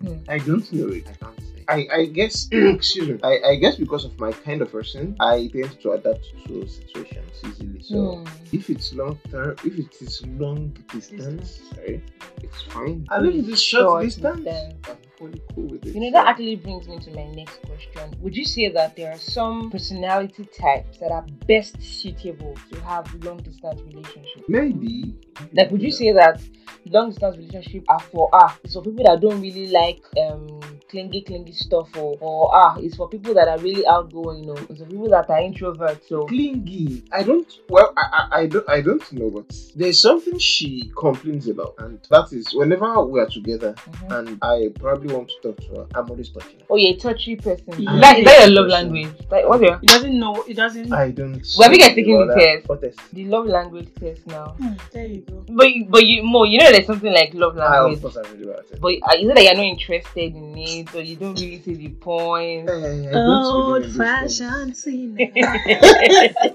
Then? 0.02 0.24
Thank 0.26 0.26
you. 0.26 0.26
Hmm. 0.26 0.30
I 0.32 0.38
don't 0.40 0.74
know 0.74 0.88
it. 0.90 1.08
I 1.10 1.14
can't 1.14 1.40
say. 1.40 1.64
I, 1.68 1.88
I 2.02 2.06
guess 2.06 2.48
excuse 2.52 3.08
me. 3.10 3.20
I, 3.24 3.40
I 3.52 3.56
guess 3.56 3.76
because 3.76 4.06
of 4.06 4.18
my 4.20 4.32
kind 4.32 4.62
of 4.62 4.72
person, 4.72 5.16
I 5.20 5.50
tend 5.54 5.80
to 5.82 5.92
adapt 5.92 6.26
to 6.48 6.68
situations 6.68 7.34
easily. 7.48 7.82
So 7.82 8.18
Hmm. 8.18 8.26
if 8.52 8.70
it's 8.70 8.94
long 8.94 9.18
term, 9.32 9.56
if 9.64 9.78
it 9.80 10.02
is 10.02 10.26
long 10.28 10.76
distance, 10.92 11.62
right, 11.78 12.02
it's 12.44 12.62
fine. 12.64 13.08
I 13.10 13.20
think 13.22 13.48
it's 13.48 13.62
short, 13.62 13.84
Short 13.84 14.04
distance. 14.04 14.44
distance. 14.46 14.98
Cool 15.18 15.32
with 15.56 15.86
it. 15.86 15.96
You 15.96 16.02
know, 16.02 16.12
that 16.12 16.28
actually 16.28 16.58
brings 16.58 16.88
me 16.88 17.00
to 17.00 17.12
my 17.12 17.26
next 17.28 17.62
question. 17.66 18.14
Would 18.22 18.36
you 18.36 18.44
say 18.46 18.70
that 18.70 18.96
there 18.96 19.12
are 19.14 19.18
some 19.18 19.72
personality 19.72 20.46
types 20.46 20.98
that 20.98 21.12
are 21.12 21.26
best 21.48 21.82
suitable 21.82 22.56
to 22.72 22.82
have 22.82 23.14
long 23.24 23.38
distance 23.38 23.82
relationships? 23.86 24.44
maybe. 24.48 25.16
Like, 25.54 25.72
would 25.72 25.82
you 25.82 25.92
say 25.92 26.12
that 26.12 26.42
long 26.86 27.10
distance 27.12 27.38
relationships 27.38 27.86
are 27.88 28.00
for 28.00 28.30
ah, 28.34 28.58
for 28.72 28.84
people 28.84 29.06
that 29.06 29.22
don't 29.22 29.42
really 29.42 29.68
like 29.68 30.04
um 30.20 30.75
clingy, 30.90 31.22
clingy 31.22 31.52
stuff, 31.54 31.90
or 31.98 32.18
or 32.22 32.50
ah, 32.54 32.76
it's 32.80 32.96
for 32.96 33.08
people 33.10 33.34
that 33.34 33.48
are 33.48 33.58
really 33.60 33.86
outgoing, 33.88 34.44
you 34.44 34.48
know, 34.48 34.58
it's 34.70 34.80
for 34.80 34.86
people 34.86 35.10
that 35.10 35.30
are 35.30 35.40
introverts. 35.40 36.08
So 36.08 36.26
clingy. 36.26 37.04
I 37.12 37.24
don't. 37.24 37.52
Well, 37.70 37.94
I, 37.98 38.02
I, 38.32 38.40
I 38.42 38.46
don't. 38.48 38.70
I 38.70 38.82
don't 38.82 39.12
know, 39.14 39.30
but 39.30 39.54
there's 39.76 40.02
something 40.02 40.38
she 40.40 40.92
complains 40.98 41.48
about, 41.48 41.76
and 41.80 42.00
that 42.10 42.32
is 42.34 42.54
whenever 42.54 43.04
we 43.06 43.20
are 43.20 43.26
together, 43.30 43.74
Mhm. 43.90 44.20
and 44.20 44.40
I 44.42 44.70
probably 44.80 45.14
want 45.14 45.30
to 45.30 45.36
talk 45.42 45.58
to 45.68 45.80
her, 45.82 45.88
I'm 45.96 46.10
always 46.10 46.30
touching 46.30 46.60
her. 46.60 46.66
oh, 46.70 46.76
you're 46.78 46.96
a 46.96 46.98
touchy 46.98 47.36
person. 47.36 47.66
Yeah. 47.78 47.96
Is 47.96 48.02
that, 48.02 48.20
is 48.20 48.26
that 48.26 48.40
your 48.48 48.50
love 48.62 48.70
Person. 48.72 48.94
language? 48.94 49.26
Like, 49.32 49.48
what's 49.50 49.62
your 49.64 49.80
He 49.80 49.88
doesn't 49.88 50.20
know. 50.20 50.44
He 50.48 50.54
doesn't. 50.54 50.94
I 50.94 51.12
don't. 51.12 51.42
Well, 51.58 51.70
we 51.70 51.78
get 51.78 51.90
see 51.90 51.96
taking 52.02 52.18
the 52.18 52.34
other- 52.34 52.40
test. 52.40 52.70
what 52.70 52.82
test? 52.82 53.00
the 53.14 53.26
love 53.26 53.46
language 53.48 53.90
test 54.00 54.26
now? 54.28 54.48
Hmm, 54.60 54.74
there 54.94 55.06
you 55.06 55.22
go. 55.22 55.44
But 55.50 55.70
you, 55.74 55.86
but 55.90 56.06
you 56.06 56.24
more, 56.24 56.46
you 56.46 56.60
know, 56.60 56.72
there's 56.72 56.86
something 56.88 57.12
like 57.14 57.34
love 57.34 57.58
I, 57.58 57.80
language. 57.80 57.98
of 57.98 58.02
course, 58.14 58.18
I 58.18 58.32
really 58.32 58.44
about 58.50 58.66
it. 58.72 58.80
But 58.82 58.94
uh, 59.04 59.16
is 59.20 59.30
it 59.30 59.36
that 59.36 59.44
you're 59.44 59.56
not 59.56 59.64
interested 59.66 60.36
in 60.36 60.58
it, 60.58 60.75
or 60.94 61.02
you 61.02 61.16
don't 61.16 61.40
really 61.40 61.62
see 61.62 61.76
the 61.76 61.90
point? 61.90 62.70
I 62.70 62.74
don't 62.74 63.44
believe 63.44 63.76
in 63.76 63.82
these 63.84 63.98
fashioned 63.98 64.78
scene. 64.82 65.18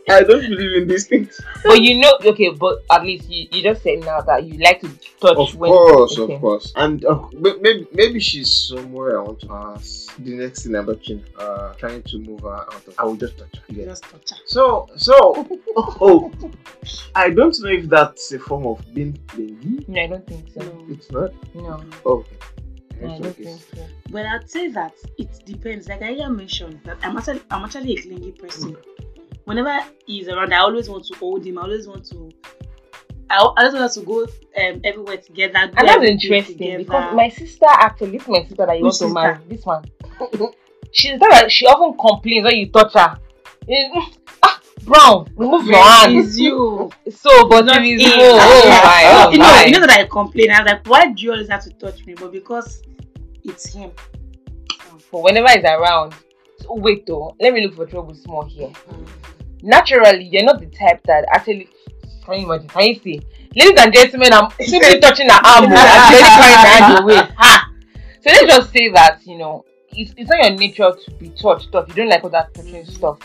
I 0.09 0.23
don't 0.23 0.43
believe 0.49 0.83
in 0.83 0.89
these 0.89 1.07
things. 1.07 1.41
but 1.65 1.81
you 1.81 1.99
know, 2.01 2.13
okay, 2.25 2.51
but 2.51 2.79
at 2.91 3.03
least 3.03 3.29
you, 3.31 3.49
you 3.53 3.63
just 3.63 3.83
said 3.83 4.01
now 4.01 4.21
that 4.23 4.45
you 4.45 4.59
like 4.59 4.81
to 4.83 4.89
touch 5.21 5.37
Of 5.39 5.57
when. 5.57 5.71
course, 5.71 6.19
okay. 6.19 6.35
of 6.35 6.41
course. 6.41 6.73
And 6.77 7.05
uh, 7.05 7.27
maybe, 7.33 7.87
maybe 7.93 8.21
she's 8.21 8.53
somewhere 8.69 9.21
I 9.21 9.23
want 9.23 9.41
to 9.41 9.53
ask. 9.53 10.15
The 10.19 10.35
next 10.35 10.65
thing 10.65 10.75
I'm 10.75 10.87
touching, 10.87 11.25
uh, 11.39 11.73
trying 11.75 12.03
to 12.03 12.19
move 12.19 12.41
her 12.41 12.57
out 12.57 12.87
of. 12.87 12.95
I 12.99 13.05
will 13.05 13.17
just 13.17 13.39
touch 13.39 13.57
her. 13.57 13.63
You 13.69 13.77
get 13.77 13.85
it? 13.85 13.91
Just 13.91 14.05
touch 14.05 14.31
her. 14.31 14.37
So, 14.47 14.89
so, 14.97 15.47
oh, 15.77 16.31
I 17.15 17.31
don't 17.31 17.59
know 17.61 17.71
if 17.71 17.89
that's 17.89 18.33
a 18.33 18.39
form 18.39 18.67
of 18.67 18.95
being 18.95 19.19
clingy. 19.29 19.85
No, 19.89 20.03
I 20.03 20.07
don't 20.07 20.27
think 20.27 20.49
so. 20.53 20.87
It's 20.89 21.11
not. 21.11 21.31
No, 21.55 21.83
okay. 22.05 22.37
No 23.01 23.15
I 23.15 23.19
okay. 23.29 23.57
so. 23.75 23.87
But 24.11 24.27
I'd 24.27 24.51
say 24.51 24.69
that 24.69 24.95
it 25.19 25.45
depends. 25.45 25.89
Like 25.89 26.03
I 26.03 26.15
mentioned, 26.29 26.81
that 26.85 26.99
I'm 27.03 27.17
actually 27.17 27.43
I'm 27.51 27.65
actually 27.65 27.95
a 27.95 28.03
clingy 28.03 28.33
person. 28.33 28.77
Whenever 29.45 29.79
he's 30.07 30.29
around, 30.29 30.53
I 30.53 30.59
always 30.59 30.89
want 30.89 31.05
to 31.07 31.19
hold 31.19 31.45
him. 31.45 31.59
I 31.59 31.63
always 31.63 31.87
want 31.87 32.05
to. 32.11 32.31
I, 33.29 33.37
I 33.39 33.65
always 33.65 33.75
want 33.75 33.93
to 33.93 34.01
go 34.03 34.23
um, 34.23 34.81
everywhere 34.85 35.17
together. 35.19 35.59
And 35.59 35.89
that's 35.89 36.05
interesting 36.05 36.59
together. 36.59 36.79
because 36.79 37.17
my 37.17 37.29
sister 37.29 37.67
actually, 37.69 38.13
this 38.13 38.23
is 38.23 38.29
my 38.29 38.43
sister 38.43 38.67
that 38.67 38.79
you 38.79 38.93
to 38.93 39.09
marry. 39.13 39.39
This 39.49 39.65
one. 39.65 39.85
She's 40.93 41.21
that 41.21 41.51
she 41.53 41.67
often 41.67 41.97
complains 41.97 42.45
when 42.45 42.57
you 42.57 42.71
touch 42.71 42.93
her. 42.95 43.17
Eh, 43.69 43.89
mm, 43.95 44.17
Ah, 44.43 44.60
brown, 44.85 45.31
remove 45.37 45.67
your 45.67 45.83
hand. 45.83 46.17
It's 46.17 46.39
you. 46.39 46.91
So, 47.11 47.49
but 47.49 47.65
Not 47.65 47.83
it 47.83 48.01
is 48.01 48.03
him. 48.03 48.13
oh, 48.15 48.39
oh 48.41 48.63
Yeah. 48.67 48.83
my, 48.85 49.27
oh 49.27 49.31
you 49.31 49.39
know, 49.39 49.45
my. 49.45 49.65
you 49.65 49.73
know 49.73 49.81
that 49.81 49.91
I 49.91 50.05
complain. 50.07 50.51
I 50.51 50.63
was 50.63 50.73
like, 50.73 50.87
why 50.87 51.13
do 51.13 51.23
you 51.23 51.33
always 51.33 51.49
have 51.49 51.63
to 51.65 51.71
touch 51.71 52.07
me? 52.07 52.15
But 52.15 52.33
because 52.33 52.83
it's 53.45 53.73
him. 53.73 53.91
But 55.11 55.23
whenever 55.23 55.49
he's 55.49 55.65
around, 55.65 56.15
so 56.59 56.75
wait 56.75 57.07
though, 57.07 57.35
let 57.41 57.53
me 57.53 57.67
look 57.67 57.75
for 57.75 57.87
trouble 57.87 58.15
small 58.15 58.45
here. 58.45 58.73
Naturally, 59.63 60.25
you're 60.25 60.45
not 60.45 60.61
the 60.61 60.67
type 60.67 61.03
that 61.05 61.25
actually. 61.33 61.69
Can 62.25 62.41
you 62.41 62.47
imagine? 62.47 62.69
Can 62.69 62.83
you 62.89 62.95
see? 63.01 63.21
Ladies 63.55 63.81
and 63.83 63.93
gentlemen, 63.93 64.33
I'm 64.33 64.51
simply 64.61 65.01
touching 65.01 65.29
her 65.29 65.41
arm. 65.45 65.65
Oh. 65.65 65.75
I'm 65.75 66.13
very 66.13 66.23
carrying 66.23 66.59
her 66.59 66.85
hand 66.85 66.99
away. 67.03 67.35
Ha! 67.37 67.73
So 68.21 68.31
let's 68.31 68.57
just 68.57 68.73
say 68.73 68.89
that 68.91 69.27
you 69.27 69.39
know 69.39 69.65
it's, 69.93 70.15
it's 70.17 70.31
not 70.31 70.39
your 70.39 70.57
nature 70.57 70.93
to 71.05 71.11
be 71.13 71.31
touched 71.31 71.69
stuff. 71.69 71.89
You 71.89 71.95
don't 71.95 72.09
like 72.09 72.23
all 72.23 72.31
that 72.31 72.55
touching 72.55 72.83
mm-hmm. 72.83 72.93
stuff. 72.93 73.19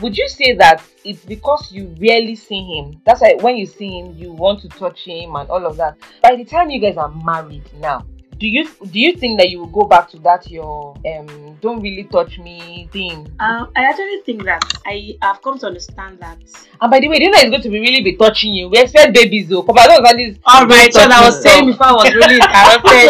Would 0.00 0.16
you 0.16 0.28
say 0.28 0.54
that 0.54 0.82
it's 1.04 1.24
because 1.24 1.70
you 1.70 1.94
rarely 2.00 2.34
see 2.34 2.62
him? 2.62 3.00
That's 3.04 3.20
why 3.20 3.34
when 3.40 3.56
you 3.56 3.66
see 3.66 4.00
him, 4.00 4.14
you 4.16 4.32
want 4.32 4.60
to 4.62 4.68
touch 4.68 5.04
him 5.04 5.36
and 5.36 5.48
all 5.48 5.64
of 5.64 5.76
that. 5.76 5.96
By 6.22 6.36
the 6.36 6.44
time 6.44 6.70
you 6.70 6.80
guys 6.80 6.96
are 6.96 7.10
married 7.10 7.62
now, 7.78 8.04
do 8.38 8.48
you 8.48 8.68
do 8.90 8.98
you 8.98 9.16
think 9.16 9.38
that 9.38 9.50
you 9.50 9.60
will 9.60 9.68
go 9.68 9.84
back 9.84 10.10
to 10.10 10.18
that 10.18 10.50
your 10.50 10.96
um 11.06 11.56
don't 11.60 11.80
really 11.80 12.04
touch 12.04 12.38
me 12.38 12.88
thing? 12.92 13.28
Um, 13.38 13.70
I 13.76 13.84
actually 13.84 14.22
think 14.26 14.44
that 14.44 14.64
I 14.84 15.16
have 15.22 15.40
come 15.42 15.58
to 15.60 15.66
understand 15.68 16.18
that. 16.18 16.38
And 16.80 16.90
by 16.90 16.98
the 16.98 17.08
way, 17.08 17.18
do 17.18 17.24
you 17.24 17.30
know 17.30 17.38
it's 17.38 17.50
going 17.50 17.62
to 17.62 17.68
be 17.70 17.78
really 17.78 18.02
be 18.02 18.16
touching 18.16 18.52
you? 18.52 18.68
We 18.68 18.78
expect 18.78 19.14
babies 19.14 19.48
though. 19.48 19.62
Come 19.62 19.78
on, 19.78 19.86
don't 19.86 20.04
understand 20.04 20.34
this. 20.34 20.38
All 20.44 20.66
right, 20.66 20.92
so 20.92 21.00
I 21.02 21.24
was 21.24 21.40
saying 21.40 21.66
before 21.66 21.86
I 21.86 21.92
was 21.92 22.12
really 22.12 22.34
interrupted. 22.42 23.08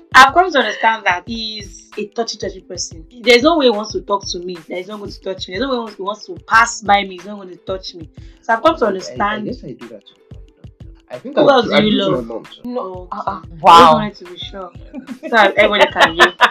I've 0.14 0.34
come 0.34 0.50
to 0.50 0.58
understand 0.58 1.04
that 1.04 1.24
he's 1.26 1.79
a 1.98 2.06
touchy 2.08 2.38
touchy 2.38 2.60
person. 2.60 3.06
There's 3.22 3.42
no 3.42 3.58
way 3.58 3.66
he 3.66 3.70
wants 3.70 3.92
to 3.92 4.00
talk 4.02 4.26
to 4.28 4.38
me. 4.40 4.54
That 4.54 4.78
he's 4.78 4.88
not 4.88 4.98
going 4.98 5.10
to 5.10 5.20
touch 5.20 5.48
me. 5.48 5.54
There's 5.58 5.68
no 5.70 5.84
way 5.84 5.92
he 5.92 6.02
wants 6.02 6.26
to 6.26 6.34
pass 6.46 6.82
by 6.82 7.02
me. 7.04 7.16
He's 7.16 7.26
not 7.26 7.36
going 7.36 7.48
to 7.50 7.56
touch 7.56 7.94
me. 7.94 8.10
So 8.42 8.52
I've 8.54 8.62
come 8.62 8.76
to 8.76 8.84
I, 8.84 8.88
I 8.88 8.88
understand. 8.88 9.44
guess 9.46 9.64
I 9.64 9.72
do 9.72 9.88
that. 9.88 10.06
Too. 10.06 10.14
I 11.10 11.18
think 11.18 11.36
Who 11.36 11.48
I, 11.48 11.52
else 11.54 11.66
do 11.66 11.72
I 11.74 11.80
you 11.80 11.90
do 11.90 11.96
love? 11.96 12.26
my 12.26 12.34
mom. 12.34 12.44
too. 12.44 12.60
No. 12.64 12.80
Okay. 12.80 13.08
Uh-uh. 13.12 13.40
I 13.40 13.42
just 13.42 13.94
wanted 13.94 14.16
to 14.16 14.24
be 14.26 14.38
sure. 14.38 14.72
So 15.22 15.28
that 15.30 15.54
everybody 15.56 15.90
can 15.92 16.14
hear. 16.14 16.32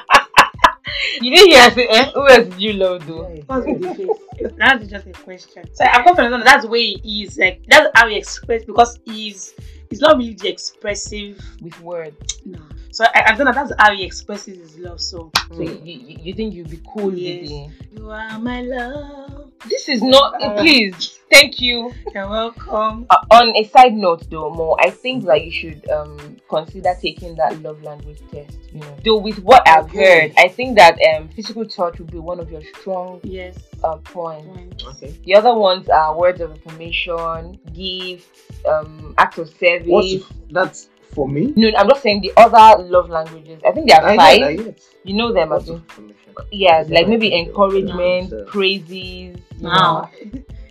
You 1.22 1.32
didn't 1.36 1.50
hear 1.50 1.62
I 1.62 1.70
say, 1.70 1.88
eh? 1.88 2.12
Who 2.14 2.28
else 2.28 2.48
did 2.48 2.60
you 2.62 2.74
love 2.74 3.06
though? 3.08 3.24
What's 3.46 3.66
with 3.66 3.82
the 3.82 3.96
face? 4.40 4.52
That's 4.58 4.88
just 4.88 5.08
a 5.08 5.12
question. 5.12 5.64
So 5.74 5.86
I'm 5.86 6.04
confident 6.04 6.32
that 6.34 6.44
that's 6.46 6.64
the 6.66 6.70
way 6.72 6.94
he 6.94 7.24
is. 7.24 7.38
Like 7.38 7.64
that's 7.68 7.90
how 7.96 8.08
he 8.08 8.18
expresses 8.18 8.66
because 8.66 9.00
he's 9.06 9.54
he's 9.90 10.00
not 10.02 10.18
really 10.18 10.34
the 10.34 10.50
expressive. 10.50 11.40
With 11.62 11.80
words. 11.82 12.42
No. 12.46 12.60
So 13.00 13.06
I, 13.16 13.32
I 13.32 13.32
don't 13.34 13.46
know. 13.46 13.54
That's 13.54 13.72
how 13.80 13.94
he 13.96 14.04
expresses 14.04 14.58
his 14.58 14.78
love. 14.78 15.00
So 15.00 15.32
So 15.54 15.62
you, 15.64 15.72
you, 15.86 16.18
you 16.22 16.34
think 16.34 16.54
you'll 16.54 16.68
be 16.68 16.82
cool 16.86 17.14
Yes. 17.14 17.44
with 17.44 17.50
it? 17.50 17.98
you 17.98 18.12
are 18.12 18.38
my 18.40 18.60
love. 18.60 19.52
This 19.70 19.88
is 19.88 20.04
not. 20.04 20.42
Uh, 20.44 20.60
please, 20.62 21.18
thank 21.32 21.62
you. 21.62 21.94
You're 22.14 22.28
welcome. 22.28 23.06
Uh, 23.10 23.16
on 23.32 23.56
a 23.56 23.64
side 23.64 23.94
note, 23.94 24.30
though, 24.30 24.50
Mo, 24.50 24.76
I 24.82 24.90
think 24.90 25.24
that 25.28 25.46
you 25.46 25.50
should 25.50 25.90
um 25.90 26.36
consider 26.50 26.94
taking 27.02 27.36
that 27.38 27.62
love 27.62 27.82
language 27.84 28.20
test. 28.34 28.58
You 28.74 28.82
know, 28.82 28.98
though 29.06 29.18
with 29.20 29.40
what 29.40 29.66
I've 29.66 29.90
heard, 29.90 30.34
I 30.38 30.50
think 30.50 30.76
that 30.76 31.00
um 31.14 31.30
physical 31.30 31.66
touch 31.66 32.00
would 32.00 32.12
be 32.12 32.20
one 32.20 32.42
of 32.42 32.52
your 32.52 32.64
strong 32.80 33.22
Yes. 33.24 33.56
uh, 33.82 33.96
points. 33.96 34.46
Point. 34.84 34.84
Okay. 34.98 35.16
The 35.24 35.36
other 35.36 35.54
ones 35.56 35.88
are 35.88 36.18
words 36.18 36.42
of 36.42 36.52
affirmation, 36.52 37.60
gifts, 37.74 38.28
um, 38.68 39.14
acts 39.18 39.38
of 39.38 39.48
service. 39.52 39.88
What's 39.88 40.12
if 40.12 40.24
that's 40.50 40.90
for 41.14 41.28
me? 41.28 41.54
No, 41.56 41.70
I'm 41.78 41.90
just 41.90 42.02
saying 42.04 42.22
the 42.22 42.34
other 42.38 42.84
love 42.84 43.10
languages. 43.10 43.62
I 43.66 43.72
think 43.72 43.90
there 43.90 44.02
are 44.02 44.10
I 44.10 44.16
five. 44.16 44.38
get, 44.40 44.48
I 44.48 44.56
get. 44.56 44.82
You 45.04 45.16
know 45.16 45.32
them, 45.34 45.50
Lots 45.50 45.64
Abby? 45.66 45.72
of 45.74 45.82
information. 45.90 46.34
Yeah, 46.52 46.82
Is 46.82 46.90
like 46.90 47.02
like 47.02 47.08
maybe 47.10 47.34
encouragement, 47.36 48.30
the- 48.30 48.46
praises. 48.48 48.90
you 48.92 49.36
know. 49.62 49.70
Now 49.70 50.12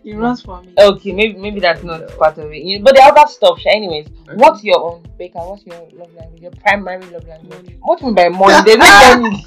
he 0.02 0.14
runs 0.14 0.40
for 0.42 0.62
me. 0.62 0.72
Okay, 0.78 1.12
maybe 1.12 1.38
maybe 1.38 1.60
that's 1.60 1.82
not 1.82 2.08
part 2.18 2.38
of 2.38 2.50
it. 2.52 2.62
You 2.62 2.80
but 2.82 2.94
the 2.94 3.02
other 3.02 3.26
stuff, 3.30 3.58
sha, 3.60 3.70
anyways. 3.70 4.06
What's 4.34 4.62
your 4.64 4.78
own, 4.80 5.02
Bayca? 5.18 5.34
What's 5.46 5.66
your 5.66 5.76
love 5.92 6.14
language? 6.14 6.40
Your 6.42 6.52
primary 6.52 7.04
love 7.06 7.26
language? 7.28 7.50
Money. 7.54 7.76
What 7.82 7.98
do 7.98 8.06
you 8.06 8.12
mean 8.12 8.14
by 8.14 8.28
money? 8.30 8.64
There's 8.64 8.78
no 8.78 9.20
money. 9.20 9.46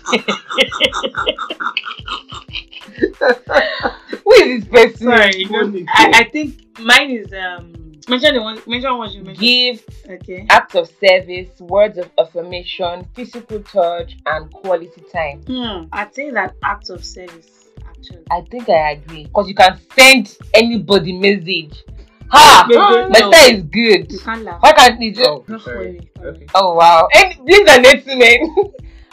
Who 4.24 4.32
is 4.34 4.66
this 4.66 4.66
person? 4.66 5.08
Sorry, 5.08 5.46
no, 5.46 5.66
Money. 5.66 5.86
I, 5.90 6.12
I 6.16 6.24
think 6.30 6.80
mine 6.80 7.12
is 7.12 7.32
um 7.34 7.74
mention 8.12 8.36
the 8.36 8.42
one 8.42 8.62
mention 8.68 8.98
what 8.98 9.12
you 9.12 9.24
mentioned. 9.24 9.40
Gifts, 9.40 9.96
Okay. 10.10 10.46
acts 10.50 10.76
of 10.76 10.88
service, 11.04 11.50
words 11.60 11.98
of 11.98 12.10
affirmation, 12.20 13.08
physical 13.16 13.60
touch, 13.62 14.18
and 14.26 14.52
quality 14.52 15.02
time. 15.12 15.42
Hmm. 15.48 15.86
I 15.92 16.06
think 16.06 16.34
that 16.34 16.56
act 16.64 16.90
of 16.90 17.04
service 17.04 17.70
actually. 17.88 18.24
I 18.30 18.42
think 18.52 18.70
I 18.70 18.92
agree 18.92 19.24
because 19.26 19.48
you 19.48 19.56
can 19.56 19.80
send 19.98 20.38
anybody 20.54 21.14
message. 21.14 21.84
Ha! 22.30 22.66
Baby, 22.70 22.80
My 23.12 23.20
no. 23.20 23.32
style 23.32 23.56
is 23.58 23.64
good. 23.64 24.12
You 24.12 24.20
can't 24.20 24.44
laugh. 24.44 24.62
Why 24.62 24.72
can't 24.74 25.02
you 25.02 25.12
just? 25.14 25.30
Oh, 25.30 25.44
Not 25.48 25.68
Okay. 25.68 26.46
Oh 26.56 26.76
wow! 26.76 27.08
And 27.14 27.36
these 27.46 27.68
are 27.68 27.82
next 27.82 28.06
men. 28.08 28.40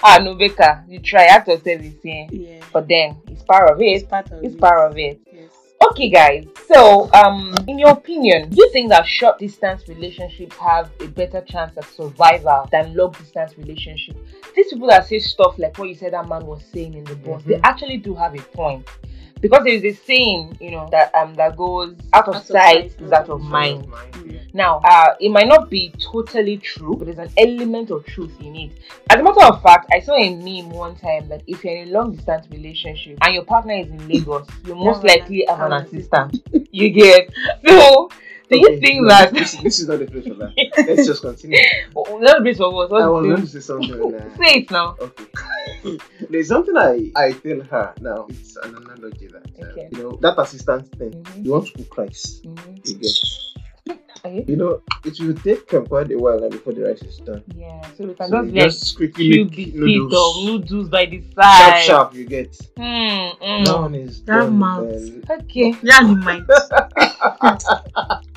ah 0.04 0.18
no, 0.22 0.34
Bayca, 0.36 0.84
you 0.88 1.00
try 1.00 1.24
act 1.24 1.48
of 1.48 1.62
service 1.64 1.94
here, 2.02 2.26
Yeah. 2.30 2.60
but 2.72 2.86
then 2.86 3.16
it's 3.26 3.42
part 3.42 3.70
of 3.72 3.80
it. 3.80 3.84
It's 3.86 4.04
it. 4.04 4.10
part 4.10 4.30
of 4.30 4.44
It's 4.44 4.54
it. 4.54 4.60
part 4.60 4.90
of 4.90 4.96
it. 4.98 5.20
Okay, 5.80 6.10
guys. 6.10 6.44
So, 6.66 7.10
um, 7.12 7.54
in 7.68 7.78
your 7.78 7.90
opinion, 7.90 8.50
do 8.50 8.56
you 8.56 8.70
think 8.72 8.90
that 8.90 9.06
short 9.06 9.38
distance 9.38 9.86
relationships 9.88 10.56
have 10.56 10.90
a 11.00 11.06
better 11.06 11.40
chance 11.42 11.76
at 11.76 11.84
survival 11.84 12.68
than 12.72 12.94
long 12.94 13.12
distance 13.12 13.56
relationships? 13.56 14.18
These 14.56 14.72
people 14.72 14.88
that 14.88 15.06
say 15.06 15.20
stuff 15.20 15.56
like 15.58 15.78
what 15.78 15.88
you 15.88 15.94
said 15.94 16.14
that 16.14 16.28
man 16.28 16.46
was 16.46 16.62
saying 16.72 16.94
in 16.94 17.04
the 17.04 17.14
bus, 17.16 17.42
they 17.44 17.54
Mhm. 17.54 17.60
actually 17.62 17.98
do 17.98 18.14
have 18.14 18.34
a 18.34 18.42
point. 18.42 18.88
Because 19.40 19.64
there 19.64 19.72
is 19.74 19.84
a 19.84 19.92
saying, 19.92 20.58
you 20.60 20.70
know, 20.70 20.88
that 20.90 21.14
um 21.14 21.34
that 21.36 21.56
goes 21.56 21.94
out 22.12 22.28
of 22.28 22.36
Out 22.36 22.44
sight 22.46 22.92
sight, 22.92 23.00
is 23.00 23.12
out 23.12 23.28
of 23.28 23.40
mind. 23.40 23.86
Mm. 24.12 24.40
Now, 24.54 24.80
uh, 24.84 25.14
it 25.20 25.30
might 25.30 25.46
not 25.46 25.70
be 25.70 25.92
totally 26.12 26.56
true, 26.58 26.96
but 26.96 27.06
there's 27.06 27.18
an 27.18 27.30
element 27.36 27.90
of 27.90 28.04
truth 28.06 28.32
in 28.40 28.56
it. 28.56 28.72
As 29.10 29.20
a 29.20 29.22
matter 29.22 29.44
of 29.44 29.62
fact, 29.62 29.86
I 29.92 30.00
saw 30.00 30.14
a 30.14 30.34
meme 30.34 30.70
one 30.70 30.96
time 30.96 31.28
that 31.28 31.42
if 31.46 31.62
you're 31.64 31.76
in 31.76 31.88
a 31.88 31.90
long 31.92 32.14
distance 32.16 32.46
relationship 32.50 33.18
and 33.22 33.34
your 33.34 33.44
partner 33.44 33.74
is 33.74 33.88
in 33.88 34.08
Lagos, 34.08 34.46
you 34.64 34.74
most 34.74 35.04
likely 35.04 35.44
have 35.48 35.60
an 35.60 35.72
assistant. 35.72 36.42
You 36.72 36.90
get 36.90 37.30
so. 37.66 38.08
Do 38.50 38.56
you 38.58 38.66
Okay, 38.66 38.80
think 38.80 39.02
no, 39.02 39.08
that? 39.08 39.32
this, 39.34 39.52
this 39.56 39.78
is 39.78 39.88
not 39.88 39.98
the 39.98 40.06
place 40.06 40.26
for 40.26 40.34
that? 40.34 40.54
Let's 40.86 41.06
just 41.06 41.20
continue. 41.20 41.58
Not 41.94 42.42
based 42.42 42.60
on 42.60 42.74
what? 42.74 42.90
I 42.92 43.06
was 43.06 43.26
What's 43.26 43.26
going 43.26 43.36
to 43.36 43.42
the 43.42 43.48
say 43.48 43.60
something. 43.60 44.14
Uh, 44.14 44.36
Say 44.36 44.60
it 44.60 44.70
now. 44.70 44.96
Okay. 45.00 45.24
There's 46.30 46.48
something 46.48 46.76
I 46.76 47.10
I 47.16 47.32
tell 47.32 47.60
her 47.62 47.94
now. 48.00 48.26
It's 48.30 48.56
an 48.56 48.74
analogy 48.76 49.28
that 49.28 49.44
uh, 49.62 49.66
Okay. 49.70 49.88
you 49.92 49.98
know 50.02 50.18
that 50.22 50.38
assistance 50.38 50.88
thing. 50.98 51.10
Mhm. 51.12 51.44
You 51.44 51.50
want 51.52 51.66
to 51.68 51.72
cook 51.78 51.98
rice, 51.98 52.40
Mhm. 52.44 52.88
you 52.88 52.94
get. 52.98 53.16
Okay. 54.26 54.44
You 54.48 54.56
know, 54.56 54.82
it 55.04 55.18
will 55.20 55.34
take 55.34 55.72
um, 55.74 55.86
quite 55.86 56.10
a 56.10 56.18
while 56.18 56.50
before 56.50 56.72
the 56.74 56.82
rice 56.84 57.02
is 57.02 57.18
done. 57.18 57.42
Yeah, 57.54 57.80
so 57.96 58.04
we 58.04 58.14
can 58.14 58.28
So 58.28 58.42
just 58.42 58.46
you 58.46 58.52
be 58.52 58.60
just 58.60 58.96
quickly 58.96 59.30
few 59.32 59.44
make 59.46 59.58
of 59.68 59.74
noodles. 59.76 60.44
noodles 60.44 60.88
by 60.90 61.06
the 61.06 61.22
Sharp, 61.34 61.46
side. 61.46 61.82
sharp. 61.84 62.14
You 62.14 62.24
get. 62.26 62.52
Mm, 62.76 63.38
mm. 63.38 63.64
That 63.64 63.78
one 63.78 63.94
is 63.94 64.20
That 64.24 64.40
done. 64.40 64.58
mouth. 64.58 64.88
then- 64.90 65.24
Okay. 65.30 65.74
Yeah, 65.82 66.00
you 66.02 66.16
might. 66.16 66.44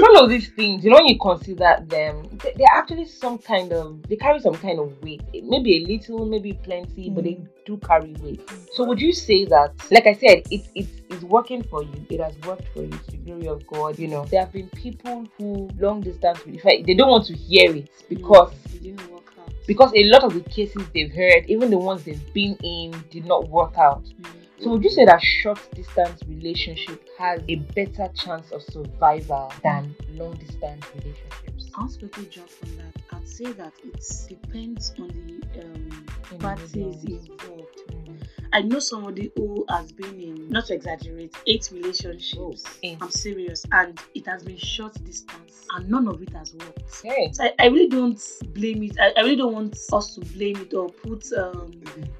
Some 0.00 0.16
of 0.16 0.30
these 0.30 0.48
things, 0.50 0.82
you 0.84 0.90
know, 0.90 0.96
when 0.96 1.08
you 1.08 1.18
consider 1.18 1.84
them, 1.86 2.28
they- 2.42 2.54
they're 2.56 2.66
actually 2.74 3.04
some 3.04 3.38
kind 3.38 3.72
of, 3.72 4.02
they 4.08 4.16
carry 4.16 4.40
some 4.40 4.54
kind 4.54 4.78
of 4.80 5.02
weight. 5.02 5.22
Maybe 5.42 5.76
a 5.84 5.86
little, 5.86 6.26
maybe 6.26 6.54
plenty, 6.54 7.10
but 7.10 7.24
they 7.24 7.34
mm. 7.34 7.48
do 7.66 7.76
carry 7.78 8.14
weight. 8.22 8.40
So 8.72 8.84
would 8.84 9.00
you 9.00 9.12
say 9.12 9.44
that, 9.46 9.72
like 9.90 10.06
I 10.06 10.14
said, 10.14 10.42
it's 10.50 10.68
it's 10.74 10.90
it's 11.10 11.22
working 11.24 11.62
for 11.64 11.82
you. 11.82 12.06
It 12.08 12.20
has 12.20 12.34
worked 12.46 12.68
for 12.72 12.82
you 12.82 12.90
to 12.90 13.10
the 13.10 13.16
glory 13.18 13.48
of 13.48 13.66
God. 13.66 13.98
You 13.98 14.08
know, 14.08 14.24
there 14.26 14.40
have 14.40 14.52
been 14.52 14.68
people 14.70 15.26
who 15.36 15.68
long 15.78 16.00
distance, 16.00 16.40
in 16.46 16.58
fact, 16.58 16.86
they 16.86 16.94
don't 16.94 17.10
want 17.10 17.26
to 17.26 17.34
hear 17.34 17.74
it 17.74 17.90
mm, 17.90 18.08
because 18.08 18.52
it 18.74 18.82
didn't 18.82 19.10
work 19.12 19.32
out. 19.38 19.52
because 19.66 19.92
a 19.94 20.04
lot 20.04 20.24
of 20.24 20.34
the 20.34 20.40
cases 20.40 20.82
they've 20.94 21.12
heard, 21.12 21.44
even 21.48 21.70
the 21.70 21.78
ones 21.78 22.04
they've 22.04 22.32
been 22.32 22.56
in, 22.62 22.94
did 23.10 23.26
not 23.26 23.48
work 23.48 23.76
out. 23.78 24.04
Mm. 24.04 24.39
So 24.60 24.72
would 24.72 24.84
you 24.84 24.90
say 24.90 25.06
that 25.06 25.22
short 25.22 25.58
distance 25.74 26.22
relationship 26.28 27.08
has 27.18 27.40
a 27.48 27.54
better 27.56 28.08
chance 28.14 28.50
of 28.52 28.62
survival 28.62 29.50
than 29.62 29.96
long 30.12 30.34
distance 30.34 30.84
relationships? 30.96 31.70
I 31.74 31.80
want 31.80 31.92
to 31.92 31.98
quickly 32.00 32.26
jump 32.26 32.50
on 32.64 32.76
that. 32.76 33.02
I'd 33.12 33.26
say 33.26 33.52
that 33.52 33.72
it 33.82 34.04
depends 34.28 34.92
on 34.98 35.40
the 35.54 35.62
um, 35.62 36.06
parties 36.38 36.74
involved. 37.04 37.78
Mm. 37.90 38.22
I 38.52 38.60
know 38.60 38.80
somebody 38.80 39.32
who 39.34 39.64
has 39.70 39.92
been 39.92 40.20
in, 40.20 40.50
not 40.50 40.66
to 40.66 40.74
exaggerate, 40.74 41.34
eight 41.46 41.70
relationships. 41.72 42.64
Eight. 42.82 42.98
I'm 43.00 43.10
serious, 43.10 43.64
and 43.72 43.98
it 44.14 44.26
has 44.26 44.42
been 44.42 44.58
short 44.58 44.92
distance, 45.04 45.66
and 45.74 45.88
none 45.88 46.06
of 46.06 46.20
it 46.20 46.32
has 46.34 46.52
worked. 46.52 46.82
Okay. 46.98 47.30
So 47.32 47.44
I, 47.44 47.54
I 47.58 47.66
really 47.68 47.88
don't 47.88 48.22
blame 48.52 48.82
it. 48.82 48.98
I, 49.00 49.12
I 49.16 49.22
really 49.22 49.36
don't 49.36 49.54
want 49.54 49.78
us 49.92 50.14
to 50.16 50.20
blame 50.20 50.56
it 50.56 50.74
or 50.74 50.90
put 50.90 51.32
um, 51.32 51.72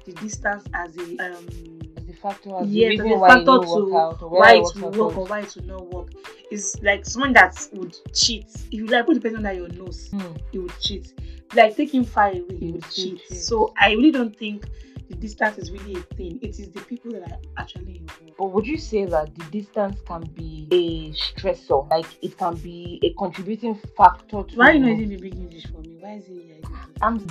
the 0.05 0.13
distance 0.13 0.63
as 0.73 0.97
a 0.97 1.17
um, 1.19 1.80
the 2.11 2.17
factor, 2.17 2.55
as 2.55 2.67
yeah, 2.69 2.89
the 2.89 3.03
reason 3.03 3.19
why 3.19 3.37
it 3.39 3.47
will 3.47 3.61
to 3.63 3.85
work 3.85 3.93
out 3.95 4.21
or 4.23 4.29
why 4.29 4.53
it 4.55 4.75
will 4.75 4.91
work 4.91 5.17
or 5.17 5.25
why 5.25 5.39
it 5.41 5.55
will 5.55 5.63
not 5.65 5.93
work. 5.93 6.07
It's 6.49 6.81
like 6.81 7.05
someone 7.05 7.33
that 7.33 7.67
would 7.73 7.95
cheat. 8.13 8.45
If 8.71 8.73
you 8.73 8.87
like 8.87 9.05
put 9.05 9.15
the 9.15 9.21
person 9.21 9.37
under 9.45 9.53
your 9.53 9.69
nose, 9.69 10.09
Hmm. 10.11 10.33
he 10.51 10.59
would 10.59 10.77
cheat. 10.79 11.13
Like 11.55 11.75
take 11.75 11.93
him 11.93 12.03
far 12.03 12.29
away, 12.29 12.45
he 12.59 12.65
He 12.67 12.71
would 12.73 12.89
cheat. 12.91 13.21
cheat. 13.27 13.37
So 13.37 13.73
I 13.79 13.91
really 13.91 14.11
don't 14.11 14.35
think 14.35 14.67
the 15.09 15.15
distance 15.15 15.57
is 15.57 15.71
really 15.71 15.95
a 15.95 16.01
thing. 16.15 16.39
It 16.41 16.59
is 16.59 16.69
the 16.71 16.81
people 16.81 17.11
that 17.11 17.23
are 17.31 17.39
actually 17.57 17.97
involved. 17.97 18.37
But 18.37 18.45
would 18.53 18.65
you 18.65 18.77
say 18.77 19.05
that 19.05 19.35
the 19.35 19.45
distance 19.45 19.99
can 20.05 20.21
be 20.35 20.67
a 20.71 21.11
stressor? 21.11 21.89
Like 21.89 22.05
it 22.21 22.37
can 22.37 22.55
be 22.55 22.99
a 23.03 23.13
contributing 23.13 23.75
factor 23.97 24.43
to 24.43 24.55
Why 24.55 24.71
you 24.71 24.79
not 24.79 24.89
using 24.91 25.09
the 25.09 25.17
big 25.17 25.35
English 25.35 25.67
for 25.67 25.79
me? 25.81 25.90
Why 26.01 26.13
is 26.13 26.27
it 26.29 26.63
like 26.63 26.81
I'm 26.99 27.23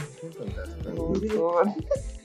Oh, 0.97 1.09
really? 1.15 1.29
God. 1.29 1.75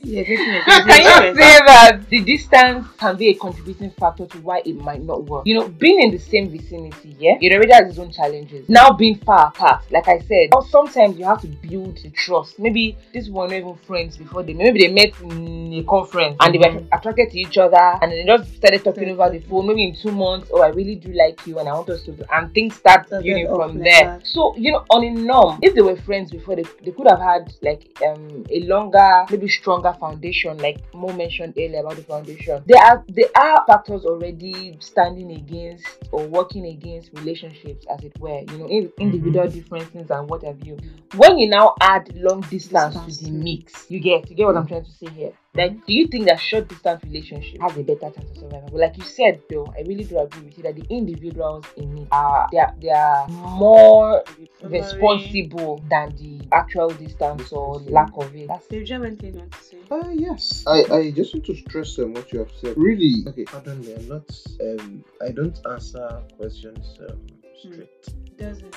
Yeah. 0.03 0.23
Can 0.23 1.25
you 1.25 1.35
say 1.35 1.59
that 1.65 2.05
the 2.09 2.21
distance 2.21 2.87
can 2.99 3.17
be 3.17 3.29
a 3.29 3.33
contributing 3.33 3.89
factor 3.89 4.27
to 4.27 4.37
why 4.39 4.61
it 4.63 4.75
might 4.75 5.01
not 5.01 5.23
work? 5.25 5.47
You 5.47 5.55
know, 5.55 5.67
being 5.67 6.01
in 6.01 6.11
the 6.11 6.19
same 6.19 6.49
vicinity, 6.49 7.15
yeah, 7.19 7.37
it 7.41 7.51
already 7.51 7.73
has 7.73 7.89
its 7.89 7.97
own 7.97 8.11
challenges. 8.11 8.69
Now 8.69 8.91
being 8.91 9.17
far 9.17 9.47
apart, 9.47 9.83
like 9.91 10.07
I 10.07 10.19
said, 10.19 10.49
sometimes 10.69 11.17
you 11.17 11.25
have 11.25 11.41
to 11.41 11.47
build 11.47 11.97
the 11.97 12.11
trust. 12.11 12.59
Maybe 12.59 12.95
these 13.13 13.31
were 13.31 13.47
not 13.47 13.55
even 13.55 13.75
friends 13.87 14.15
before 14.17 14.43
they 14.43 14.53
maybe 14.53 14.79
they 14.79 14.93
met 14.93 15.19
in 15.21 15.73
a 15.73 15.83
conference 15.83 16.37
and 16.39 16.53
they 16.53 16.59
were 16.59 16.65
mm-hmm. 16.65 16.93
attracted 16.93 17.31
to 17.31 17.39
each 17.39 17.57
other 17.57 17.97
and 18.01 18.11
they 18.11 18.23
just 18.23 18.55
started 18.55 18.83
talking 18.83 19.09
over 19.09 19.31
the 19.31 19.39
phone. 19.39 19.65
Maybe 19.67 19.85
in 19.85 19.95
two 19.95 20.11
months, 20.11 20.49
oh, 20.53 20.61
I 20.61 20.67
really 20.67 20.95
do 20.95 21.11
like 21.13 21.45
you 21.47 21.57
and 21.57 21.67
I 21.67 21.73
want 21.73 21.89
us 21.89 22.03
to, 22.03 22.15
and 22.31 22.53
things 22.53 22.75
start 22.75 23.09
building 23.09 23.47
from 23.47 23.79
there. 23.79 24.05
that. 24.05 24.27
So 24.27 24.55
you 24.55 24.71
know, 24.71 24.85
on 24.91 25.03
a 25.03 25.09
norm, 25.09 25.59
if 25.63 25.73
they 25.73 25.81
were 25.81 25.95
friends 25.95 26.31
before, 26.37 26.55
they, 26.55 26.63
they 26.83 26.91
could 26.91 27.07
have 27.07 27.19
had 27.19 27.53
like 27.61 27.97
um 28.05 28.45
a 28.49 28.61
longer, 28.61 29.25
maybe 29.29 29.47
stronger 29.47 29.93
foundation, 29.99 30.57
like 30.57 30.77
Mo 30.93 31.11
mentioned 31.13 31.53
earlier 31.57 31.79
about 31.79 31.95
the 31.95 32.03
foundation. 32.03 32.63
There 32.65 32.81
are 32.81 33.03
there 33.07 33.29
are 33.35 33.63
factors 33.67 34.05
already 34.05 34.75
standing 34.79 35.31
against 35.31 35.85
or 36.11 36.25
working 36.27 36.65
against 36.67 37.11
relationships, 37.13 37.85
as 37.89 38.03
it 38.03 38.17
were. 38.19 38.41
You 38.51 38.57
know, 38.57 38.67
in, 38.67 38.91
individual 38.99 39.47
differences 39.47 40.09
and 40.11 40.29
what 40.29 40.43
have 40.43 40.65
you. 40.65 40.77
When 41.15 41.37
you 41.37 41.49
now 41.49 41.75
add 41.81 42.13
long 42.15 42.41
distance 42.41 42.95
Distance 42.95 43.17
to 43.19 43.25
the 43.25 43.31
mix, 43.31 43.89
you 43.89 43.99
get 43.99 44.29
you 44.29 44.35
get 44.35 44.45
what 44.45 44.57
I'm 44.57 44.67
trying 44.67 44.85
to 44.85 44.91
say 44.91 45.07
here. 45.09 45.33
Like, 45.55 45.85
do 45.85 45.93
you 45.93 46.07
think 46.07 46.25
that 46.25 46.39
short 46.39 46.67
distance 46.67 47.01
relationship 47.05 47.61
has 47.61 47.77
a 47.77 47.83
better 47.83 48.11
chance 48.11 48.29
of 48.31 48.37
survival? 48.37 48.69
But 48.71 48.81
like 48.81 48.97
you 48.97 49.03
said, 49.03 49.41
though, 49.49 49.73
I 49.77 49.81
really 49.81 50.03
do 50.03 50.19
agree 50.19 50.43
with 50.43 50.57
you 50.57 50.63
that 50.63 50.75
the 50.75 50.85
individuals 50.89 51.65
in 51.77 51.97
it 51.97 52.07
are 52.11 52.49
they 52.51 52.57
are, 52.57 52.75
they 52.81 52.89
are 52.89 53.27
more 53.29 54.23
responsible 54.63 55.81
than 55.89 56.13
the 56.17 56.41
actual 56.51 56.89
distance 56.89 57.53
or 57.53 57.79
lack 57.87 58.11
of 58.17 58.35
it. 58.35 58.47
That's 58.49 58.65
So, 58.65 58.71
do 58.71 58.79
you 58.81 58.93
have 58.93 59.03
anything 59.03 59.49
to 59.49 59.63
say? 59.63 59.77
Uh, 59.89 60.09
yes. 60.09 60.63
I, 60.67 60.83
I 60.91 61.11
just 61.11 61.33
want 61.33 61.45
to 61.45 61.55
stress 61.55 61.97
um, 61.99 62.13
what 62.13 62.33
you 62.33 62.39
have 62.39 62.51
said. 62.59 62.73
Really, 62.75 63.23
okay, 63.27 63.45
pardon 63.45 63.79
me, 63.79 63.93
I'm 63.95 64.07
not, 64.09 64.29
um, 64.61 65.05
I 65.21 65.31
don't 65.31 65.57
answer 65.71 66.21
questions 66.37 66.97
um, 67.07 67.17
straight. 67.57 67.89
Doesn't. 68.37 68.75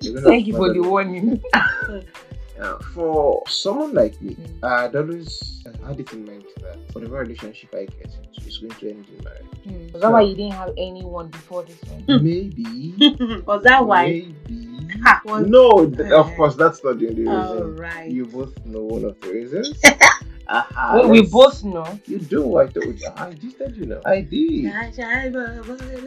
You're 0.00 0.20
Thank 0.22 0.46
you 0.46 0.54
for 0.54 0.68
the 0.68 0.80
me. 0.80 0.88
warning. 0.88 1.42
Uh, 2.60 2.78
for 2.94 3.42
someone 3.48 3.94
like 3.94 4.20
me, 4.20 4.34
Mm. 4.36 4.62
I'd 4.62 4.94
always 4.94 5.62
had 5.84 5.98
it 5.98 6.12
in 6.12 6.24
mind 6.26 6.44
that 6.60 6.76
whatever 6.92 7.18
relationship 7.20 7.74
I 7.74 7.86
get 7.86 8.10
into 8.14 8.46
is 8.48 8.58
going 8.58 8.72
to 8.72 8.90
end 8.90 9.06
in 9.16 9.24
marriage. 9.24 9.94
Is 9.94 10.00
that 10.00 10.12
why 10.12 10.20
you 10.20 10.34
didn't 10.36 10.52
have 10.52 10.70
anyone 10.76 11.28
before 11.28 11.62
this 11.64 11.78
one? 11.90 12.04
Maybe. 12.22 12.94
Was 13.46 13.62
that 13.64 13.84
why? 13.86 14.06
Maybe. 14.06 14.68
Was- 15.24 15.46
No, 15.46 15.88
th- 15.88 16.12
of 16.12 16.30
course, 16.36 16.54
that's 16.54 16.84
not 16.84 16.98
the 16.98 17.08
only 17.08 17.22
reason. 17.22 17.32
Alright. 17.34 18.10
You 18.10 18.26
both 18.26 18.52
know 18.66 18.82
one 18.82 19.04
of 19.06 19.18
the 19.20 19.30
reasons. 19.32 19.80
Aha, 20.48 21.00
we, 21.02 21.20
we 21.20 21.26
both 21.26 21.64
know. 21.64 21.98
You 22.06 22.18
do, 22.18 22.56
I 22.58 22.66
told 22.66 22.98
you. 22.98 23.08
I 23.16 23.32
just 23.32 23.58
told 23.58 23.76
you 23.76 23.86
know. 23.86 24.00
I 24.04 24.20
did. 24.20 24.66
I 24.66 24.90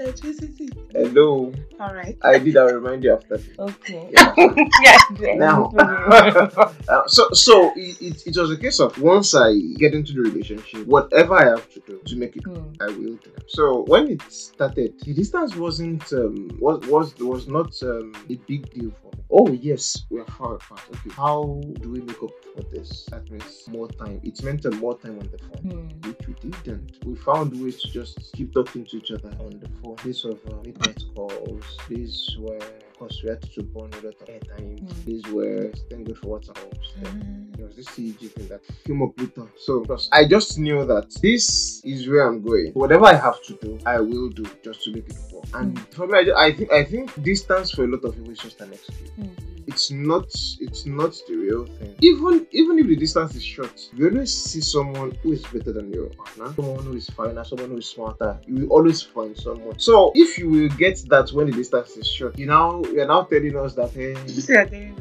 electricity. 0.05 0.69
Hello. 0.93 1.53
Alright. 1.79 2.17
I 2.21 2.39
did. 2.39 2.57
I'll 2.57 2.73
remind 2.73 3.03
you 3.03 3.13
after. 3.13 3.39
Okay. 3.59 4.09
Yeah. 4.11 4.33
yeah. 4.81 5.35
Now, 5.35 5.71
uh, 5.77 7.07
so 7.07 7.29
so 7.31 7.71
it, 7.75 8.01
it, 8.01 8.27
it 8.27 8.37
was 8.37 8.51
a 8.51 8.57
case 8.57 8.79
of 8.79 8.99
once 9.01 9.35
I 9.35 9.53
get 9.77 9.93
into 9.93 10.13
the 10.13 10.21
relationship, 10.21 10.85
whatever 10.87 11.35
I 11.35 11.49
have 11.49 11.69
to 11.71 11.79
do 11.81 12.01
to 12.05 12.15
make 12.15 12.35
it, 12.35 12.43
Hmm. 12.45 12.73
I 12.79 12.87
will 12.87 13.17
do. 13.17 13.31
So 13.47 13.83
when 13.87 14.07
it 14.09 14.21
started, 14.29 14.99
the 15.01 15.13
distance 15.13 15.55
wasn't 15.55 16.11
um 16.13 16.49
was 16.59 16.85
was 16.87 17.15
was 17.17 17.47
not 17.47 17.71
um, 17.83 18.13
a 18.29 18.35
big 18.35 18.69
deal 18.71 18.91
for 19.01 19.11
me. 19.17 19.23
Oh 19.31 19.51
yes, 19.51 20.05
we 20.09 20.19
are 20.19 20.25
far 20.25 20.55
apart. 20.55 20.81
Okay, 20.91 21.09
how 21.15 21.61
do 21.81 21.89
we 21.91 22.01
make 22.01 22.21
up 22.21 22.31
for 22.53 22.61
this? 22.71 23.05
That 23.11 23.29
means 23.31 23.67
more 23.67 23.87
time. 23.87 24.21
It 24.25 24.43
meant 24.43 24.65
uh, 24.65 24.71
more 24.71 24.97
time 24.97 25.19
on 25.19 25.29
the 25.31 25.37
phone. 25.37 25.91
Hmm. 26.01 26.09
Which 26.09 26.27
we 26.27 26.49
didn't. 26.51 26.97
We 27.05 27.15
found 27.15 27.61
ways 27.61 27.81
to 27.83 27.89
just 27.89 28.33
keep 28.33 28.53
talking 28.53 28.85
to 28.85 28.97
each 28.97 29.11
other 29.11 29.29
on 29.39 29.59
the 29.59 29.69
phone. 29.81 29.97
These 30.03 30.25
of 30.25 30.39
uh, 30.51 30.55
midnight 30.63 31.03
calls. 31.15 31.63
these 31.87 32.35
were 32.39 32.59
of 32.95 32.99
course, 32.99 33.23
we 33.23 33.29
had 33.29 33.41
to 33.41 33.61
burn 33.61 33.91
a 33.91 34.05
lot 34.05 34.15
of 34.21 34.27
airtime. 34.29 34.79
Mm. 34.79 35.05
Days 35.05 35.33
where, 35.33 35.69
thank 35.89 36.07
God 36.07 36.17
for 36.17 36.39
WhatsApp. 36.39 36.57
Then 37.01 37.51
there 37.57 37.65
was 37.65 37.75
this 37.75 37.87
CG 37.87 38.31
thing 38.31 38.47
that 38.47 38.61
came 38.85 39.01
up 39.01 39.19
later. 39.19 39.47
So 39.57 39.81
because 39.81 40.07
I 40.13 40.25
just 40.25 40.57
knew 40.57 40.85
that 40.85 41.13
this 41.21 41.83
is 41.83 42.07
where 42.07 42.25
I'm 42.25 42.41
going. 42.41 42.71
Whatever 42.71 43.07
I 43.07 43.15
have 43.15 43.43
to 43.47 43.53
do, 43.61 43.77
I 43.85 43.99
will 43.99 44.29
do 44.29 44.45
just 44.63 44.85
to 44.85 44.93
make 44.93 45.09
it 45.09 45.17
work. 45.29 45.43
And 45.53 45.77
for 45.93 46.07
me, 46.07 46.31
I, 46.31 46.45
I 46.45 46.53
think 46.53 46.71
I 46.71 46.85
think 46.85 47.21
distance 47.21 47.71
for 47.71 47.83
a 47.83 47.87
lot 47.87 48.05
of 48.05 48.15
people 48.15 48.31
is 48.31 48.39
just 48.39 48.61
an 48.61 48.71
excuse. 48.71 49.09
Hmm. 49.09 49.54
It's 49.67 49.91
not 49.91 50.25
it's 50.59 50.85
not 50.85 51.13
the 51.27 51.35
real 51.35 51.65
thing. 51.65 51.95
Even 52.01 52.45
even 52.51 52.79
if 52.79 52.87
the 52.87 52.95
distance 52.95 53.35
is 53.35 53.43
short, 53.43 53.89
you 53.95 54.09
always 54.09 54.33
see 54.33 54.61
someone 54.61 55.17
who 55.23 55.33
is 55.33 55.41
better 55.43 55.71
than 55.73 55.91
your 55.93 56.07
partner, 56.09 56.53
someone 56.55 56.83
who 56.85 56.93
is 56.95 57.09
finer, 57.09 57.43
someone 57.43 57.69
who 57.69 57.77
is 57.77 57.85
smarter. 57.87 58.39
You 58.47 58.55
will 58.65 58.69
always 58.69 59.01
find 59.01 59.37
someone. 59.37 59.79
So 59.79 60.11
if 60.15 60.37
you 60.37 60.49
will 60.49 60.69
get 60.69 61.03
that 61.09 61.29
when 61.31 61.47
the 61.47 61.53
distance 61.53 61.97
is 61.97 62.07
short, 62.07 62.37
you 62.37 62.45
now 62.45 62.83
you're 62.85 63.07
now 63.07 63.23
telling 63.23 63.55
us 63.57 63.73
that 63.75 63.91
hey, 63.91 64.15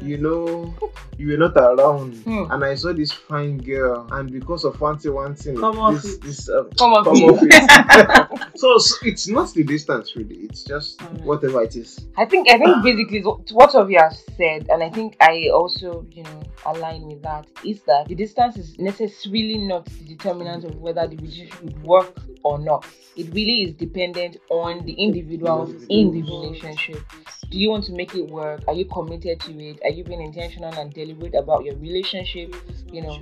you 0.01 0.17
know, 0.17 0.73
you 1.17 1.29
were 1.31 1.37
not 1.37 1.55
around, 1.57 2.15
Hmm. 2.23 2.45
and 2.51 2.63
I 2.63 2.75
saw 2.75 2.93
this 2.93 3.11
fine 3.11 3.57
girl, 3.57 4.07
and 4.11 4.31
because 4.31 4.63
of 4.65 4.79
one 4.81 4.97
thing, 4.97 5.13
one 5.13 5.35
thing, 5.35 5.55
Come 5.57 5.79
off 5.79 6.01
this 6.01 6.15
it. 6.15 6.21
this 6.21 6.49
um, 6.49 6.69
Come 6.77 6.93
on, 6.93 7.03
come 7.03 7.13
off 7.23 7.39
it. 7.41 8.49
so, 8.55 8.77
so 8.77 8.95
it's 9.03 9.27
not 9.27 9.53
the 9.53 9.63
distance 9.63 10.15
really. 10.15 10.35
It's 10.35 10.63
just 10.63 11.01
Alright. 11.01 11.21
whatever 11.21 11.61
it 11.63 11.75
is. 11.75 11.99
I 12.17 12.25
think 12.25 12.49
I 12.49 12.57
think 12.57 12.83
basically 12.83 13.21
what 13.23 13.49
what 13.51 13.75
of 13.75 13.89
you 13.89 13.99
have 13.99 14.15
said, 14.37 14.54
and 14.69 14.83
I 14.83 14.89
think 14.89 15.17
I 15.21 15.49
also 15.53 16.05
you 16.11 16.23
know 16.23 16.43
align 16.65 17.07
with 17.07 17.21
that 17.23 17.47
is 17.63 17.81
that 17.83 18.07
the 18.07 18.15
distance 18.15 18.57
is 18.57 18.77
necessarily 18.79 19.57
not 19.57 19.85
the 19.85 20.05
determinant 20.15 20.63
of 20.63 20.75
whether 20.77 21.07
the 21.07 21.15
relationship 21.17 21.63
would 21.63 21.83
work 21.83 22.19
or 22.43 22.59
not. 22.59 22.85
It 23.15 23.33
really 23.33 23.63
is 23.63 23.73
dependent 23.73 24.37
on 24.49 24.85
the 24.85 24.93
individuals 24.93 25.71
in 25.89 26.11
the 26.11 26.21
relationship. 26.23 27.01
Do 27.49 27.59
you 27.59 27.69
want 27.69 27.83
to 27.85 27.93
make 27.93 28.15
it 28.15 28.27
work? 28.27 28.63
Are 28.67 28.73
you 28.73 28.85
committed 28.85 29.39
to 29.41 29.51
it? 29.59 29.79
Are 29.83 29.89
you 29.89 30.03
being 30.03 30.21
intentional 30.21 30.73
and 30.73 30.93
deliberate 30.93 31.35
about 31.35 31.63
your 31.65 31.75
relationship? 31.77 32.55
You 32.91 33.01
know, 33.01 33.19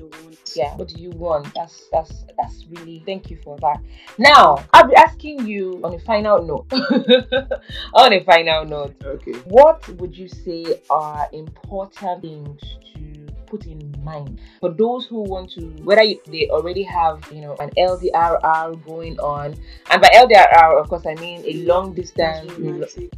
yeah 0.55 0.75
what 0.75 0.87
do 0.87 1.01
you 1.01 1.09
want 1.11 1.51
that's 1.53 1.87
that's 1.91 2.25
that's 2.37 2.65
really 2.69 3.01
thank 3.05 3.29
you 3.29 3.37
for 3.43 3.57
that 3.59 3.77
now 4.17 4.63
i'll 4.73 4.87
be 4.87 4.95
asking 4.95 5.45
you 5.47 5.79
on 5.83 5.93
a 5.93 5.99
final 5.99 6.41
note 6.45 6.67
on 7.93 8.13
a 8.13 8.23
final 8.23 8.65
note 8.65 8.95
Okay. 9.03 9.33
what 9.45 9.87
would 9.99 10.15
you 10.15 10.27
say 10.27 10.81
are 10.89 11.27
important 11.33 12.21
things 12.21 12.61
to 12.93 13.27
put 13.47 13.65
in 13.67 13.93
mind 14.03 14.39
for 14.59 14.71
those 14.71 15.05
who 15.05 15.21
want 15.21 15.49
to 15.51 15.61
whether 15.83 16.01
you, 16.03 16.19
they 16.27 16.47
already 16.49 16.83
have 16.83 17.23
you 17.31 17.41
know 17.41 17.55
an 17.59 17.69
ldrr 17.77 18.83
going 18.85 19.19
on 19.19 19.55
and 19.91 20.01
by 20.01 20.09
ldrr 20.09 20.79
of 20.79 20.89
course 20.89 21.05
i 21.05 21.13
mean 21.15 21.43
a 21.45 21.53
long 21.65 21.93
distance 21.93 22.51
rela- 22.53 22.57
romantic 22.57 22.59
relationship. 22.59 23.15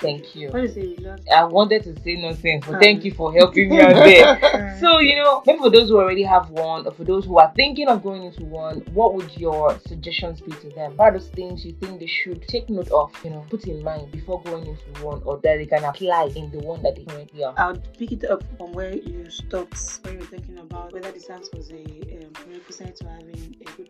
Thank 0.00 0.34
you 0.34 0.50
What 0.50 0.64
is 0.64 0.76
a 0.76 1.16
i 1.34 1.44
wanted 1.44 1.84
to 1.84 2.00
say 2.02 2.16
nonsense 2.16 2.64
but 2.66 2.74
Um. 2.76 2.80
thank 2.80 3.04
you 3.04 3.12
for 3.12 3.32
helping 3.32 3.70
me 3.70 3.80
out 3.80 3.94
there 4.04 4.74
so, 4.80 4.98
you 4.98 5.16
know, 5.16 5.42
maybe 5.46 5.58
for 5.58 5.70
those 5.70 5.88
who 5.88 5.98
already 5.98 6.22
have 6.24 6.50
one, 6.50 6.86
or 6.86 6.92
for 6.92 7.04
those 7.04 7.24
who 7.24 7.38
are 7.38 7.52
thinking 7.56 7.88
of 7.88 8.02
going 8.02 8.24
into 8.24 8.44
one, 8.44 8.80
what 8.92 9.14
would 9.14 9.34
your 9.36 9.78
suggestions 9.86 10.40
be 10.40 10.52
to 10.52 10.68
them? 10.70 10.96
What 10.96 11.06
are 11.08 11.18
those 11.18 11.28
things 11.28 11.64
you 11.64 11.72
think 11.72 12.00
they 12.00 12.06
should 12.06 12.42
take 12.48 12.68
note 12.68 12.90
of, 12.90 13.12
you 13.24 13.30
know, 13.30 13.46
put 13.48 13.64
in 13.66 13.82
mind 13.82 14.10
before 14.10 14.42
going 14.42 14.66
into 14.66 15.04
one, 15.04 15.22
or 15.24 15.38
that 15.38 15.56
they 15.56 15.66
can 15.66 15.84
apply 15.84 16.30
in 16.36 16.50
the 16.50 16.58
one 16.58 16.82
that 16.82 16.96
they 16.96 17.04
currently 17.04 17.44
are? 17.44 17.54
I'll 17.56 17.76
pick 17.98 18.12
it 18.12 18.24
up 18.24 18.42
from 18.58 18.72
where 18.72 18.94
you 18.94 19.30
stopped 19.30 20.00
when 20.02 20.14
you 20.14 20.20
were 20.20 20.26
talking 20.26 20.58
about 20.58 20.92
whether 20.92 21.08
the 21.08 21.18
distance 21.18 21.48
was 21.54 21.70
a 21.70 21.74
um, 21.76 22.32
prerequisite 22.32 22.96
to 22.96 23.08
having 23.08 23.56
a 23.66 23.70
good 23.76 23.88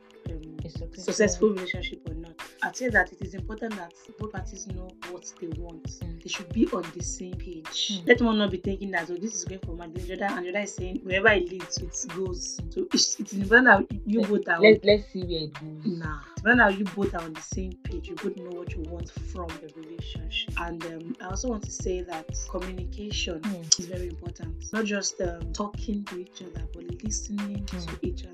A 0.65 0.69
successful- 0.71 1.03
successful 1.05 1.49
relationship 1.51 2.01
or 2.09 2.15
not. 2.15 2.33
I'd 2.63 2.75
say 2.77 2.89
that 2.89 3.13
it 3.13 3.21
is 3.21 3.35
important 3.35 3.77
that 3.77 3.93
both 4.19 4.33
parties 4.33 4.67
know 4.69 4.89
what 5.11 5.31
they 5.41 5.49
want. 5.61 5.83
Mm. 5.85 6.23
They 6.23 6.29
should 6.31 6.51
be 6.53 6.67
on 6.73 6.85
the 6.97 7.03
same 7.03 7.35
page. 7.35 8.01
Mm. 8.01 8.07
Let 8.09 8.23
one 8.23 8.39
not 8.39 8.51
be 8.51 8.57
thinking 8.57 8.91
that 8.93 9.11
oh 9.11 9.17
this 9.17 9.35
is 9.35 9.45
going 9.45 9.61
for 9.61 9.73
my 9.77 9.87
the 9.89 10.15
other 10.15 10.25
and 10.35 10.47
the 10.47 10.51
other 10.51 10.61
is 10.61 10.75
saying 10.75 11.01
wherever 11.05 11.29
it 11.29 11.51
leads 11.51 11.77
it 11.79 12.07
goes. 12.17 12.59
So 12.71 12.87
it's, 12.95 13.21
it's 13.21 13.33
important 13.35 13.67
that 13.91 13.99
you 14.07 14.23
both 14.23 14.49
are 14.49 14.59
Let, 14.61 14.83
let's 14.85 15.13
see 15.13 15.23
where 15.23 15.43
it 15.45 15.53
goes. 15.53 15.99
nah. 15.99 16.21
It's 16.31 16.39
important 16.39 16.59
that 16.71 16.79
you 16.79 16.85
both 16.97 17.15
are 17.15 17.23
on 17.23 17.35
the 17.35 17.41
same 17.43 17.73
page. 17.85 18.09
You 18.09 18.15
both 18.17 18.37
know 18.39 18.51
what 18.59 18.73
you 18.75 18.83
want 18.89 19.11
from 19.11 19.49
the 19.49 19.71
relationship. 19.77 20.55
And 20.61 20.83
um, 20.87 21.17
I 21.21 21.27
also 21.27 21.49
want 21.49 21.65
to 21.65 21.71
say 21.71 22.01
that 22.03 22.27
communication 22.51 23.41
Mm. 23.41 23.79
is 23.79 23.87
very 23.87 24.09
important. 24.09 24.73
Not 24.73 24.87
just 24.87 25.21
um, 25.21 25.53
talking 25.53 26.05
to 26.05 26.19
each 26.21 26.41
other, 26.43 26.65
but 26.73 26.85
listening 27.05 27.65
Mm. 27.67 28.01
to 28.01 28.07
each 28.07 28.25
other. 28.25 28.31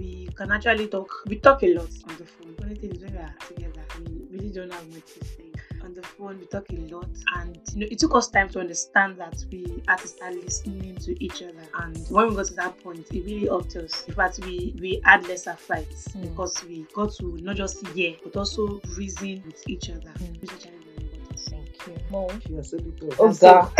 We 0.00 0.28
can 0.34 0.50
actually 0.50 0.86
talk. 0.88 1.10
We 1.26 1.36
talk 1.36 1.62
a 1.62 1.74
lot 1.74 1.88
on 2.08 2.16
the 2.16 2.24
phone. 2.24 2.54
Only 2.62 2.74
thing 2.74 2.92
is 2.92 3.02
when 3.02 3.12
we 3.12 3.18
are 3.18 3.34
together, 3.46 3.82
we 4.06 4.26
really 4.38 4.48
don't 4.50 4.72
have 4.72 4.88
much 4.88 5.04
to 5.18 5.24
say. 5.26 5.44
On 5.82 5.94
the 5.94 6.02
phone, 6.02 6.38
we 6.38 6.46
talk 6.46 6.66
a 6.70 6.94
lot, 6.94 7.08
and 7.36 7.58
you 7.74 7.80
know, 7.80 7.86
it 7.90 7.98
took 7.98 8.14
us 8.14 8.28
time 8.28 8.48
to 8.50 8.60
understand 8.60 9.16
that 9.18 9.44
we 9.52 9.82
had 9.88 9.98
to 9.98 10.08
start 10.08 10.34
listening 10.34 10.96
to 10.96 11.22
each 11.24 11.42
other. 11.42 11.66
And 11.80 11.98
when 12.08 12.28
we 12.30 12.34
got 12.36 12.46
to 12.46 12.54
that 12.54 12.78
point, 12.82 13.06
it 13.12 13.24
really 13.24 13.46
helped 13.46 13.76
us. 13.76 14.04
In 14.08 14.14
fact, 14.14 14.40
we 14.44 14.74
we 14.80 15.00
had 15.04 15.26
lesser 15.28 15.54
fights 15.54 16.08
Mm. 16.08 16.22
because 16.30 16.62
we 16.64 16.86
got 16.94 17.12
to 17.14 17.36
not 17.42 17.56
just 17.56 17.86
hear 17.88 18.14
but 18.24 18.36
also 18.36 18.80
reason 18.96 19.42
with 19.46 19.62
each 19.68 19.90
other, 19.90 20.12
Mm. 20.18 20.40
which 20.40 20.50
is 20.52 20.56
actually 20.56 20.80
very 20.94 21.08
important. 21.12 21.40
Thank 21.50 21.86
you. 21.86 21.94
Mo? 22.10 22.28
She 22.46 22.54
has 22.54 22.68
said 22.70 22.80
it. 22.86 23.02
Oh, 23.18 23.26
And 23.26 23.36
so- 23.36 23.70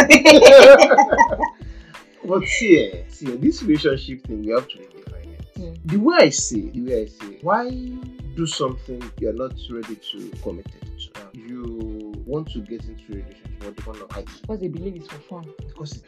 But 2.23 2.45
see, 2.45 2.79
eh, 2.79 3.05
see, 3.09 3.33
eh, 3.33 3.37
this 3.39 3.63
relationship 3.63 4.27
thing, 4.27 4.43
we 4.45 4.53
have 4.53 4.69
to 4.69 4.77
redefine 4.79 4.99
it. 4.99 5.00
The 5.91 5.97
way 5.99 6.17
I 6.21 6.29
see, 6.31 6.71
the 6.71 6.83
way 6.83 7.03
I 7.03 7.07
see, 7.07 7.39
why 7.43 7.71
do 7.71 8.47
something 8.47 9.03
you're 9.19 9.33
not 9.33 9.55
ready 9.71 9.97
to 9.97 10.31
commit 10.43 10.67
to? 10.67 11.21
Um, 11.21 11.29
you 11.35 12.13
want 12.27 12.49
to 12.53 12.61
get 12.61 12.85
into 12.85 13.13
a 13.13 13.17
relationship, 13.17 13.51
but 13.61 13.79
you 13.79 13.85
want 13.87 14.09
to 14.09 14.15
hide 14.15 14.27
Because 14.43 14.61
they 14.61 14.69
believe 14.69 14.97
it's 14.97 15.09
for 15.09 15.19
fun. 15.21 15.53
because 15.67 15.97
it, 15.97 16.03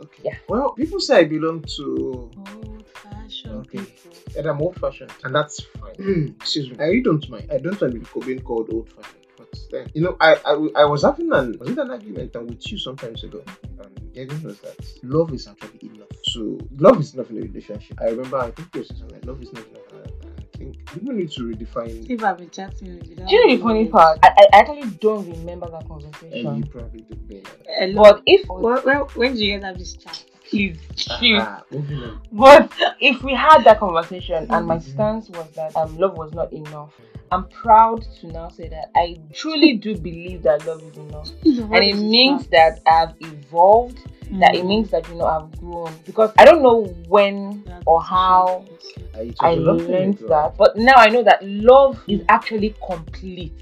okay. 0.00 0.22
Yeah. 0.24 0.36
Well, 0.48 0.72
people 0.72 1.00
say 1.00 1.20
I 1.20 1.24
belong 1.24 1.62
to, 1.76 2.30
Old 2.54 2.86
fashioned 2.88 3.54
Okay. 3.66 3.78
people. 3.78 4.12
and 4.36 4.46
I'm 4.46 4.60
old-fashioned, 4.60 5.12
and 5.24 5.34
that's 5.34 5.60
fine. 5.80 6.34
Excuse 6.40 6.70
me. 6.70 6.76
I 6.78 6.84
really 6.88 7.00
don't 7.02 7.26
mind. 7.30 7.48
I 7.50 7.58
don't 7.58 7.80
mind 7.80 8.06
being 8.26 8.40
called 8.40 8.68
old-fashioned. 8.72 9.16
But 9.38 9.48
then, 9.70 9.86
you 9.94 10.02
know, 10.02 10.16
I, 10.20 10.34
I 10.44 10.82
I 10.82 10.84
was 10.84 11.02
having 11.02 11.32
an 11.32 11.56
was 11.58 11.70
it 11.70 11.78
an 11.78 11.90
argument 11.90 12.36
and 12.36 12.48
with 12.50 12.70
you 12.70 12.76
sometimes 12.78 13.24
ago. 13.24 13.42
And 13.80 14.12
Gavin 14.12 14.42
was 14.42 14.58
that 14.60 14.76
love 15.02 15.32
is 15.32 15.46
actually 15.48 15.88
enough. 15.88 16.01
So 16.32 16.58
love 16.78 16.98
is 17.00 17.14
not 17.14 17.28
enough 17.28 17.30
in 17.30 17.38
a 17.38 17.40
relationship. 17.42 18.00
I 18.00 18.04
remember 18.06 18.38
I 18.38 18.50
think 18.52 18.68
you 18.74 18.80
were 18.80 18.84
saying 18.86 18.98
something 19.00 19.16
like 19.16 19.26
love 19.26 19.42
is 19.42 19.52
not 19.52 19.66
enough. 19.66 19.82
And 19.92 20.30
I 20.54 20.56
think 20.56 20.86
people 20.92 21.12
need 21.12 21.30
to 21.32 21.40
redefine. 21.42 22.10
If 22.10 22.24
I've 22.24 22.38
been 22.38 22.48
chatting 22.50 22.98
with 22.98 23.08
you, 23.10 23.16
Do 23.16 23.24
you 23.34 23.46
know 23.48 23.56
the 23.56 23.62
funny 23.62 23.86
part? 23.86 24.18
I, 24.22 24.30
I 24.38 24.46
actually 24.60 24.90
don't 24.92 25.28
remember 25.30 25.68
that 25.70 25.86
conversation. 25.86 26.32
And 26.32 26.42
conversation. 26.44 26.56
you 26.56 26.64
probably 26.70 27.00
do 27.02 27.14
better. 27.16 27.56
Hello. 27.66 28.02
But 28.02 28.22
if 28.26 28.48
When, 28.48 28.74
when, 28.82 28.96
when 29.14 29.32
did 29.34 29.40
you 29.40 29.58
guys 29.58 29.64
have 29.64 29.78
this 29.78 29.92
chat? 29.94 30.24
please, 30.48 30.78
please. 31.18 31.40
Ah, 31.40 31.62
moving. 31.70 32.20
But 32.32 32.72
if 33.00 33.22
we 33.22 33.34
had 33.34 33.64
that 33.64 33.78
conversation 33.80 34.46
and 34.50 34.66
my 34.66 34.76
Mhm. 34.76 34.82
stance 34.82 35.28
was 35.30 35.50
that 35.52 35.76
um, 35.76 35.96
love 35.98 36.16
was 36.16 36.32
not 36.32 36.52
enough, 36.52 36.92
I'm 37.30 37.44
proud 37.48 38.02
to 38.20 38.26
now 38.28 38.48
say 38.48 38.68
that 38.68 38.90
I 38.94 39.16
truly 39.32 39.74
do 39.76 39.96
believe 39.96 40.42
that 40.42 40.66
love 40.66 40.82
is 40.82 40.96
enough. 40.96 41.30
And 41.44 41.84
it 41.84 41.96
means 41.96 42.46
that 42.48 42.80
I've 42.86 43.14
evolved, 43.20 43.98
that 44.30 44.54
it 44.54 44.64
means 44.64 44.90
that 44.90 45.08
you 45.08 45.14
know 45.16 45.26
I've 45.26 45.56
grown. 45.58 45.92
Because 46.06 46.32
I 46.38 46.44
don't 46.44 46.62
know 46.62 46.84
when 47.08 47.64
or 47.86 48.02
how 48.02 48.64
it 49.16 49.26
was 49.26 49.36
I 49.40 49.52
a 49.52 49.56
long 49.56 49.78
time 49.80 49.88
learned 49.92 50.18
that, 50.28 50.56
but 50.56 50.76
now 50.76 50.94
I 50.96 51.08
know 51.08 51.22
that 51.24 51.40
love 51.42 52.02
is 52.08 52.22
actually 52.28 52.74
complete. 52.86 53.52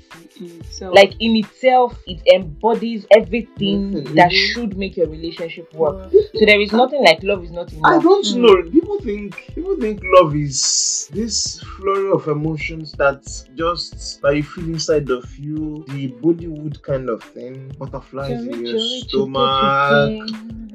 so 0.70 0.90
Like 0.92 1.14
in 1.20 1.36
itself, 1.36 1.98
it 2.06 2.20
embodies 2.32 3.06
everything 3.16 3.92
Mhm. 3.92 4.14
that 4.16 4.32
should 4.32 4.76
make 4.76 4.96
your 4.96 5.06
relationship 5.08 5.72
work. 5.74 6.10
So 6.12 6.44
there 6.46 6.60
is 6.60 6.72
nothing 6.72 7.02
like 7.04 7.22
love 7.22 7.44
is 7.44 7.50
not 7.52 7.72
enough. 7.72 7.92
I 7.92 7.98
don't 8.02 8.24
Mm. 8.26 8.40
know. 8.42 8.70
People 8.70 8.98
think 9.00 9.34
people 9.54 9.76
think 9.76 10.00
love 10.16 10.34
is 10.34 11.08
this 11.12 11.60
flurry 11.76 12.10
of 12.10 12.26
emotions 12.28 12.92
that 12.94 13.22
just 13.54 14.20
that 14.22 14.36
you 14.36 14.42
feel 14.42 14.68
inside 14.68 15.10
of 15.10 15.24
you, 15.38 15.84
the 15.88 16.08
Bollywood 16.22 16.80
kind 16.82 17.08
of 17.08 17.22
thing, 17.22 17.68
butterflies 17.78 18.44
in 18.46 18.64
your 18.64 18.78
stomach. 18.78 20.14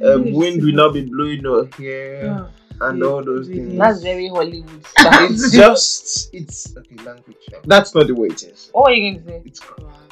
Um, 0.04 0.32
wind 0.34 0.64
will 0.64 0.74
not 0.74 0.94
be 0.94 1.06
blowing 1.06 1.42
your 1.42 1.66
hair 1.78 2.48
and 2.82 3.04
all 3.04 3.24
those 3.24 3.48
things. 3.48 3.78
That's 3.78 4.02
very 4.02 4.28
Hollywood 4.28 4.86
stuff. 4.98 5.32
It's 5.32 5.52
just 5.56 6.30
it's 6.34 6.76
okay 6.78 6.96
language. 7.04 7.38
That's 7.66 7.96
not 7.96 8.08
the 8.08 8.16
way 8.16 8.28
it 8.30 8.44
is. 8.44 8.70
what 8.74 8.92
are 8.92 8.94
you 8.96 9.14
going 9.20 9.24
to 9.26 9.30
say? 9.30 9.42
It's 9.46 9.62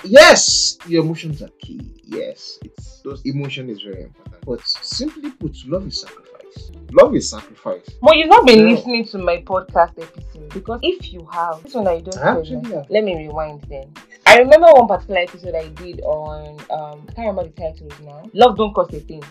yes, 0.03 0.77
your 0.87 1.03
emotions 1.03 1.41
are 1.41 1.49
key. 1.59 1.81
Yes, 2.03 2.59
it's 2.63 3.01
those 3.01 3.21
emotion 3.25 3.69
is 3.69 3.81
very 3.81 4.03
important. 4.03 4.45
But 4.45 4.61
simply 4.65 5.31
put, 5.31 5.55
love 5.67 5.87
is 5.87 6.01
sacrifice. 6.01 6.71
Love 6.91 7.15
is 7.15 7.29
sacrifice. 7.29 7.89
Well, 8.01 8.15
you've 8.15 8.29
not 8.29 8.45
been 8.45 8.59
Yeah. 8.67 8.75
listening 8.75 9.05
to 9.05 9.17
my 9.17 9.37
podcast 9.41 9.97
episode 10.01 10.49
because 10.53 10.79
if 10.83 11.11
you 11.11 11.27
have, 11.31 11.63
this 11.63 11.73
one 11.73 11.87
I 11.87 11.99
don't 12.01 12.17
I 12.19 12.37
actually 12.37 12.69
have. 12.71 12.89
Let 12.89 13.03
me 13.03 13.15
rewind 13.17 13.65
then. 13.69 13.91
I 14.33 14.37
remember 14.39 14.67
one 14.73 14.87
particular 14.87 15.19
episode 15.21 15.53
I 15.55 15.67
did 15.69 16.01
on 16.01 16.59
um 16.71 17.05
I 17.09 17.13
can't 17.13 17.27
remember 17.27 17.43
the 17.43 17.49
title 17.51 17.87
now. 18.03 18.29
Love 18.33 18.57
don't 18.57 18.73
cost 18.73 18.91
a 18.93 18.99
thing. 18.99 19.23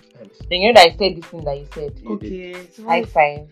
Then 0.49 0.61
you 0.61 0.73
know 0.73 0.81
that 0.81 0.93
I 0.93 0.97
said 0.97 1.17
this 1.17 1.25
thing 1.25 1.45
that 1.45 1.59
you 1.59 1.67
said. 1.75 2.01
Okay. 2.07 2.67
So 2.71 2.85
High 2.85 3.03
five. 3.05 3.49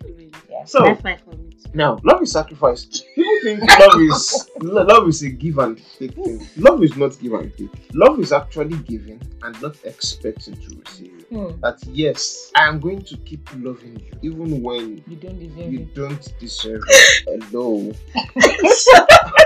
Yeah. 0.48 0.64
So 0.64 0.84
High 0.84 0.94
five 0.94 1.20
for 1.22 1.30
me. 1.36 1.50
now, 1.74 1.98
love 2.04 2.22
is 2.22 2.32
sacrifice. 2.32 2.84
People 3.14 3.32
think 3.42 3.60
love 3.80 4.00
is 4.00 4.50
love 4.60 5.08
is 5.08 5.22
a 5.22 5.30
give 5.30 5.58
and 5.58 5.76
take 5.98 6.14
thing. 6.14 6.46
Love 6.56 6.82
is 6.84 6.96
not 6.96 7.18
give 7.18 7.32
and 7.32 7.56
take. 7.56 7.70
Love 7.94 8.20
is 8.20 8.32
actually 8.32 8.76
giving 8.78 9.20
and 9.42 9.60
not 9.60 9.76
expecting 9.84 10.54
to 10.54 10.76
receive. 10.84 11.24
Hmm. 11.30 11.60
That 11.62 11.82
yes, 11.88 12.52
I 12.54 12.68
am 12.68 12.78
going 12.78 13.02
to 13.02 13.16
keep 13.18 13.48
loving 13.58 14.00
you 14.22 14.30
even 14.30 14.62
when 14.62 15.02
You 15.08 15.16
don't 15.16 15.38
deserve 15.38 15.72
you 15.72 15.80
it. 15.80 15.94
don't 15.94 16.38
deserve 16.38 16.82
it. 16.88 17.42
Hello. 17.50 17.92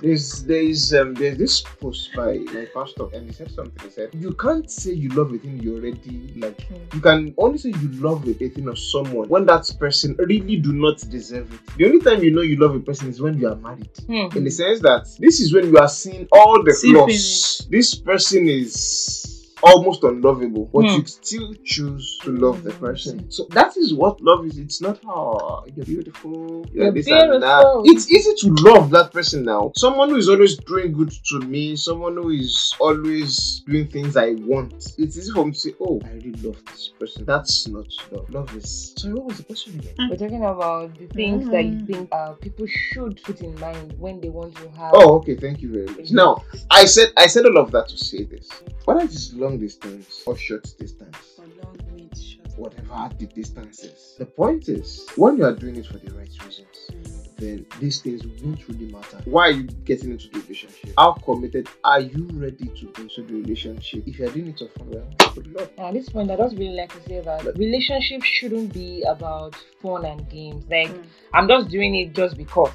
There's 0.00 0.44
there's 0.44 0.94
um 0.94 1.12
there's 1.14 1.36
this 1.36 1.60
post 1.60 2.10
by 2.16 2.38
my 2.38 2.66
pastor 2.72 3.08
and 3.12 3.26
he 3.26 3.32
said 3.32 3.50
something. 3.50 3.84
He 3.84 3.90
said 3.90 4.10
you 4.14 4.32
can't 4.32 4.70
say 4.70 4.92
you 4.92 5.10
love 5.10 5.32
a 5.34 5.38
thing 5.38 5.60
you 5.62 5.76
already 5.76 6.32
like. 6.36 6.62
Hmm. 6.62 6.76
You 6.94 7.00
can 7.00 7.34
only 7.36 7.58
say 7.58 7.68
you 7.68 7.88
love 8.00 8.26
a 8.26 8.32
thing 8.32 8.68
of 8.68 8.78
someone 8.78 9.28
when 9.28 9.44
that 9.46 9.70
person 9.78 10.16
really 10.18 10.56
do 10.56 10.72
not 10.72 10.98
deserve 11.10 11.52
it. 11.52 11.60
The 11.76 11.84
only 11.84 12.00
time 12.00 12.22
you 12.24 12.30
know 12.30 12.40
you 12.40 12.56
love 12.56 12.74
a 12.74 12.80
person 12.80 13.10
is 13.10 13.20
when 13.20 13.38
you 13.38 13.48
are 13.48 13.56
married. 13.56 13.90
Hmm. 14.06 14.36
In 14.36 14.44
the 14.44 14.50
sense 14.50 14.80
that 14.80 15.06
this 15.18 15.40
is 15.40 15.52
when 15.52 15.66
you 15.66 15.76
are 15.76 15.88
seeing 15.88 16.26
all 16.32 16.62
the 16.62 16.72
See 16.72 16.92
flaws. 16.92 17.66
This 17.70 17.94
person 17.94 18.48
is 18.48 19.39
almost 19.62 20.02
unlovable, 20.04 20.68
but 20.72 20.80
Hmm. 20.88 20.96
you 21.00 21.06
still 21.06 21.54
choose 21.64 22.18
to 22.24 22.30
love 22.32 22.62
the 22.62 22.70
person. 22.72 23.30
So 23.30 23.46
that 23.50 23.76
is 23.76 23.92
what 23.94 24.20
love 24.22 24.44
is. 24.46 24.58
It's 24.58 24.80
not 24.80 25.00
oh 25.06 25.64
you're 25.74 25.84
beautiful, 25.86 26.66
you're, 26.72 26.84
You're 26.84 26.92
this 26.92 27.06
and 27.08 27.42
that. 27.42 27.62
beautiful. 27.62 27.82
It's 27.86 28.10
easy 28.10 28.34
to 28.42 28.54
love 28.70 28.90
that 28.90 29.12
person 29.12 29.44
now. 29.44 29.72
Someone 29.76 30.10
who 30.10 30.16
is 30.16 30.28
always 30.28 30.56
doing 30.58 30.92
good 30.92 31.12
to 31.30 31.40
me, 31.40 31.76
someone 31.76 32.14
who 32.14 32.30
is 32.30 32.74
always 32.80 33.62
doing 33.66 33.88
things 33.88 34.16
I 34.16 34.30
want. 34.32 34.72
It's 34.98 35.16
easy 35.18 35.32
for 35.32 35.44
me 35.44 35.52
to 35.52 35.58
say, 35.58 35.74
Oh, 35.80 36.00
I 36.04 36.10
really 36.12 36.32
love 36.42 36.64
this 36.66 36.90
person. 36.98 37.24
That's 37.24 37.68
not 37.68 37.86
love. 38.12 38.28
Love 38.30 38.56
is 38.56 38.94
sorry, 38.96 39.14
what 39.14 39.26
was 39.26 39.36
the 39.38 39.44
question 39.44 39.78
again? 39.78 39.94
We're 40.10 40.16
talking 40.16 40.44
about 40.44 40.96
the 40.98 41.06
things 41.08 41.48
that 41.50 41.64
you 41.64 41.84
think 41.86 42.08
uh, 42.12 42.32
people 42.32 42.66
should 42.66 43.22
put 43.22 43.40
in 43.40 43.58
mind 43.60 43.94
when 43.98 44.20
they 44.20 44.28
want 44.28 44.56
to 44.56 44.70
have. 44.70 44.92
Oh, 44.94 45.16
okay, 45.18 45.36
thank 45.36 45.60
you 45.62 45.70
very 45.72 45.86
much. 45.86 46.10
Now 46.10 46.42
I 46.70 46.84
said 46.84 47.12
I 47.16 47.26
said 47.26 47.44
all 47.46 47.58
of 47.58 47.70
that 47.72 47.88
to 47.88 47.96
say 47.98 48.24
this. 48.24 48.48
Whether 48.84 49.00
it 49.04 49.10
is 49.12 49.34
long 49.50 49.58
distance 49.58 50.22
or 50.26 50.36
short 50.36 50.62
distance, 50.78 51.16
For 51.36 51.42
long, 51.62 51.76
mid, 51.94 52.16
short. 52.16 52.48
whatever 52.56 53.10
the 53.18 53.26
distance 53.26 53.80
is. 53.84 54.14
The 54.18 54.26
point 54.26 54.68
is, 54.68 55.08
when 55.16 55.36
you 55.36 55.44
are 55.44 55.54
doing 55.54 55.76
it 55.76 55.86
for 55.86 55.98
the 55.98 56.12
right 56.14 56.30
reasons, 56.44 56.90
then 57.36 57.64
these 57.80 58.00
things 58.00 58.22
won't 58.42 58.66
really 58.68 58.92
matter. 58.92 59.18
Why 59.24 59.48
are 59.48 59.50
you 59.52 59.62
getting 59.84 60.10
into 60.12 60.28
the 60.28 60.40
relationship? 60.40 60.90
How 60.98 61.12
committed 61.12 61.68
are 61.84 62.00
you 62.00 62.28
ready 62.34 62.66
to 62.68 62.86
be 62.86 63.02
into 63.02 63.22
the 63.22 63.34
relationship? 63.34 64.06
If 64.06 64.18
you 64.18 64.26
are 64.26 64.30
doing 64.30 64.48
it 64.48 64.58
for 64.58 64.68
fun, 64.78 64.90
well, 64.90 65.32
good 65.34 65.46
luck. 65.54 65.70
At 65.78 65.94
this 65.94 66.08
point, 66.10 66.30
I 66.30 66.36
just 66.36 66.56
really 66.56 66.74
like 66.76 66.92
to 66.92 67.02
say 67.08 67.20
that 67.20 67.56
relationships 67.56 68.26
shouldn't 68.26 68.72
be 68.74 69.02
about 69.02 69.54
fun 69.82 70.04
and 70.04 70.28
games. 70.30 70.64
Like 70.70 70.88
Mm. 70.90 71.04
I'm 71.34 71.48
just 71.48 71.68
doing 71.68 71.94
it 71.94 72.12
just 72.14 72.36
because. 72.36 72.72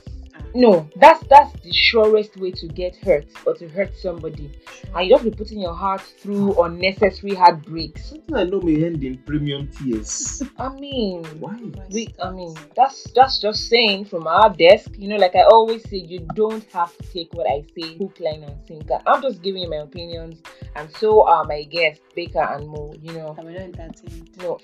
No, 0.55 0.89
that's 0.95 1.21
that's 1.27 1.51
the 1.63 1.73
surest 1.73 2.37
way 2.37 2.49
to 2.51 2.67
get 2.69 2.95
hurt 2.95 3.27
or 3.45 3.55
to 3.55 3.67
hurt 3.67 3.93
somebody. 3.97 4.49
And 4.95 5.05
you 5.05 5.13
just 5.13 5.25
be 5.25 5.31
putting 5.31 5.59
your 5.59 5.73
heart 5.73 5.99
through 5.99 6.63
unnecessary 6.63 7.35
heartbreaks. 7.35 8.11
Something 8.11 8.35
I 8.37 8.45
know 8.45 8.61
may 8.61 8.85
end 8.85 9.03
in 9.03 9.17
premium 9.17 9.67
tears. 9.67 10.41
I 10.57 10.69
mean, 10.69 11.25
Why? 11.41 11.59
we, 11.91 12.07
I 12.23 12.31
mean, 12.31 12.55
that's 12.73 13.03
that's 13.13 13.39
just 13.39 13.67
saying 13.67 14.05
from 14.05 14.27
our 14.27 14.49
desk. 14.49 14.91
You 14.97 15.09
know, 15.09 15.17
like 15.17 15.35
I 15.35 15.41
always 15.43 15.83
say, 15.89 15.97
you 15.97 16.25
don't 16.35 16.63
have 16.71 16.95
to 16.99 17.03
take 17.11 17.33
what 17.33 17.47
I 17.47 17.65
say 17.75 17.97
hook, 17.97 18.17
line, 18.21 18.43
and 18.43 18.55
sinker. 18.65 19.01
I'm 19.05 19.21
just 19.21 19.41
giving 19.41 19.63
you 19.63 19.69
my 19.69 19.83
opinions, 19.83 20.41
and 20.77 20.89
so 20.95 21.27
are 21.27 21.43
my 21.43 21.63
guests, 21.63 22.01
Bayca 22.15 22.55
and 22.55 22.69
Mo. 22.69 22.93
You 23.01 23.11
know, 23.11 23.35
I 23.37 23.43
will 23.43 23.51
not 23.51 23.61
entertain. 23.61 24.29
no, 24.37 24.59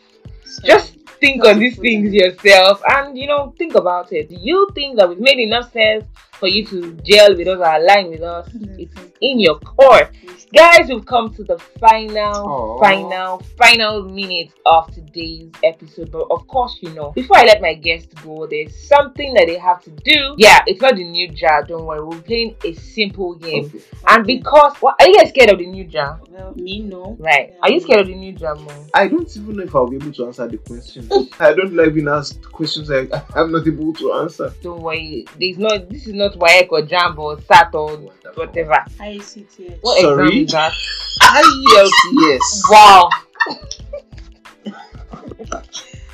So, 0.51 0.67
just 0.67 0.97
think 1.21 1.45
on 1.45 1.59
these 1.59 1.77
things 1.77 2.13
yourself 2.13 2.81
and 2.89 3.17
you 3.17 3.27
know 3.27 3.53
think 3.57 3.75
about 3.75 4.11
it. 4.11 4.29
Do 4.29 4.35
you 4.35 4.67
think 4.75 4.97
that 4.97 5.07
we've 5.07 5.19
made 5.19 5.39
enough 5.39 5.71
sense 5.71 6.03
for 6.41 6.47
you 6.47 6.65
to 6.65 6.93
gel 7.03 7.37
with 7.37 7.47
us 7.47 7.59
or 7.59 7.75
align 7.75 8.09
with 8.09 8.21
us 8.23 8.49
it's 8.77 8.95
in 9.21 9.39
your 9.39 9.59
core 9.59 10.09
guys 10.53 10.89
we've 10.89 11.05
come 11.05 11.31
to 11.33 11.43
the 11.43 11.57
final 11.79 12.33
Aw. 12.49 12.79
final 12.81 13.37
final 13.57 14.03
minute 14.09 14.51
of 14.65 14.91
today's 14.93 15.51
episode 15.63 16.11
but 16.11 16.25
of 16.31 16.45
course 16.47 16.79
you 16.81 16.89
know 16.95 17.11
before 17.11 17.37
i 17.37 17.43
let 17.45 17.61
my 17.61 17.75
guests 17.75 18.11
go 18.23 18.47
there's 18.47 18.75
something 18.87 19.33
that 19.35 19.45
they 19.45 19.57
have 19.59 19.81
to 19.83 19.91
do 20.03 20.35
yeah 20.39 20.59
it's 20.65 20.81
not 20.81 20.95
the 20.95 21.03
new 21.03 21.27
jar 21.29 21.63
don't 21.63 21.85
worry 21.85 22.03
we're 22.03 22.19
playing 22.23 22.55
a 22.65 22.73
simple 22.73 23.35
game 23.35 23.65
Okay. 23.65 23.79
and 24.07 24.25
because 24.25 24.75
what 24.77 24.95
are 24.99 25.07
you 25.07 25.17
guys 25.19 25.29
scared 25.29 25.51
of 25.51 25.59
the 25.59 25.67
new 25.67 25.83
jar 25.85 26.19
Well, 26.29 26.53
me 26.55 26.79
no. 26.81 27.15
right 27.19 27.53
are 27.61 27.69
you 27.71 27.79
scared 27.79 28.01
of 28.01 28.07
the 28.07 28.15
new 28.15 28.33
jar 28.33 28.55
Mo? 28.55 28.85
I 28.95 29.07
don't 29.07 29.29
even 29.37 29.55
know 29.57 29.63
if 29.63 29.75
I'll 29.75 29.87
be 29.87 29.97
able 29.97 30.11
to 30.13 30.25
answer 30.25 30.47
the 30.47 30.57
question. 30.57 31.07
I 31.39 31.53
don't 31.53 31.73
like 31.75 31.93
being 31.93 32.07
asked 32.07 32.41
questions 32.51 32.89
I, 32.91 33.07
I'm 33.35 33.51
not 33.51 33.65
able 33.67 33.93
to 33.93 34.13
answer. 34.13 34.51
Don't 34.61 34.81
worry. 34.81 35.25
There's 35.39 35.57
not. 35.57 35.89
This 35.89 36.07
is 36.07 36.13
not 36.13 36.30
WAEC 36.35 36.67
or 36.71 36.81
JAMB 36.81 37.17
or 37.17 37.39
SAT 37.41 37.73
or 37.75 37.97
whatever. 38.35 38.83
ICT. 38.99 39.77
What 39.81 40.01
Sorry? 40.01 40.41
exam 40.41 40.43
is 40.45 40.47
that? 40.51 40.73
IELTS. 41.21 42.61
Wow. 42.69 43.09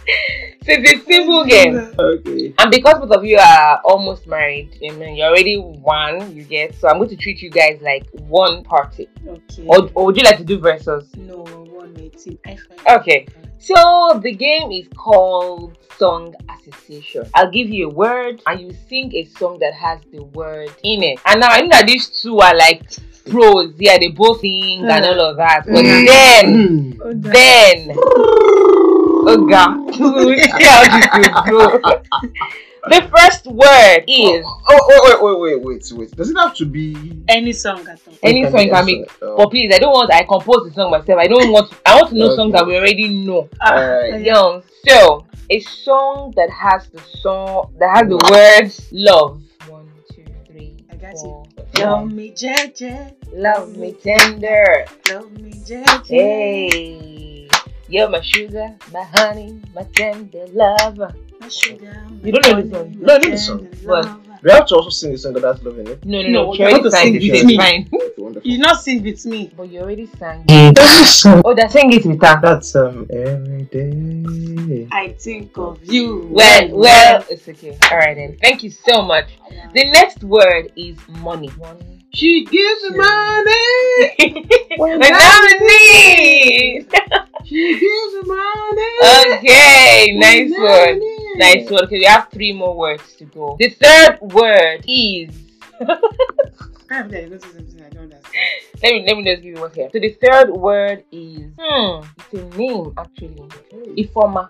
so 0.08 0.14
it's 0.68 0.92
a 0.92 1.06
simple 1.06 1.44
game, 1.46 1.76
Okay. 2.00 2.54
and 2.60 2.72
because 2.72 3.00
both 3.00 3.12
of 3.12 3.26
you 3.26 3.38
are 3.38 3.82
almost 3.84 4.28
married, 4.28 4.78
I 4.88 4.92
mean, 4.96 5.16
you're 5.16 5.28
already 5.28 5.58
one. 5.58 6.36
You 6.36 6.44
get. 6.44 6.76
So 6.76 6.88
I'm 6.88 6.98
going 6.98 7.10
to 7.10 7.16
treat 7.18 7.42
you 7.42 7.50
guys 7.50 7.80
like 7.82 8.08
one 8.14 8.64
party. 8.64 9.10
Okay. 9.28 9.66
Or, 9.66 9.90
or 9.96 10.06
would 10.06 10.18
you 10.18 10.24
like 10.24 10.38
to 10.38 10.46
do 10.46 10.60
versus? 10.60 11.10
no, 11.16 11.38
one 11.44 11.96
eighteen. 12.00 12.38
I 12.46 12.56
find. 12.56 13.02
Okay. 13.02 13.28
So 13.68 14.18
the 14.24 14.32
game 14.32 14.72
is 14.72 14.88
called 14.96 15.76
Song 15.98 16.34
Association. 16.48 17.30
I'll 17.34 17.52
give 17.52 17.68
you 17.68 17.90
a 17.90 17.94
word 17.94 18.42
and 18.48 18.62
you 18.62 18.72
sing 18.88 19.14
a 19.14 19.26
song 19.26 19.60
that 19.60 19.74
has 19.74 20.00
the 20.10 20.24
word 20.24 20.72
in 20.84 21.04
it. 21.04 21.20
And 21.26 21.42
now 21.42 21.50
I 21.50 21.60
know 21.64 21.70
that 21.72 21.86
these 21.86 22.08
two 22.22 22.40
are 22.40 22.56
like 22.56 22.84
pros. 23.30 23.74
Yeah, 23.78 23.98
they 23.98 24.08
both 24.08 24.40
sing 24.40 24.86
and 24.90 25.06
all 25.06 25.20
of 25.20 25.36
that. 25.36 25.66
But 25.66 25.84
Mm. 25.84 26.06
then, 26.06 26.98
Oh, 27.04 27.14
then, 27.14 27.92
oh 29.28 29.46
God, 29.50 30.00
we'll 30.00 30.38
see 30.38 30.48
how 30.48 30.84
this 30.88 31.08
will 31.14 31.82
go. 31.82 32.02
The 32.90 33.10
first 33.16 33.46
word 33.48 34.04
oh, 34.08 34.36
is 34.36 34.46
oh, 34.46 34.62
oh, 34.70 35.02
wait, 35.04 35.22
wait, 35.22 35.40
wait, 35.40 35.64
wait, 35.64 35.92
wait, 35.92 35.92
wait. 36.00 36.12
Does 36.12 36.30
it 36.30 36.38
have 36.38 36.56
to 36.56 36.66
be 36.66 37.22
Any 37.28 37.54
song 37.54 37.88
at 37.88 38.00
all. 38.08 38.14
any 38.24 38.50
song 38.50 38.62
you 38.62 38.72
can 38.72 38.86
make. 38.86 39.12
Oh. 39.22 39.38
But 39.38 39.50
please, 39.50 39.74
I 39.74 39.80
don't 39.80 39.92
want. 39.92 40.14
I 40.14 40.24
compose 40.24 40.68
the 40.68 40.74
song 40.74 40.92
myself. 40.92 41.20
I 41.20 41.28
don't 41.28 41.52
want. 41.52 41.74
I 41.86 41.96
want 41.96 42.10
to 42.10 42.16
know 42.16 42.36
songs 42.36 42.54
that 42.54 42.66
we 42.66 42.78
already 42.78 43.10
know. 43.10 43.50
Ah, 43.62 43.74
Alright. 43.74 44.22
Young. 44.22 44.64
So, 44.88 45.26
a 45.50 45.60
song 45.60 46.34
that 46.36 46.50
has 46.50 46.88
the 46.90 47.00
song 47.00 47.74
that 47.80 47.96
has 47.96 48.08
the 48.08 48.18
words 48.32 48.90
love. 48.92 49.42
One, 49.68 49.90
two, 50.14 50.26
three, 50.48 50.76
I 50.92 50.96
got 50.96 51.18
four. 51.18 51.46
Love 51.78 52.12
me, 52.12 52.32
Jeje. 52.32 53.14
Love 53.34 53.78
me 53.78 53.94
tender. 53.94 54.86
Love 55.10 55.32
me, 55.40 55.52
Jeje. 55.52 56.08
Hey, 56.08 57.50
you're 57.88 58.10
my 58.10 58.22
sugar, 58.22 58.76
my 58.92 59.04
honey, 59.04 59.62
my 59.76 59.84
tender 59.94 60.46
lover. 60.54 61.14
My 61.40 61.48
sugar. 61.50 62.06
You 62.24 62.32
don't 62.32 62.44
know 62.44 62.62
this 62.62 62.72
song? 62.72 62.96
No, 63.00 63.14
I 63.14 63.18
know 63.18 63.30
the 63.30 63.38
song. 63.38 63.68
What? 63.84 64.20
We 64.44 64.52
have 64.52 64.68
to 64.68 64.76
also 64.76 64.90
sing 64.90 65.12
the 65.12 65.18
song 65.18 65.34
that 65.34 65.44
has 65.44 65.62
love 65.64 65.80
in 65.80 65.88
it. 65.88 66.06
No, 66.06 66.22
no, 66.22 66.30
No, 66.30 66.44
no. 66.46 66.52
you 66.52 66.56
She 66.58 66.62
already 66.64 66.74
want 66.82 66.84
to 66.86 66.92
sing 66.92 67.16
it. 67.16 67.22
with 67.22 67.34
It's 67.34 67.46
me. 67.46 67.58
fine. 67.58 67.90
Wonderful. 68.18 68.50
You 68.52 68.58
not 68.60 68.82
sing 68.82 69.04
with 69.04 69.26
me. 69.26 69.52
But 69.58 69.70
you 69.70 69.80
already 69.82 70.06
sang 70.06 70.46
it. 70.48 70.78
Oh, 71.46 71.54
they 71.56 71.68
sang 71.70 71.92
it 71.94 72.06
with 72.06 72.22
her. 72.22 72.40
That's 72.42 72.76
um 72.76 73.08
every 73.12 73.64
day. 73.64 74.88
I 74.92 75.10
think 75.20 75.58
of 75.58 75.84
you. 75.84 76.28
Well, 76.32 76.70
well, 76.72 77.26
it's 77.30 77.48
okay. 77.50 77.78
All 77.92 77.98
right 77.98 78.16
then. 78.16 78.38
Thank 78.42 78.64
you 78.64 78.70
so 78.70 79.02
much. 79.02 79.26
The 79.74 79.86
next 79.92 80.24
word 80.24 80.72
is 80.76 80.98
money. 81.08 81.50
One. 81.58 81.78
She 82.14 82.46
gives 82.46 82.84
me 82.92 82.98
money. 82.98 84.46
When 84.78 85.02
I'm 85.04 85.46
in 85.62 85.68
need. 85.68 86.88
She 87.46 87.80
gives 87.80 88.28
money. 88.28 89.38
Okay, 89.38 90.14
nice 90.18 90.52
one. 90.52 91.00
Nice 91.38 91.70
one. 91.70 91.84
Okay, 91.86 91.98
we 92.00 92.06
have 92.06 92.30
three 92.32 92.54
more 92.54 92.76
words 92.76 93.16
to 93.18 93.26
go. 93.26 93.56
The 93.60 93.70
third 93.70 94.20
word 94.22 94.84
is. 94.88 95.30
I 95.80 95.98
have 96.90 97.10
to 97.12 97.22
go 97.24 97.30
to 97.30 97.40
something 97.40 97.84
I 97.86 97.90
don't 97.90 98.04
understand. 98.04 98.34
Let 98.84 98.94
me 98.94 99.04
let 99.08 99.18
me 99.18 99.24
just 99.24 99.42
give 99.42 99.56
you 99.56 99.62
one 99.62 99.72
here. 99.72 99.90
So 99.92 100.00
the 100.00 100.14
third 100.22 100.52
word 100.52 101.04
is. 101.12 101.50
Hmm. 101.60 102.06
It's 102.32 102.34
a 102.34 102.58
name 102.58 102.94
actually. 102.96 103.50
Ifeoma. 103.98 104.48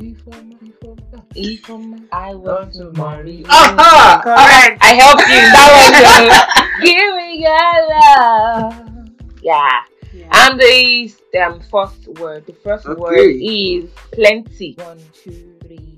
Ifeoma. 1.34 2.08
I 2.12 2.36
want 2.36 2.74
to 2.74 2.92
marry 2.92 3.32
you. 3.38 3.46
Aha! 3.48 4.20
Correct. 4.24 4.84
I 4.84 4.94
helped 4.96 5.22
you. 5.30 5.42
That 5.56 5.70
was 5.80 5.92
your. 6.20 6.84
Give 6.84 7.16
me 7.16 7.40
your 7.42 7.74
love. 7.90 9.10
Yeah. 9.42 9.82
Yeah. 10.14 10.50
And 10.50 10.60
the 10.60 11.14
um, 11.42 11.62
first 11.72 12.08
word, 12.20 12.46
the 12.46 12.54
first 12.54 12.86
Okay. 12.86 13.00
word 13.00 13.36
is 13.40 13.90
plenty. 14.12 14.74
One, 14.78 15.00
two, 15.14 15.56
three, 15.62 15.97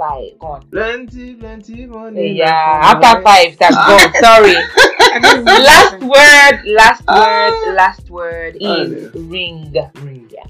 five. 0.00 0.38
Gone. 0.38 0.64
Plenty, 0.72 1.34
plenty 1.34 1.84
money. 1.86 2.32
Yeah, 2.32 2.80
after 2.90 3.20
five, 3.22 3.56
that's 3.60 3.76
gone. 3.76 4.12
Sorry. 4.24 4.56
I 4.56 5.18
don't 5.20 5.44
know. 5.44 5.52
last 5.52 6.00
word, 6.00 6.56
last 6.80 7.02
Ah. 7.06 7.20
word, 7.20 7.74
last 7.76 8.10
word 8.10 8.56
Oh, 8.62 8.82
is 8.82 9.14
ring. 9.14 9.70
Ring. 10.02 10.26
Yeah, 10.32 10.44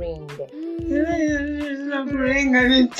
ring. 0.00 0.30
Ring 2.24 2.56
and 2.56 2.72
it. 2.72 2.92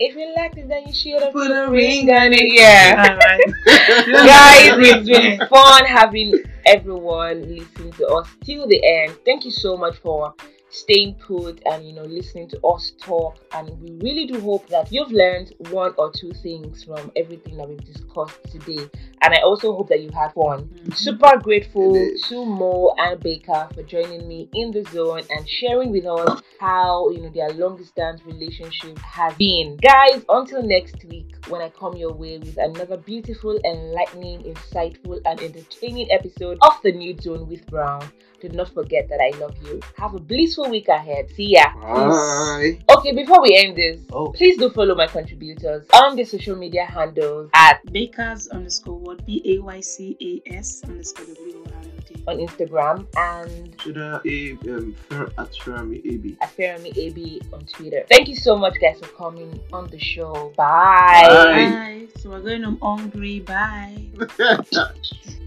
If 0.00 0.14
you 0.14 0.32
like 0.36 0.56
it, 0.56 0.68
then 0.68 0.86
you 0.86 0.94
should 0.94 1.20
have 1.22 1.32
Put 1.32 1.50
a 1.50 1.68
ring 1.68 2.08
on 2.10 2.32
it. 2.32 2.52
Yeah. 2.52 3.18
Alright. 3.18 3.40
Guys, 4.06 4.78
it's 4.78 5.08
been 5.08 5.48
fun 5.50 5.84
having 5.86 6.34
everyone 6.68 7.48
listen 7.48 7.92
to 7.92 8.06
us 8.08 8.28
till 8.44 8.66
the 8.68 8.80
end. 8.84 9.16
Thank 9.24 9.44
you 9.44 9.50
so 9.50 9.76
much 9.76 9.96
for 9.98 10.34
staying 10.70 11.14
put 11.14 11.62
and 11.66 11.86
you 11.86 11.92
know 11.92 12.04
listening 12.04 12.48
to 12.48 12.60
us 12.62 12.92
talk. 13.00 13.38
And 13.52 13.80
we 13.80 13.92
really 14.02 14.26
do 14.26 14.40
hope 14.40 14.66
that 14.68 14.92
you've 14.92 15.10
learned 15.10 15.54
one 15.70 15.94
or 15.98 16.12
two 16.12 16.32
things 16.32 16.84
from 16.84 17.10
everything 17.16 17.56
that 17.56 17.68
we've 17.68 17.84
discussed 17.84 18.38
today. 18.50 18.88
And 19.22 19.34
i 19.34 19.40
also 19.40 19.74
hope 19.74 19.88
that 19.88 20.00
you 20.00 20.10
had 20.10 20.32
fun 20.32 20.64
mm-hmm. 20.64 20.92
super 20.92 21.36
grateful 21.38 21.92
to 22.28 22.46
mo 22.46 22.94
and 22.98 23.20
Bayca 23.20 23.68
for 23.74 23.82
joining 23.82 24.28
me 24.28 24.48
in 24.54 24.70
the 24.70 24.84
zone 24.90 25.22
and 25.30 25.48
sharing 25.48 25.90
with 25.90 26.06
us 26.06 26.40
how 26.60 27.10
you 27.10 27.22
know 27.22 27.30
their 27.30 27.50
long 27.50 27.76
distance 27.76 28.20
relationship 28.24 28.98
has 28.98 29.34
been. 29.34 29.76
Guys 29.82 30.24
until 30.28 30.62
next 30.62 31.04
week 31.04 31.34
when 31.48 31.62
i 31.62 31.68
come 31.70 31.96
your 31.96 32.12
way 32.12 32.38
with 32.38 32.56
another 32.58 32.96
beautiful 32.96 33.58
enlightening 33.64 34.42
insightful 34.42 35.20
and 35.24 35.40
entertaining 35.40 36.10
episode 36.12 36.58
of 36.62 36.74
the 36.82 36.92
new 36.92 37.16
zone 37.18 37.48
with 37.48 37.66
brown 37.66 38.10
do 38.40 38.48
not 38.50 38.72
forget 38.72 39.08
that 39.08 39.20
I 39.20 39.36
love 39.38 39.56
you. 39.64 39.80
Have 39.96 40.14
a 40.14 40.20
blissful 40.20 40.57
week 40.66 40.88
ahead. 40.88 41.30
See 41.30 41.54
ya. 41.54 41.72
Bye. 41.80 42.78
Okay, 42.96 43.12
before 43.12 43.42
we 43.42 43.56
end 43.56 43.76
this, 43.76 44.00
oh. 44.12 44.32
please 44.32 44.56
do 44.56 44.70
follow 44.70 44.94
my 44.94 45.06
contributors 45.06 45.86
on 45.94 46.16
the 46.16 46.24
social 46.24 46.56
media 46.56 46.84
handles 46.84 47.50
at 47.54 47.84
Baycas 47.86 48.50
underscore 48.50 48.98
what 48.98 49.24
B 49.26 49.42
A 49.44 49.62
Y 49.62 49.80
C 49.80 50.16
A 50.20 50.54
S 50.54 50.82
underscore 50.84 51.26
W 51.26 51.64
O 51.64 51.70
R 51.70 51.82
L 51.82 51.90
D 52.06 52.24
on 52.26 52.36
Instagram 52.38 53.06
and 53.16 53.76
Twitter 53.78 54.20
a 54.24 54.52
um, 54.70 54.96
at 55.38 55.54
Fermi 55.56 55.98
AB 56.04 56.36
at 56.40 56.50
Fermi 56.52 56.92
AB 56.96 57.42
on 57.52 57.64
Twitter. 57.66 58.04
Thank 58.08 58.28
you 58.28 58.36
so 58.36 58.56
much, 58.56 58.74
guys, 58.80 58.98
for 58.98 59.08
coming 59.08 59.60
on 59.72 59.88
the 59.88 59.98
show. 59.98 60.52
Bye. 60.56 61.24
Bye. 61.28 61.70
Bye. 61.70 62.06
So 62.20 62.30
we're 62.30 62.40
going 62.40 62.64
on 62.64 62.78
hungry. 62.80 63.40
Bye. 63.40 64.06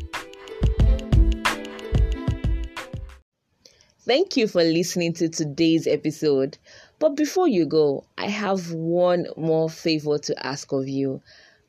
Thank 4.04 4.36
you 4.36 4.47
for 4.47 4.64
listening 4.64 5.14
to 5.14 5.30
today's 5.30 5.86
episode. 5.86 6.58
But 6.97 7.10
before 7.10 7.47
you 7.47 7.68
go, 7.68 8.06
I 8.18 8.30
have 8.30 8.74
one 8.74 9.28
more 9.38 9.70
favor 9.70 10.18
to 10.18 10.43
ask 10.43 10.72
of 10.72 10.89
you. 10.89 11.22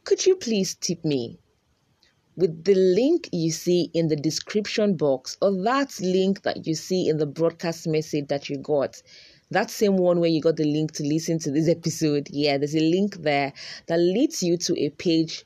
Could 0.04 0.24
you 0.24 0.36
please 0.36 0.74
tip 0.74 1.04
me? 1.04 1.38
With 2.34 2.64
the 2.64 2.74
link 2.74 3.28
you 3.32 3.50
see 3.50 3.90
in 3.92 4.08
the 4.08 4.16
description 4.16 4.96
box, 4.96 5.36
or 5.42 5.52
that 5.64 6.00
link 6.00 6.40
that 6.44 6.66
you 6.66 6.74
see 6.74 7.06
in 7.06 7.18
the 7.18 7.26
broadcast 7.26 7.86
message 7.86 8.28
that 8.28 8.48
you 8.48 8.56
got, 8.56 9.02
that 9.50 9.70
same 9.70 9.98
one 9.98 10.18
where 10.18 10.30
you 10.30 10.40
got 10.40 10.56
the 10.56 10.64
link 10.64 10.92
to 10.92 11.02
listen 11.02 11.38
to 11.40 11.50
this 11.50 11.68
episode, 11.76 12.28
yeah, 12.30 12.56
there's 12.56 12.74
a 12.74 12.80
link 12.80 13.16
there 13.16 13.52
that 13.88 13.98
leads 13.98 14.42
you 14.42 14.56
to 14.56 14.74
a 14.82 14.88
page 14.88 15.44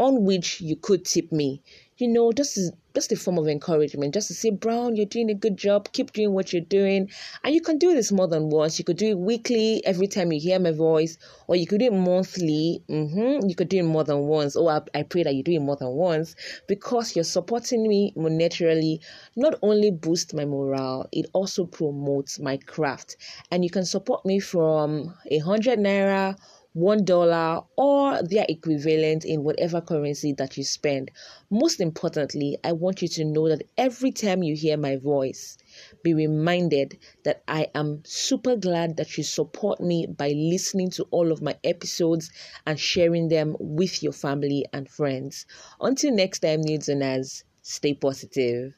on 0.00 0.24
which 0.24 0.60
you 0.60 0.74
could 0.74 1.04
tip 1.04 1.30
me 1.30 1.62
you 1.98 2.06
know, 2.06 2.32
just 2.32 2.58
just 2.98 3.12
a 3.12 3.16
form 3.16 3.38
of 3.38 3.46
encouragement, 3.46 4.12
just 4.12 4.26
to 4.26 4.34
say, 4.34 4.50
Brown, 4.50 4.96
you're 4.96 5.06
doing 5.06 5.30
a 5.30 5.34
good 5.34 5.56
job. 5.56 5.88
Keep 5.92 6.12
doing 6.14 6.32
what 6.32 6.52
you're 6.52 6.62
doing, 6.62 7.08
and 7.44 7.54
you 7.54 7.60
can 7.60 7.78
do 7.78 7.94
this 7.94 8.10
more 8.10 8.26
than 8.26 8.50
once. 8.50 8.76
You 8.76 8.84
could 8.84 8.96
do 8.96 9.10
it 9.10 9.18
weekly, 9.20 9.80
every 9.86 10.08
time 10.08 10.32
you 10.32 10.40
hear 10.40 10.58
my 10.58 10.72
voice, 10.72 11.16
or 11.46 11.54
you 11.54 11.64
could 11.64 11.78
do 11.78 11.84
it 11.84 11.92
monthly. 11.92 12.82
Mm-hmm. 12.88 13.48
You 13.48 13.54
could 13.54 13.68
do 13.68 13.78
it 13.78 13.84
more 13.84 14.02
than 14.02 14.26
once. 14.26 14.56
Oh, 14.56 14.66
I, 14.66 14.80
I 14.92 15.04
pray 15.04 15.22
that 15.22 15.36
you 15.36 15.44
do 15.44 15.52
it 15.52 15.60
more 15.60 15.76
than 15.76 15.90
once 15.90 16.34
because 16.66 17.14
you're 17.14 17.24
supporting 17.24 17.86
me 17.86 18.12
monetarily. 18.16 18.98
Not 19.36 19.54
only 19.62 19.92
boost 19.92 20.34
my 20.34 20.44
morale, 20.44 21.08
it 21.12 21.26
also 21.34 21.66
promotes 21.66 22.40
my 22.40 22.56
craft, 22.56 23.16
and 23.52 23.62
you 23.62 23.70
can 23.70 23.84
support 23.84 24.26
me 24.26 24.40
from 24.40 25.14
a 25.30 25.38
hundred 25.38 25.78
naira 25.78 26.36
one 26.72 27.04
dollar 27.04 27.62
or 27.76 28.22
their 28.22 28.46
equivalent 28.48 29.24
in 29.24 29.42
whatever 29.42 29.80
currency 29.80 30.32
that 30.34 30.56
you 30.56 30.64
spend. 30.64 31.10
Most 31.50 31.80
importantly, 31.80 32.58
I 32.62 32.72
want 32.72 33.02
you 33.02 33.08
to 33.08 33.24
know 33.24 33.48
that 33.48 33.62
every 33.76 34.12
time 34.12 34.42
you 34.42 34.54
hear 34.54 34.76
my 34.76 34.96
voice, 34.96 35.56
be 36.02 36.14
reminded 36.14 36.98
that 37.24 37.42
I 37.48 37.68
am 37.74 38.02
super 38.04 38.56
glad 38.56 38.96
that 38.98 39.16
you 39.16 39.24
support 39.24 39.80
me 39.80 40.06
by 40.06 40.30
listening 40.30 40.90
to 40.90 41.04
all 41.10 41.32
of 41.32 41.42
my 41.42 41.56
episodes 41.64 42.30
and 42.66 42.78
sharing 42.78 43.28
them 43.28 43.56
with 43.58 44.02
your 44.02 44.12
family 44.12 44.66
and 44.72 44.88
friends. 44.88 45.46
Until 45.80 46.12
next 46.12 46.40
time, 46.40 46.60
and 46.60 47.02
As, 47.02 47.44
stay 47.62 47.94
positive. 47.94 48.74